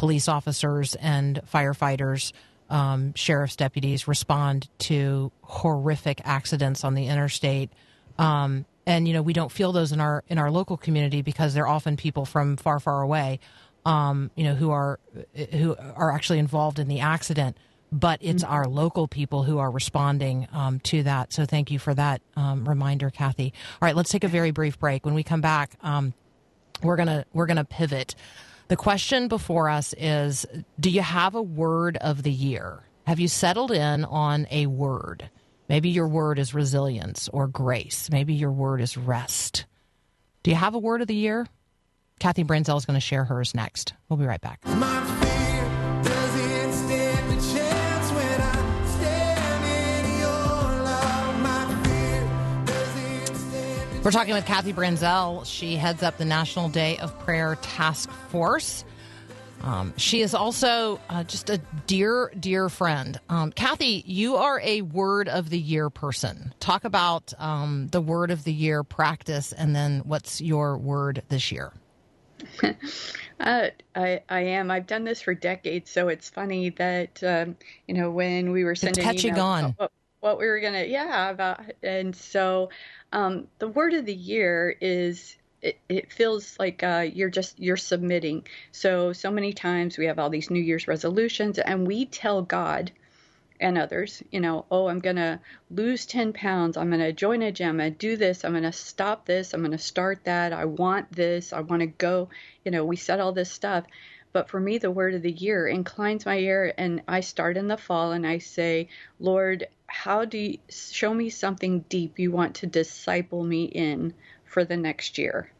police 0.00 0.28
officers 0.28 0.94
and 0.94 1.42
firefighters, 1.52 2.32
um, 2.70 3.12
sheriff's 3.12 3.54
deputies 3.54 4.08
respond 4.08 4.66
to 4.78 5.30
horrific 5.42 6.22
accidents 6.24 6.84
on 6.84 6.94
the 6.94 7.06
interstate. 7.06 7.70
Um, 8.18 8.64
and 8.86 9.06
you 9.06 9.12
know, 9.12 9.20
we 9.20 9.34
don't 9.34 9.52
feel 9.52 9.72
those 9.72 9.92
in 9.92 10.00
our 10.00 10.24
in 10.28 10.38
our 10.38 10.50
local 10.50 10.78
community 10.78 11.20
because 11.20 11.52
they're 11.52 11.68
often 11.68 11.98
people 11.98 12.24
from 12.24 12.56
far, 12.56 12.80
far 12.80 13.02
away, 13.02 13.40
um, 13.84 14.30
you 14.36 14.44
know, 14.44 14.54
who 14.54 14.70
are 14.70 14.98
who 15.52 15.76
are 15.76 16.10
actually 16.10 16.38
involved 16.38 16.78
in 16.78 16.88
the 16.88 17.00
accident 17.00 17.58
but 17.92 18.20
it's 18.22 18.44
our 18.44 18.66
local 18.66 19.08
people 19.08 19.42
who 19.42 19.58
are 19.58 19.68
responding 19.68 20.46
um, 20.52 20.78
to 20.78 21.02
that. 21.02 21.32
So 21.32 21.44
thank 21.44 21.72
you 21.72 21.80
for 21.80 21.92
that 21.92 22.22
um, 22.36 22.66
reminder, 22.68 23.10
Kathy. 23.10 23.52
All 23.82 23.86
right, 23.86 23.96
let's 23.96 24.10
take 24.10 24.22
a 24.22 24.28
very 24.28 24.52
brief 24.52 24.78
break. 24.78 25.04
When 25.04 25.14
we 25.14 25.24
come 25.24 25.40
back, 25.40 25.72
um, 25.82 26.14
we're 26.84 26.94
gonna 26.94 27.26
we're 27.32 27.46
gonna 27.46 27.64
pivot. 27.64 28.14
The 28.70 28.76
question 28.76 29.26
before 29.26 29.68
us 29.68 29.96
is: 29.98 30.46
Do 30.78 30.90
you 30.90 31.02
have 31.02 31.34
a 31.34 31.42
word 31.42 31.96
of 31.96 32.22
the 32.22 32.30
year? 32.30 32.84
Have 33.04 33.18
you 33.18 33.26
settled 33.26 33.72
in 33.72 34.04
on 34.04 34.46
a 34.48 34.66
word? 34.66 35.28
Maybe 35.68 35.88
your 35.88 36.06
word 36.06 36.38
is 36.38 36.54
resilience 36.54 37.28
or 37.32 37.48
grace. 37.48 38.08
Maybe 38.12 38.32
your 38.32 38.52
word 38.52 38.80
is 38.80 38.96
rest. 38.96 39.66
Do 40.44 40.52
you 40.52 40.56
have 40.56 40.76
a 40.76 40.78
word 40.78 41.00
of 41.00 41.08
the 41.08 41.16
year? 41.16 41.48
Kathy 42.20 42.44
Branzell 42.44 42.76
is 42.76 42.86
going 42.86 42.94
to 42.94 43.00
share 43.00 43.24
hers 43.24 43.56
next. 43.56 43.94
We'll 44.08 44.18
be 44.18 44.26
right 44.26 44.40
back. 44.40 44.60
We're 54.02 54.12
talking 54.12 54.32
with 54.32 54.46
Kathy 54.46 54.72
Branzell. 54.72 55.44
She 55.44 55.76
heads 55.76 56.02
up 56.02 56.16
the 56.16 56.24
National 56.24 56.70
Day 56.70 56.96
of 56.96 57.18
Prayer 57.18 57.58
Task 57.60 58.10
Force. 58.30 58.82
Um, 59.62 59.92
she 59.98 60.22
is 60.22 60.34
also 60.34 60.98
uh, 61.10 61.22
just 61.24 61.50
a 61.50 61.58
dear, 61.86 62.32
dear 62.40 62.70
friend. 62.70 63.20
Um, 63.28 63.52
Kathy, 63.52 64.02
you 64.06 64.36
are 64.36 64.58
a 64.64 64.80
word 64.80 65.28
of 65.28 65.50
the 65.50 65.58
year 65.58 65.90
person. 65.90 66.54
Talk 66.60 66.84
about 66.84 67.34
um, 67.38 67.88
the 67.88 68.00
word 68.00 68.30
of 68.30 68.44
the 68.44 68.54
year 68.54 68.82
practice 68.82 69.52
and 69.52 69.76
then 69.76 70.00
what's 70.06 70.40
your 70.40 70.78
word 70.78 71.22
this 71.28 71.52
year? 71.52 71.74
Uh, 73.40 73.70
I, 73.94 74.20
I 74.28 74.40
am. 74.40 74.70
I've 74.70 74.86
done 74.86 75.04
this 75.04 75.22
for 75.22 75.32
decades, 75.32 75.90
so 75.90 76.08
it's 76.08 76.28
funny 76.28 76.68
that 76.68 77.22
um, 77.24 77.56
you 77.88 77.94
know 77.94 78.10
when 78.10 78.52
we 78.52 78.64
were 78.64 78.74
sending 78.74 79.02
catching 79.02 79.34
emails 79.34 79.42
on. 79.42 79.64
about 79.64 79.92
What, 80.20 80.38
we 80.38 80.46
were 80.46 80.60
gonna, 80.60 80.84
yeah, 80.84 81.30
about, 81.30 81.60
and 81.82 82.14
so 82.14 82.70
um, 83.12 83.48
the 83.58 83.68
word 83.68 83.94
of 83.94 84.06
the 84.06 84.14
year 84.14 84.74
is. 84.80 85.36
It, 85.62 85.78
it 85.90 86.10
feels 86.10 86.58
like 86.58 86.82
uh, 86.82 87.06
you're 87.12 87.28
just 87.28 87.60
you're 87.60 87.76
submitting. 87.76 88.46
So 88.72 89.12
so 89.12 89.30
many 89.30 89.52
times 89.52 89.98
we 89.98 90.06
have 90.06 90.18
all 90.18 90.30
these 90.30 90.48
New 90.48 90.62
Year's 90.62 90.88
resolutions, 90.88 91.58
and 91.58 91.86
we 91.86 92.06
tell 92.06 92.40
God 92.40 92.92
and 93.60 93.76
others, 93.76 94.22
you 94.30 94.40
know, 94.40 94.64
oh, 94.70 94.88
I'm 94.88 95.00
to 95.00 95.38
lose 95.70 96.06
10 96.06 96.32
pounds. 96.32 96.76
I'm 96.76 96.90
to 96.90 97.12
join 97.12 97.42
a 97.42 97.52
gym. 97.52 97.78
To 97.78 97.90
do 97.90 98.16
this. 98.16 98.44
I'm 98.44 98.60
to 98.60 98.72
stop 98.72 99.26
this. 99.26 99.52
I'm 99.52 99.70
to 99.70 99.78
start 99.78 100.24
that. 100.24 100.52
I 100.52 100.64
want 100.64 101.12
this. 101.12 101.52
I 101.52 101.60
want 101.60 101.80
to 101.80 101.86
go. 101.86 102.30
You 102.64 102.70
know, 102.70 102.84
we 102.84 102.96
said 102.96 103.20
all 103.20 103.32
this 103.32 103.52
stuff. 103.52 103.84
But 104.32 104.48
for 104.48 104.60
me, 104.60 104.78
the 104.78 104.90
word 104.90 105.14
of 105.14 105.22
the 105.22 105.32
year 105.32 105.66
inclines 105.66 106.24
my 106.24 106.38
ear, 106.38 106.72
and 106.78 107.02
I 107.08 107.20
start 107.20 107.56
in 107.56 107.66
the 107.68 107.76
fall 107.76 108.12
and 108.12 108.26
I 108.26 108.38
say, 108.38 108.88
Lord, 109.18 109.66
how 109.86 110.24
do 110.24 110.38
you 110.38 110.58
show 110.68 111.12
me 111.12 111.30
something 111.30 111.80
deep 111.88 112.18
you 112.18 112.30
want 112.30 112.56
to 112.56 112.66
disciple 112.66 113.42
me 113.42 113.64
in 113.64 114.14
for 114.44 114.64
the 114.64 114.76
next 114.76 115.18
year? 115.18 115.50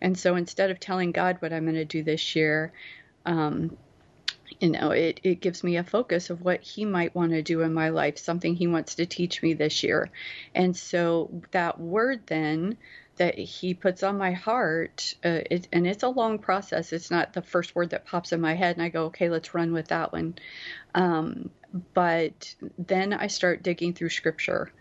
And 0.00 0.18
so 0.18 0.34
instead 0.36 0.70
of 0.70 0.80
telling 0.80 1.12
God 1.12 1.36
what 1.40 1.52
I'm 1.52 1.64
going 1.64 1.76
to 1.76 1.84
do 1.84 2.02
this 2.02 2.34
year, 2.34 2.72
um, 3.24 3.76
you 4.60 4.70
know, 4.70 4.90
it, 4.90 5.20
it 5.22 5.40
gives 5.40 5.62
me 5.62 5.76
a 5.76 5.84
focus 5.84 6.30
of 6.30 6.42
what 6.42 6.62
he 6.62 6.84
might 6.84 7.14
want 7.14 7.32
to 7.32 7.42
do 7.42 7.62
in 7.62 7.74
my 7.74 7.90
life, 7.90 8.18
something 8.18 8.54
he 8.54 8.66
wants 8.66 8.96
to 8.96 9.06
teach 9.06 9.42
me 9.42 9.54
this 9.54 9.82
year. 9.82 10.10
And 10.54 10.76
so 10.76 11.42
that 11.52 11.80
word 11.80 12.26
then 12.26 12.76
that 13.16 13.38
he 13.38 13.74
puts 13.74 14.02
on 14.02 14.18
my 14.18 14.32
heart, 14.32 15.14
uh, 15.24 15.40
it, 15.50 15.68
and 15.72 15.86
it's 15.86 16.02
a 16.02 16.08
long 16.08 16.38
process. 16.38 16.92
It's 16.92 17.10
not 17.10 17.32
the 17.32 17.42
first 17.42 17.74
word 17.74 17.90
that 17.90 18.06
pops 18.06 18.32
in 18.32 18.40
my 18.40 18.54
head 18.54 18.76
and 18.76 18.82
I 18.82 18.88
go, 18.88 19.06
okay, 19.06 19.28
let's 19.28 19.54
run 19.54 19.72
with 19.72 19.88
that 19.88 20.12
one. 20.12 20.36
Um, 20.94 21.50
but 21.94 22.54
then 22.78 23.12
I 23.12 23.26
start 23.26 23.62
digging 23.62 23.94
through 23.94 24.10
scripture 24.10 24.72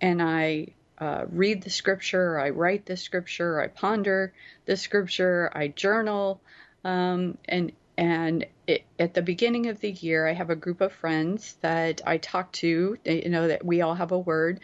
and 0.00 0.22
I 0.22 0.68
uh, 0.98 1.24
read 1.28 1.62
the 1.62 1.70
scripture, 1.70 2.38
I 2.38 2.50
write 2.50 2.86
the 2.86 2.96
scripture, 2.96 3.60
I 3.60 3.68
ponder 3.68 4.32
the 4.64 4.76
scripture, 4.76 5.50
I 5.52 5.68
journal, 5.68 6.40
um, 6.84 7.38
and 7.46 7.72
and 7.96 8.46
it, 8.66 8.84
at 8.98 9.14
the 9.14 9.22
beginning 9.22 9.68
of 9.68 9.80
the 9.80 9.90
year, 9.90 10.26
I 10.26 10.32
have 10.32 10.50
a 10.50 10.56
group 10.56 10.80
of 10.80 10.92
friends 10.92 11.56
that 11.60 12.00
I 12.06 12.18
talk 12.18 12.52
to. 12.54 12.98
You 13.04 13.28
know 13.28 13.48
that 13.48 13.64
we 13.64 13.82
all 13.82 13.94
have 13.94 14.12
a 14.12 14.18
word, 14.18 14.60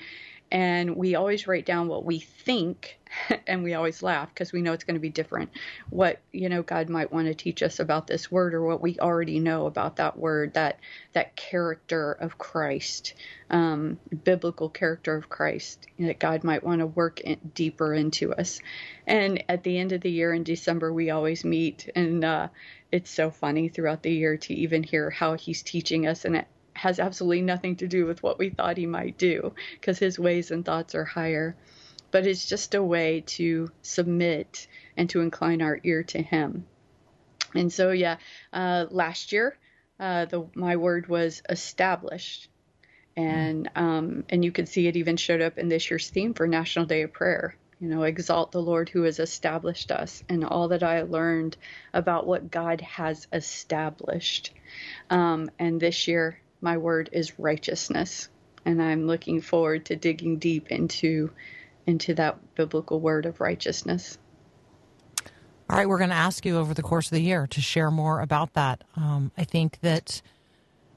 and 0.51 0.97
we 0.97 1.15
always 1.15 1.47
write 1.47 1.65
down 1.65 1.87
what 1.87 2.05
we 2.05 2.19
think, 2.19 2.99
and 3.47 3.63
we 3.63 3.75
always 3.75 4.03
laugh 4.03 4.29
because 4.29 4.53
we 4.53 4.63
know 4.63 4.73
it's 4.73 4.85
going 4.85 4.95
to 4.95 5.01
be 5.01 5.09
different. 5.11 5.51
What 5.91 6.21
you 6.33 6.49
know 6.49 6.63
God 6.63 6.89
might 6.89 7.13
want 7.13 7.29
to 7.29 7.35
teach 7.35 7.63
us 7.63 7.79
about 7.79 8.07
this 8.07 8.31
word, 8.31 8.55
or 8.55 8.63
what 8.63 8.81
we 8.81 8.99
already 8.99 9.39
know 9.39 9.67
about 9.67 9.97
that 9.97 10.19
word, 10.19 10.55
that 10.55 10.81
that 11.13 11.37
character 11.37 12.13
of 12.13 12.37
Christ, 12.39 13.15
um, 13.49 13.99
biblical 14.25 14.69
character 14.69 15.17
of 15.17 15.29
Christ 15.29 15.87
that 15.99 16.19
God 16.19 16.43
might 16.43 16.65
want 16.65 16.81
to 16.81 16.87
work 16.87 17.21
in, 17.21 17.39
deeper 17.55 17.95
into 17.95 18.33
us. 18.35 18.61
And 19.07 19.45
at 19.49 19.63
the 19.63 19.79
end 19.79 19.93
of 19.93 20.01
the 20.01 20.11
year 20.11 20.33
in 20.35 20.43
December, 20.43 20.93
we 20.93 21.11
always 21.11 21.45
meet, 21.45 21.89
and 21.95 22.25
uh, 22.25 22.49
it's 22.91 23.11
so 23.11 23.31
funny 23.31 23.69
throughout 23.69 24.03
the 24.03 24.13
year 24.13 24.37
to 24.37 24.55
even 24.55 24.83
hear 24.83 25.11
how 25.11 25.35
He's 25.35 25.63
teaching 25.63 26.09
us, 26.09 26.25
and 26.25 26.45
has 26.81 26.99
absolutely 26.99 27.43
nothing 27.43 27.77
to 27.77 27.87
do 27.87 28.07
with 28.07 28.23
what 28.23 28.39
we 28.39 28.49
thought 28.49 28.79
He 28.79 28.87
might 28.87 29.19
do 29.19 29.53
because 29.75 29.99
His 29.99 30.19
ways 30.19 30.51
and 30.51 30.65
thoughts 30.65 30.95
are 30.95 31.05
higher. 31.05 31.55
But 32.11 32.27
it's 32.27 32.47
just 32.47 32.75
a 32.75 32.83
way 32.83 33.23
to 33.39 33.71
submit 33.83 34.67
and 34.97 35.09
to 35.11 35.21
incline 35.21 35.61
our 35.61 35.79
ear 35.85 36.03
to 36.05 36.23
Him. 36.23 36.65
And 37.55 37.71
so, 37.71 37.91
yeah, 37.91 38.17
uh, 38.53 38.87
last 38.91 39.31
year, 39.33 39.59
uh, 39.99 40.25
the 40.25 40.47
my 40.55 40.77
word 40.77 41.09
was 41.09 41.43
established, 41.51 42.49
and 43.15 43.71
um, 43.77 44.25
and 44.31 44.43
you 44.43 44.51
can 44.51 44.65
see 44.65 44.87
it 44.87 44.97
even 44.97 45.19
showed 45.19 45.43
up 45.43 45.59
in 45.59 45.69
this 45.69 45.91
year's 45.91 46.09
theme 46.09 46.33
for 46.33 46.47
National 46.47 46.87
Day 46.87 47.03
of 47.03 47.13
Prayer. 47.13 47.55
You 47.79 47.89
know, 47.89 48.05
exalt 48.05 48.53
the 48.53 48.63
Lord 48.63 48.89
who 48.89 49.03
has 49.03 49.19
established 49.19 49.93
us, 49.93 50.25
and 50.31 50.45
all 50.45 50.69
that 50.69 50.83
I 50.83 51.03
learned 51.03 51.59
about 51.93 52.27
what 52.27 52.51
God 52.51 52.81
has 52.81 53.27
established. 53.33 54.55
Um, 55.11 55.51
and 55.59 55.79
this 55.79 56.09
year, 56.09 56.39
my 56.61 56.77
word 56.77 57.11
is 57.13 57.39
righteousness, 57.39 58.29
and 58.65 58.83
I'm 58.83 59.07
looking 59.07 59.41
forward 59.41 59.87
to 59.87 59.97
digging 59.97 60.39
deep 60.39 60.71
into 60.71 61.31
into 61.87 62.15
that 62.15 62.55
biblical 62.55 63.01
word 63.01 63.27
of 63.27 63.41
righteousness. 63.41 64.19
All 65.69 65.77
right, 65.77 65.89
we're 65.89 65.99
going 65.99 66.11
to 66.11 66.17
ask 66.17 66.45
you 66.45 66.59
over 66.59 66.75
the 66.75 66.83
course 66.83 67.07
of 67.07 67.13
the 67.13 67.23
year 67.23 67.47
to 67.49 67.61
share 67.61 67.91
more 67.91 68.21
about 68.21 68.55
that. 68.55 68.83
Um, 68.97 69.31
I 69.39 69.45
think 69.45 69.79
that 69.81 70.21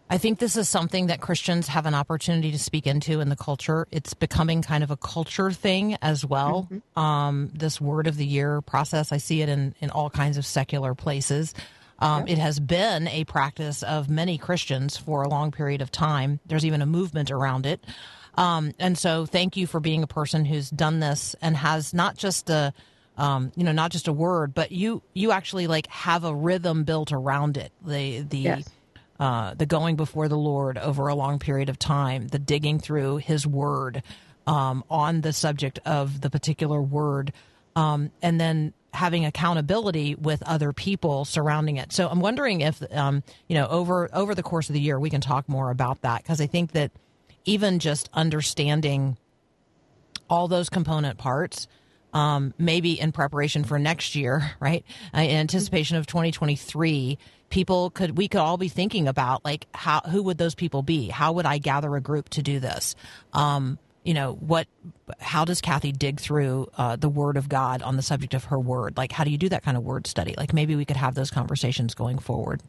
I 0.10 0.18
think 0.18 0.40
this 0.40 0.58
is 0.58 0.68
something 0.68 1.08
that 1.08 1.22
Christians 1.22 1.68
have 1.68 1.86
an 1.86 1.94
opportunity 1.94 2.52
to 2.52 2.60
speak 2.60 2.86
into 2.86 3.20
in 3.20 3.30
the 3.30 3.36
culture. 3.36 3.88
It's 3.92 4.14
becoming 4.14 4.62
kind 4.62 4.84
of 4.84 4.92
a 4.92 4.98
culture 4.98 5.52
thing 5.52 5.98
as 6.02 6.26
well. 6.26 6.70
Um, 6.96 7.50
this 7.54 7.80
word 7.80 8.08
of 8.08 8.18
the 8.18 8.26
year 8.26 8.62
process, 8.62 9.12
I 9.12 9.18
see 9.18 9.42
it 9.42 9.50
in 9.50 9.74
in 9.80 9.90
all 9.90 10.10
kinds 10.10 10.38
of 10.38 10.46
secular 10.46 10.94
places. 10.94 11.54
Um, 12.00 12.28
It 12.28 12.38
has 12.38 12.60
been 12.60 13.08
a 13.08 13.24
practice 13.24 13.84
of 13.84 14.10
many 14.10 14.38
Christians 14.38 14.98
for 14.98 15.24
a 15.24 15.30
long 15.30 15.52
period 15.52 15.82
of 15.82 15.92
time. 15.92 16.40
There's 16.46 16.66
even 16.66 16.82
a 16.82 16.86
movement 16.86 17.32
around 17.32 17.66
it. 17.66 17.86
Um, 18.36 18.74
and 18.80 18.98
so, 18.98 19.26
thank 19.26 19.56
you 19.56 19.68
for 19.68 19.80
being 19.80 20.04
a 20.04 20.08
person 20.08 20.44
who's 20.46 20.70
done 20.70 21.00
this 21.00 21.36
and 21.42 21.56
has 21.56 21.94
not 21.94 22.18
just 22.18 22.50
a 22.50 22.74
um, 23.16 23.52
you 23.56 23.64
know, 23.64 23.72
not 23.72 23.92
just 23.92 24.08
a 24.08 24.14
word, 24.14 24.54
but 24.54 24.72
you 24.72 25.04
you 25.14 25.32
actually 25.32 25.68
like 25.68 25.88
have 25.88 26.24
a 26.24 26.34
rhythm 26.34 26.84
built 26.84 27.12
around 27.12 27.58
it. 27.58 27.72
The 27.86 28.22
the 28.22 28.38
Yes. 28.38 28.70
uh, 29.20 29.54
the 29.54 29.66
going 29.66 29.96
before 29.96 30.28
the 30.28 30.38
Lord 30.38 30.78
over 30.78 31.08
a 31.08 31.16
long 31.16 31.40
period 31.40 31.70
of 31.70 31.78
time, 31.78 32.28
the 32.28 32.40
digging 32.40 32.80
through 32.80 33.18
His 33.18 33.46
Word 33.46 34.02
um, 34.48 34.84
on 34.90 35.22
the 35.22 35.32
subject 35.32 35.80
of 35.86 36.22
the 36.22 36.30
particular 36.30 36.82
word, 36.82 37.34
um, 37.76 38.12
and 38.22 38.42
then 38.42 38.74
having 38.94 39.26
accountability 39.26 40.16
with 40.16 40.44
other 40.44 40.72
people 40.72 41.26
surrounding 41.26 41.78
it. 41.78 41.92
So 41.92 42.08
I'm 42.08 42.20
wondering 42.20 42.62
if 42.62 42.82
um, 42.92 43.24
you 43.48 43.56
know 43.56 43.68
over 43.68 44.10
over 44.14 44.36
the 44.36 44.44
course 44.44 44.70
of 44.70 44.74
the 44.74 44.82
year 44.82 45.00
we 45.00 45.10
can 45.10 45.22
talk 45.22 45.50
more 45.50 45.70
about 45.70 46.02
that 46.02 46.24
because 46.24 46.40
I 46.40 46.48
think 46.48 46.72
that 46.74 46.92
even 47.46 47.80
just 47.80 48.10
understanding 48.14 49.18
all 50.30 50.48
those 50.48 50.70
component 50.70 51.18
parts 51.18 51.68
um, 52.14 52.54
maybe 52.58 53.00
in 53.00 53.12
preparation 53.12 53.64
for 53.64 53.80
next 53.80 54.16
year, 54.16 54.52
right? 54.60 54.86
Uh, 55.14 55.22
in 55.22 55.38
anticipation 55.38 55.98
of 55.98 56.06
2023, 56.06 57.18
people 57.50 57.90
could 57.90 58.18
we 58.18 58.28
could 58.28 58.40
all 58.40 58.58
be 58.58 58.68
thinking 58.68 59.08
about 59.08 59.44
like 59.44 59.68
how 59.74 60.02
who 60.02 60.24
would 60.24 60.38
those 60.38 60.56
people 60.56 60.82
be? 60.82 61.10
How 61.10 61.34
would 61.34 61.46
I 61.46 61.58
gather 61.58 61.96
a 61.96 62.02
group 62.02 62.30
to 62.30 62.42
do 62.42 62.60
this? 62.60 62.96
Um, 63.34 63.78
you 64.04 64.14
know 64.14 64.34
what? 64.34 64.68
How 65.20 65.46
does 65.46 65.62
Kathy 65.62 65.92
dig 65.92 66.20
through 66.20 66.68
uh, 66.78 66.96
the 66.96 67.10
Word 67.10 67.38
of 67.38 67.50
God 67.50 67.82
on 67.82 67.96
the 67.96 68.02
subject 68.02 68.34
of 68.34 68.46
her 68.46 68.60
word? 68.60 68.98
Like, 68.98 69.12
how 69.12 69.24
do 69.24 69.32
you 69.32 69.38
do 69.38 69.50
that 69.50 69.64
kind 69.64 69.78
of 69.78 69.84
word 69.84 70.08
study? 70.08 70.36
Like, 70.38 70.54
maybe 70.54 70.76
we 70.76 70.86
could 70.86 70.98
have 70.98 71.16
those 71.16 71.32
conversations 71.32 71.94
going 71.94 72.20
forward. 72.20 72.62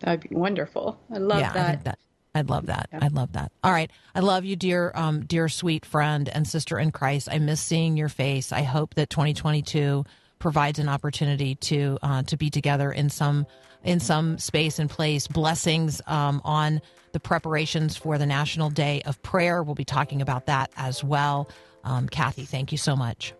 That'd 0.00 0.28
be 0.28 0.34
wonderful. 0.34 0.98
I 1.12 1.18
love 1.18 1.40
yeah, 1.40 1.50
I 1.50 1.54
that. 1.54 1.70
think 1.70 1.84
that. 1.84 1.98
I'd 2.34 2.50
love 2.50 2.66
that. 2.66 2.88
I'd 2.92 3.12
love 3.12 3.32
that. 3.32 3.50
All 3.64 3.72
right. 3.72 3.90
I 4.14 4.20
love 4.20 4.44
you, 4.44 4.54
dear, 4.54 4.92
um, 4.94 5.24
dear 5.24 5.48
sweet 5.48 5.84
friend 5.84 6.28
and 6.28 6.46
sister 6.46 6.78
in 6.78 6.92
Christ. 6.92 7.28
I 7.30 7.38
miss 7.38 7.60
seeing 7.60 7.96
your 7.96 8.08
face. 8.08 8.52
I 8.52 8.62
hope 8.62 8.94
that 8.94 9.10
2022 9.10 10.04
provides 10.38 10.78
an 10.78 10.88
opportunity 10.88 11.54
to 11.56 11.98
uh, 12.02 12.22
to 12.24 12.36
be 12.36 12.50
together 12.50 12.90
in 12.92 13.10
some 13.10 13.46
in 13.84 14.00
some 14.00 14.38
space 14.38 14.78
and 14.78 14.90
place. 14.90 15.26
Blessings 15.26 16.00
um, 16.06 16.40
on 16.44 16.80
the 17.12 17.20
preparations 17.20 17.96
for 17.96 18.18
the 18.18 18.26
National 18.26 18.70
Day 18.70 19.02
of 19.06 19.20
Prayer. 19.22 19.62
We'll 19.62 19.74
be 19.74 19.84
talking 19.84 20.20
about 20.20 20.46
that 20.46 20.70
as 20.76 21.02
well. 21.02 21.48
Um, 21.84 22.08
Kathy, 22.08 22.44
thank 22.44 22.72
you 22.72 22.78
so 22.78 22.94
much. 22.96 23.34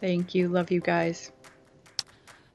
Thank 0.00 0.34
you. 0.34 0.48
Love 0.48 0.70
you 0.70 0.80
guys. 0.80 1.30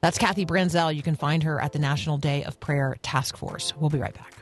That's 0.00 0.18
Kathy 0.18 0.46
Branzell. 0.46 0.94
You 0.94 1.02
can 1.02 1.16
find 1.16 1.42
her 1.42 1.60
at 1.60 1.72
the 1.72 1.78
National 1.78 2.18
Day 2.18 2.44
of 2.44 2.60
Prayer 2.60 2.96
Task 3.02 3.36
Force. 3.36 3.74
We'll 3.76 3.90
be 3.90 3.98
right 3.98 4.14
back. 4.14 4.37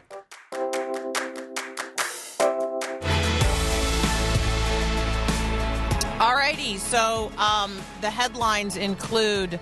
Alrighty, 6.66 6.78
so 6.78 7.30
um, 7.38 7.78
the 8.00 8.10
headlines 8.10 8.76
include 8.76 9.60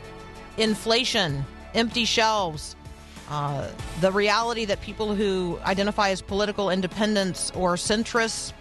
inflation, 0.57 1.45
empty 1.75 2.05
shelves, 2.05 2.77
uh, 3.29 3.69
the 4.01 4.11
reality 4.11 4.65
that 4.65 4.81
people 4.81 5.15
who 5.15 5.59
identify 5.65 6.11
as 6.11 6.23
political 6.23 6.71
independents 6.71 7.51
or 7.53 7.75
centrists 7.75 8.53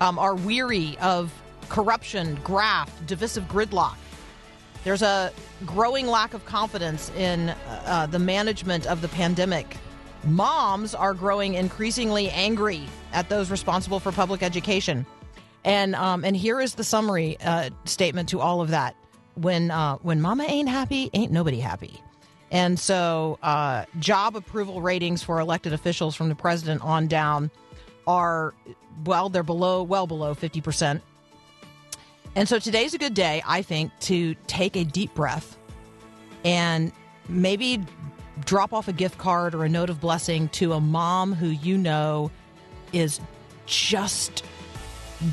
um, 0.00 0.18
are 0.18 0.34
weary 0.34 0.96
of 0.98 1.32
corruption, 1.68 2.38
graft, 2.42 3.06
divisive 3.06 3.44
gridlock. 3.48 3.96
There's 4.82 5.02
a 5.02 5.30
growing 5.66 6.06
lack 6.06 6.32
of 6.32 6.44
confidence 6.46 7.10
in 7.10 7.50
uh, 7.50 8.06
the 8.10 8.18
management 8.18 8.86
of 8.86 9.02
the 9.02 9.08
pandemic. 9.08 9.76
Moms 10.24 10.94
are 10.94 11.12
growing 11.12 11.54
increasingly 11.54 12.30
angry 12.30 12.82
at 13.12 13.28
those 13.28 13.50
responsible 13.50 14.00
for 14.00 14.10
public 14.10 14.42
education. 14.42 15.04
And 15.64 15.94
um, 15.94 16.24
and 16.24 16.36
here 16.36 16.60
is 16.60 16.74
the 16.74 16.84
summary 16.84 17.36
uh, 17.40 17.70
statement 17.84 18.30
to 18.30 18.40
all 18.40 18.60
of 18.60 18.70
that. 18.70 18.94
When 19.34 19.70
uh, 19.70 19.96
when 19.96 20.20
mama 20.20 20.44
ain't 20.44 20.68
happy, 20.68 21.10
ain't 21.12 21.32
nobody 21.32 21.60
happy. 21.60 22.00
And 22.50 22.78
so 22.78 23.38
uh, 23.42 23.84
job 23.98 24.36
approval 24.36 24.80
ratings 24.80 25.22
for 25.22 25.38
elected 25.38 25.72
officials 25.72 26.16
from 26.16 26.28
the 26.28 26.34
president 26.34 26.82
on 26.82 27.06
down 27.06 27.50
are 28.06 28.54
well, 29.04 29.28
they're 29.28 29.42
below 29.42 29.82
well 29.82 30.06
below 30.06 30.34
fifty 30.34 30.60
percent. 30.60 31.02
And 32.34 32.48
so 32.48 32.58
today's 32.58 32.94
a 32.94 32.98
good 32.98 33.14
day, 33.14 33.42
I 33.46 33.62
think, 33.62 33.92
to 34.00 34.34
take 34.46 34.76
a 34.76 34.84
deep 34.84 35.14
breath 35.14 35.58
and 36.44 36.92
maybe 37.28 37.84
drop 38.44 38.72
off 38.72 38.88
a 38.88 38.92
gift 38.92 39.18
card 39.18 39.54
or 39.54 39.64
a 39.64 39.68
note 39.68 39.90
of 39.90 40.00
blessing 40.00 40.48
to 40.48 40.72
a 40.72 40.80
mom 40.80 41.34
who 41.34 41.48
you 41.48 41.76
know 41.76 42.30
is 42.92 43.20
just 43.66 44.44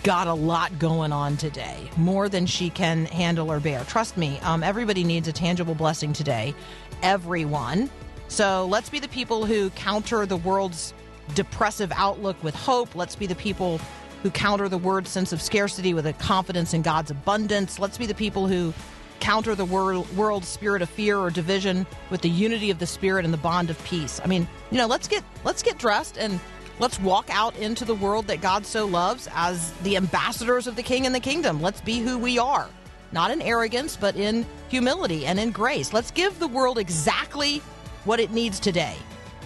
got 0.04 0.28
a 0.28 0.34
lot 0.34 0.80
going 0.80 1.12
on 1.12 1.38
today, 1.38 1.90
more 1.98 2.30
than 2.30 2.46
she 2.46 2.70
can 2.70 3.06
handle 3.06 3.52
or 3.52 3.60
bear. 3.60 3.84
Trust 3.86 4.18
me, 4.18 4.40
um, 4.40 4.64
everybody 4.64 5.04
needs 5.04 5.28
a 5.28 5.32
tangible 5.32 5.76
blessing 5.76 6.14
today. 6.14 6.54
Everyone. 7.02 7.90
So 8.28 8.66
let's 8.68 8.90
be 8.90 9.00
the 9.00 9.08
people 9.08 9.46
who 9.46 9.70
counter 9.72 10.26
the 10.26 10.38
world's 10.38 10.94
depressive 11.34 11.92
outlook 11.96 12.42
with 12.44 12.56
hope. 12.56 12.96
Let's 12.96 13.16
be 13.16 13.28
the 13.28 13.36
people 13.36 13.80
who 14.24 14.32
counter 14.32 14.68
the 14.68 14.78
word 14.78 15.08
sense 15.08 15.32
of 15.32 15.42
scarcity 15.42 15.94
with 15.94 16.06
a 16.06 16.14
confidence 16.14 16.74
in 16.74 16.82
God's 16.82 17.12
abundance. 17.12 17.80
Let's 17.80 17.98
be 17.98 18.06
the 18.06 18.16
people 18.16 18.48
who 18.48 18.74
counter 19.20 19.56
the 19.56 19.66
world, 19.66 20.14
world's 20.16 20.48
spirit 20.48 20.82
of 20.82 20.90
fear 20.90 21.18
or 21.18 21.30
division 21.30 21.86
with 22.10 22.22
the 22.22 22.30
unity 22.30 22.70
of 22.72 22.80
the 22.80 22.86
spirit 22.86 23.26
and 23.26 23.34
the 23.34 23.38
bond 23.38 23.70
of 23.70 23.84
peace. 23.84 24.20
I 24.24 24.28
mean, 24.28 24.48
you 24.72 24.78
know, 24.78 24.88
let's 24.88 25.08
get 25.08 25.24
let's 25.44 25.64
get 25.64 25.78
dressed 25.78 26.18
and 26.18 26.40
let's 26.80 27.00
walk 27.00 27.30
out 27.32 27.56
into 27.58 27.86
the 27.86 27.96
world 27.96 28.28
that 28.28 28.42
God 28.42 28.66
so 28.66 28.86
loves 28.86 29.28
as 29.34 29.72
the 29.84 29.98
ambassadors 29.98 30.68
of 30.68 30.76
the 30.76 30.84
King 30.84 31.06
and 31.06 31.14
the 31.14 31.20
kingdom. 31.20 31.62
Let's 31.62 31.82
be 31.82 32.00
who 32.00 32.18
we 32.18 32.38
are, 32.38 32.70
not 33.12 33.32
in 33.32 33.42
arrogance, 33.42 33.96
but 33.96 34.16
in 34.16 34.46
humility 34.70 35.26
and 35.26 35.40
in 35.40 35.52
grace. 35.52 35.94
Let's 35.94 36.12
give 36.12 36.40
the 36.40 36.48
world 36.48 36.78
exactly 36.78 37.60
what 38.06 38.20
it 38.20 38.32
needs 38.32 38.60
today. 38.60 38.96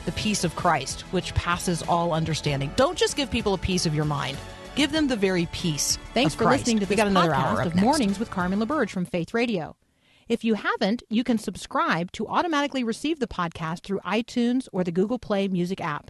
The 0.06 0.12
peace 0.14 0.44
of 0.44 0.56
Christ, 0.56 1.02
which 1.12 1.34
passes 1.36 1.84
all 1.84 2.12
understanding. 2.14 2.72
Don't 2.76 2.98
just 2.98 3.16
give 3.16 3.30
people 3.30 3.54
a 3.54 3.58
piece 3.58 3.86
of 3.86 3.94
your 3.94 4.06
mind. 4.06 4.38
Give 4.76 4.92
them 4.92 5.08
the 5.08 5.16
very 5.16 5.48
peace. 5.52 5.98
Thanks 6.14 6.34
for 6.34 6.46
Christ. 6.46 6.62
listening 6.62 6.80
to 6.80 6.86
we 6.86 6.96
this 6.96 6.98
got 6.98 7.08
another 7.08 7.32
podcast 7.32 7.36
hour 7.36 7.62
of 7.62 7.76
next. 7.76 7.86
Mornings 7.86 8.20
with 8.20 8.32
Carmen 8.32 8.60
LaBerge 8.60 8.90
from 8.90 9.06
Faith 9.06 9.34
Radio. 9.34 9.76
If 10.30 10.44
you 10.46 10.54
haven't, 10.54 11.04
you 11.10 11.24
can 11.26 11.38
subscribe 11.38 12.12
to 12.14 12.28
automatically 12.28 12.84
receive 12.84 13.20
the 13.20 13.28
podcast 13.28 13.84
through 13.84 14.00
iTunes 14.00 14.68
or 14.72 14.84
the 14.84 14.92
Google 14.92 15.20
Play 15.20 15.50
Music 15.50 15.82
app. 15.82 16.10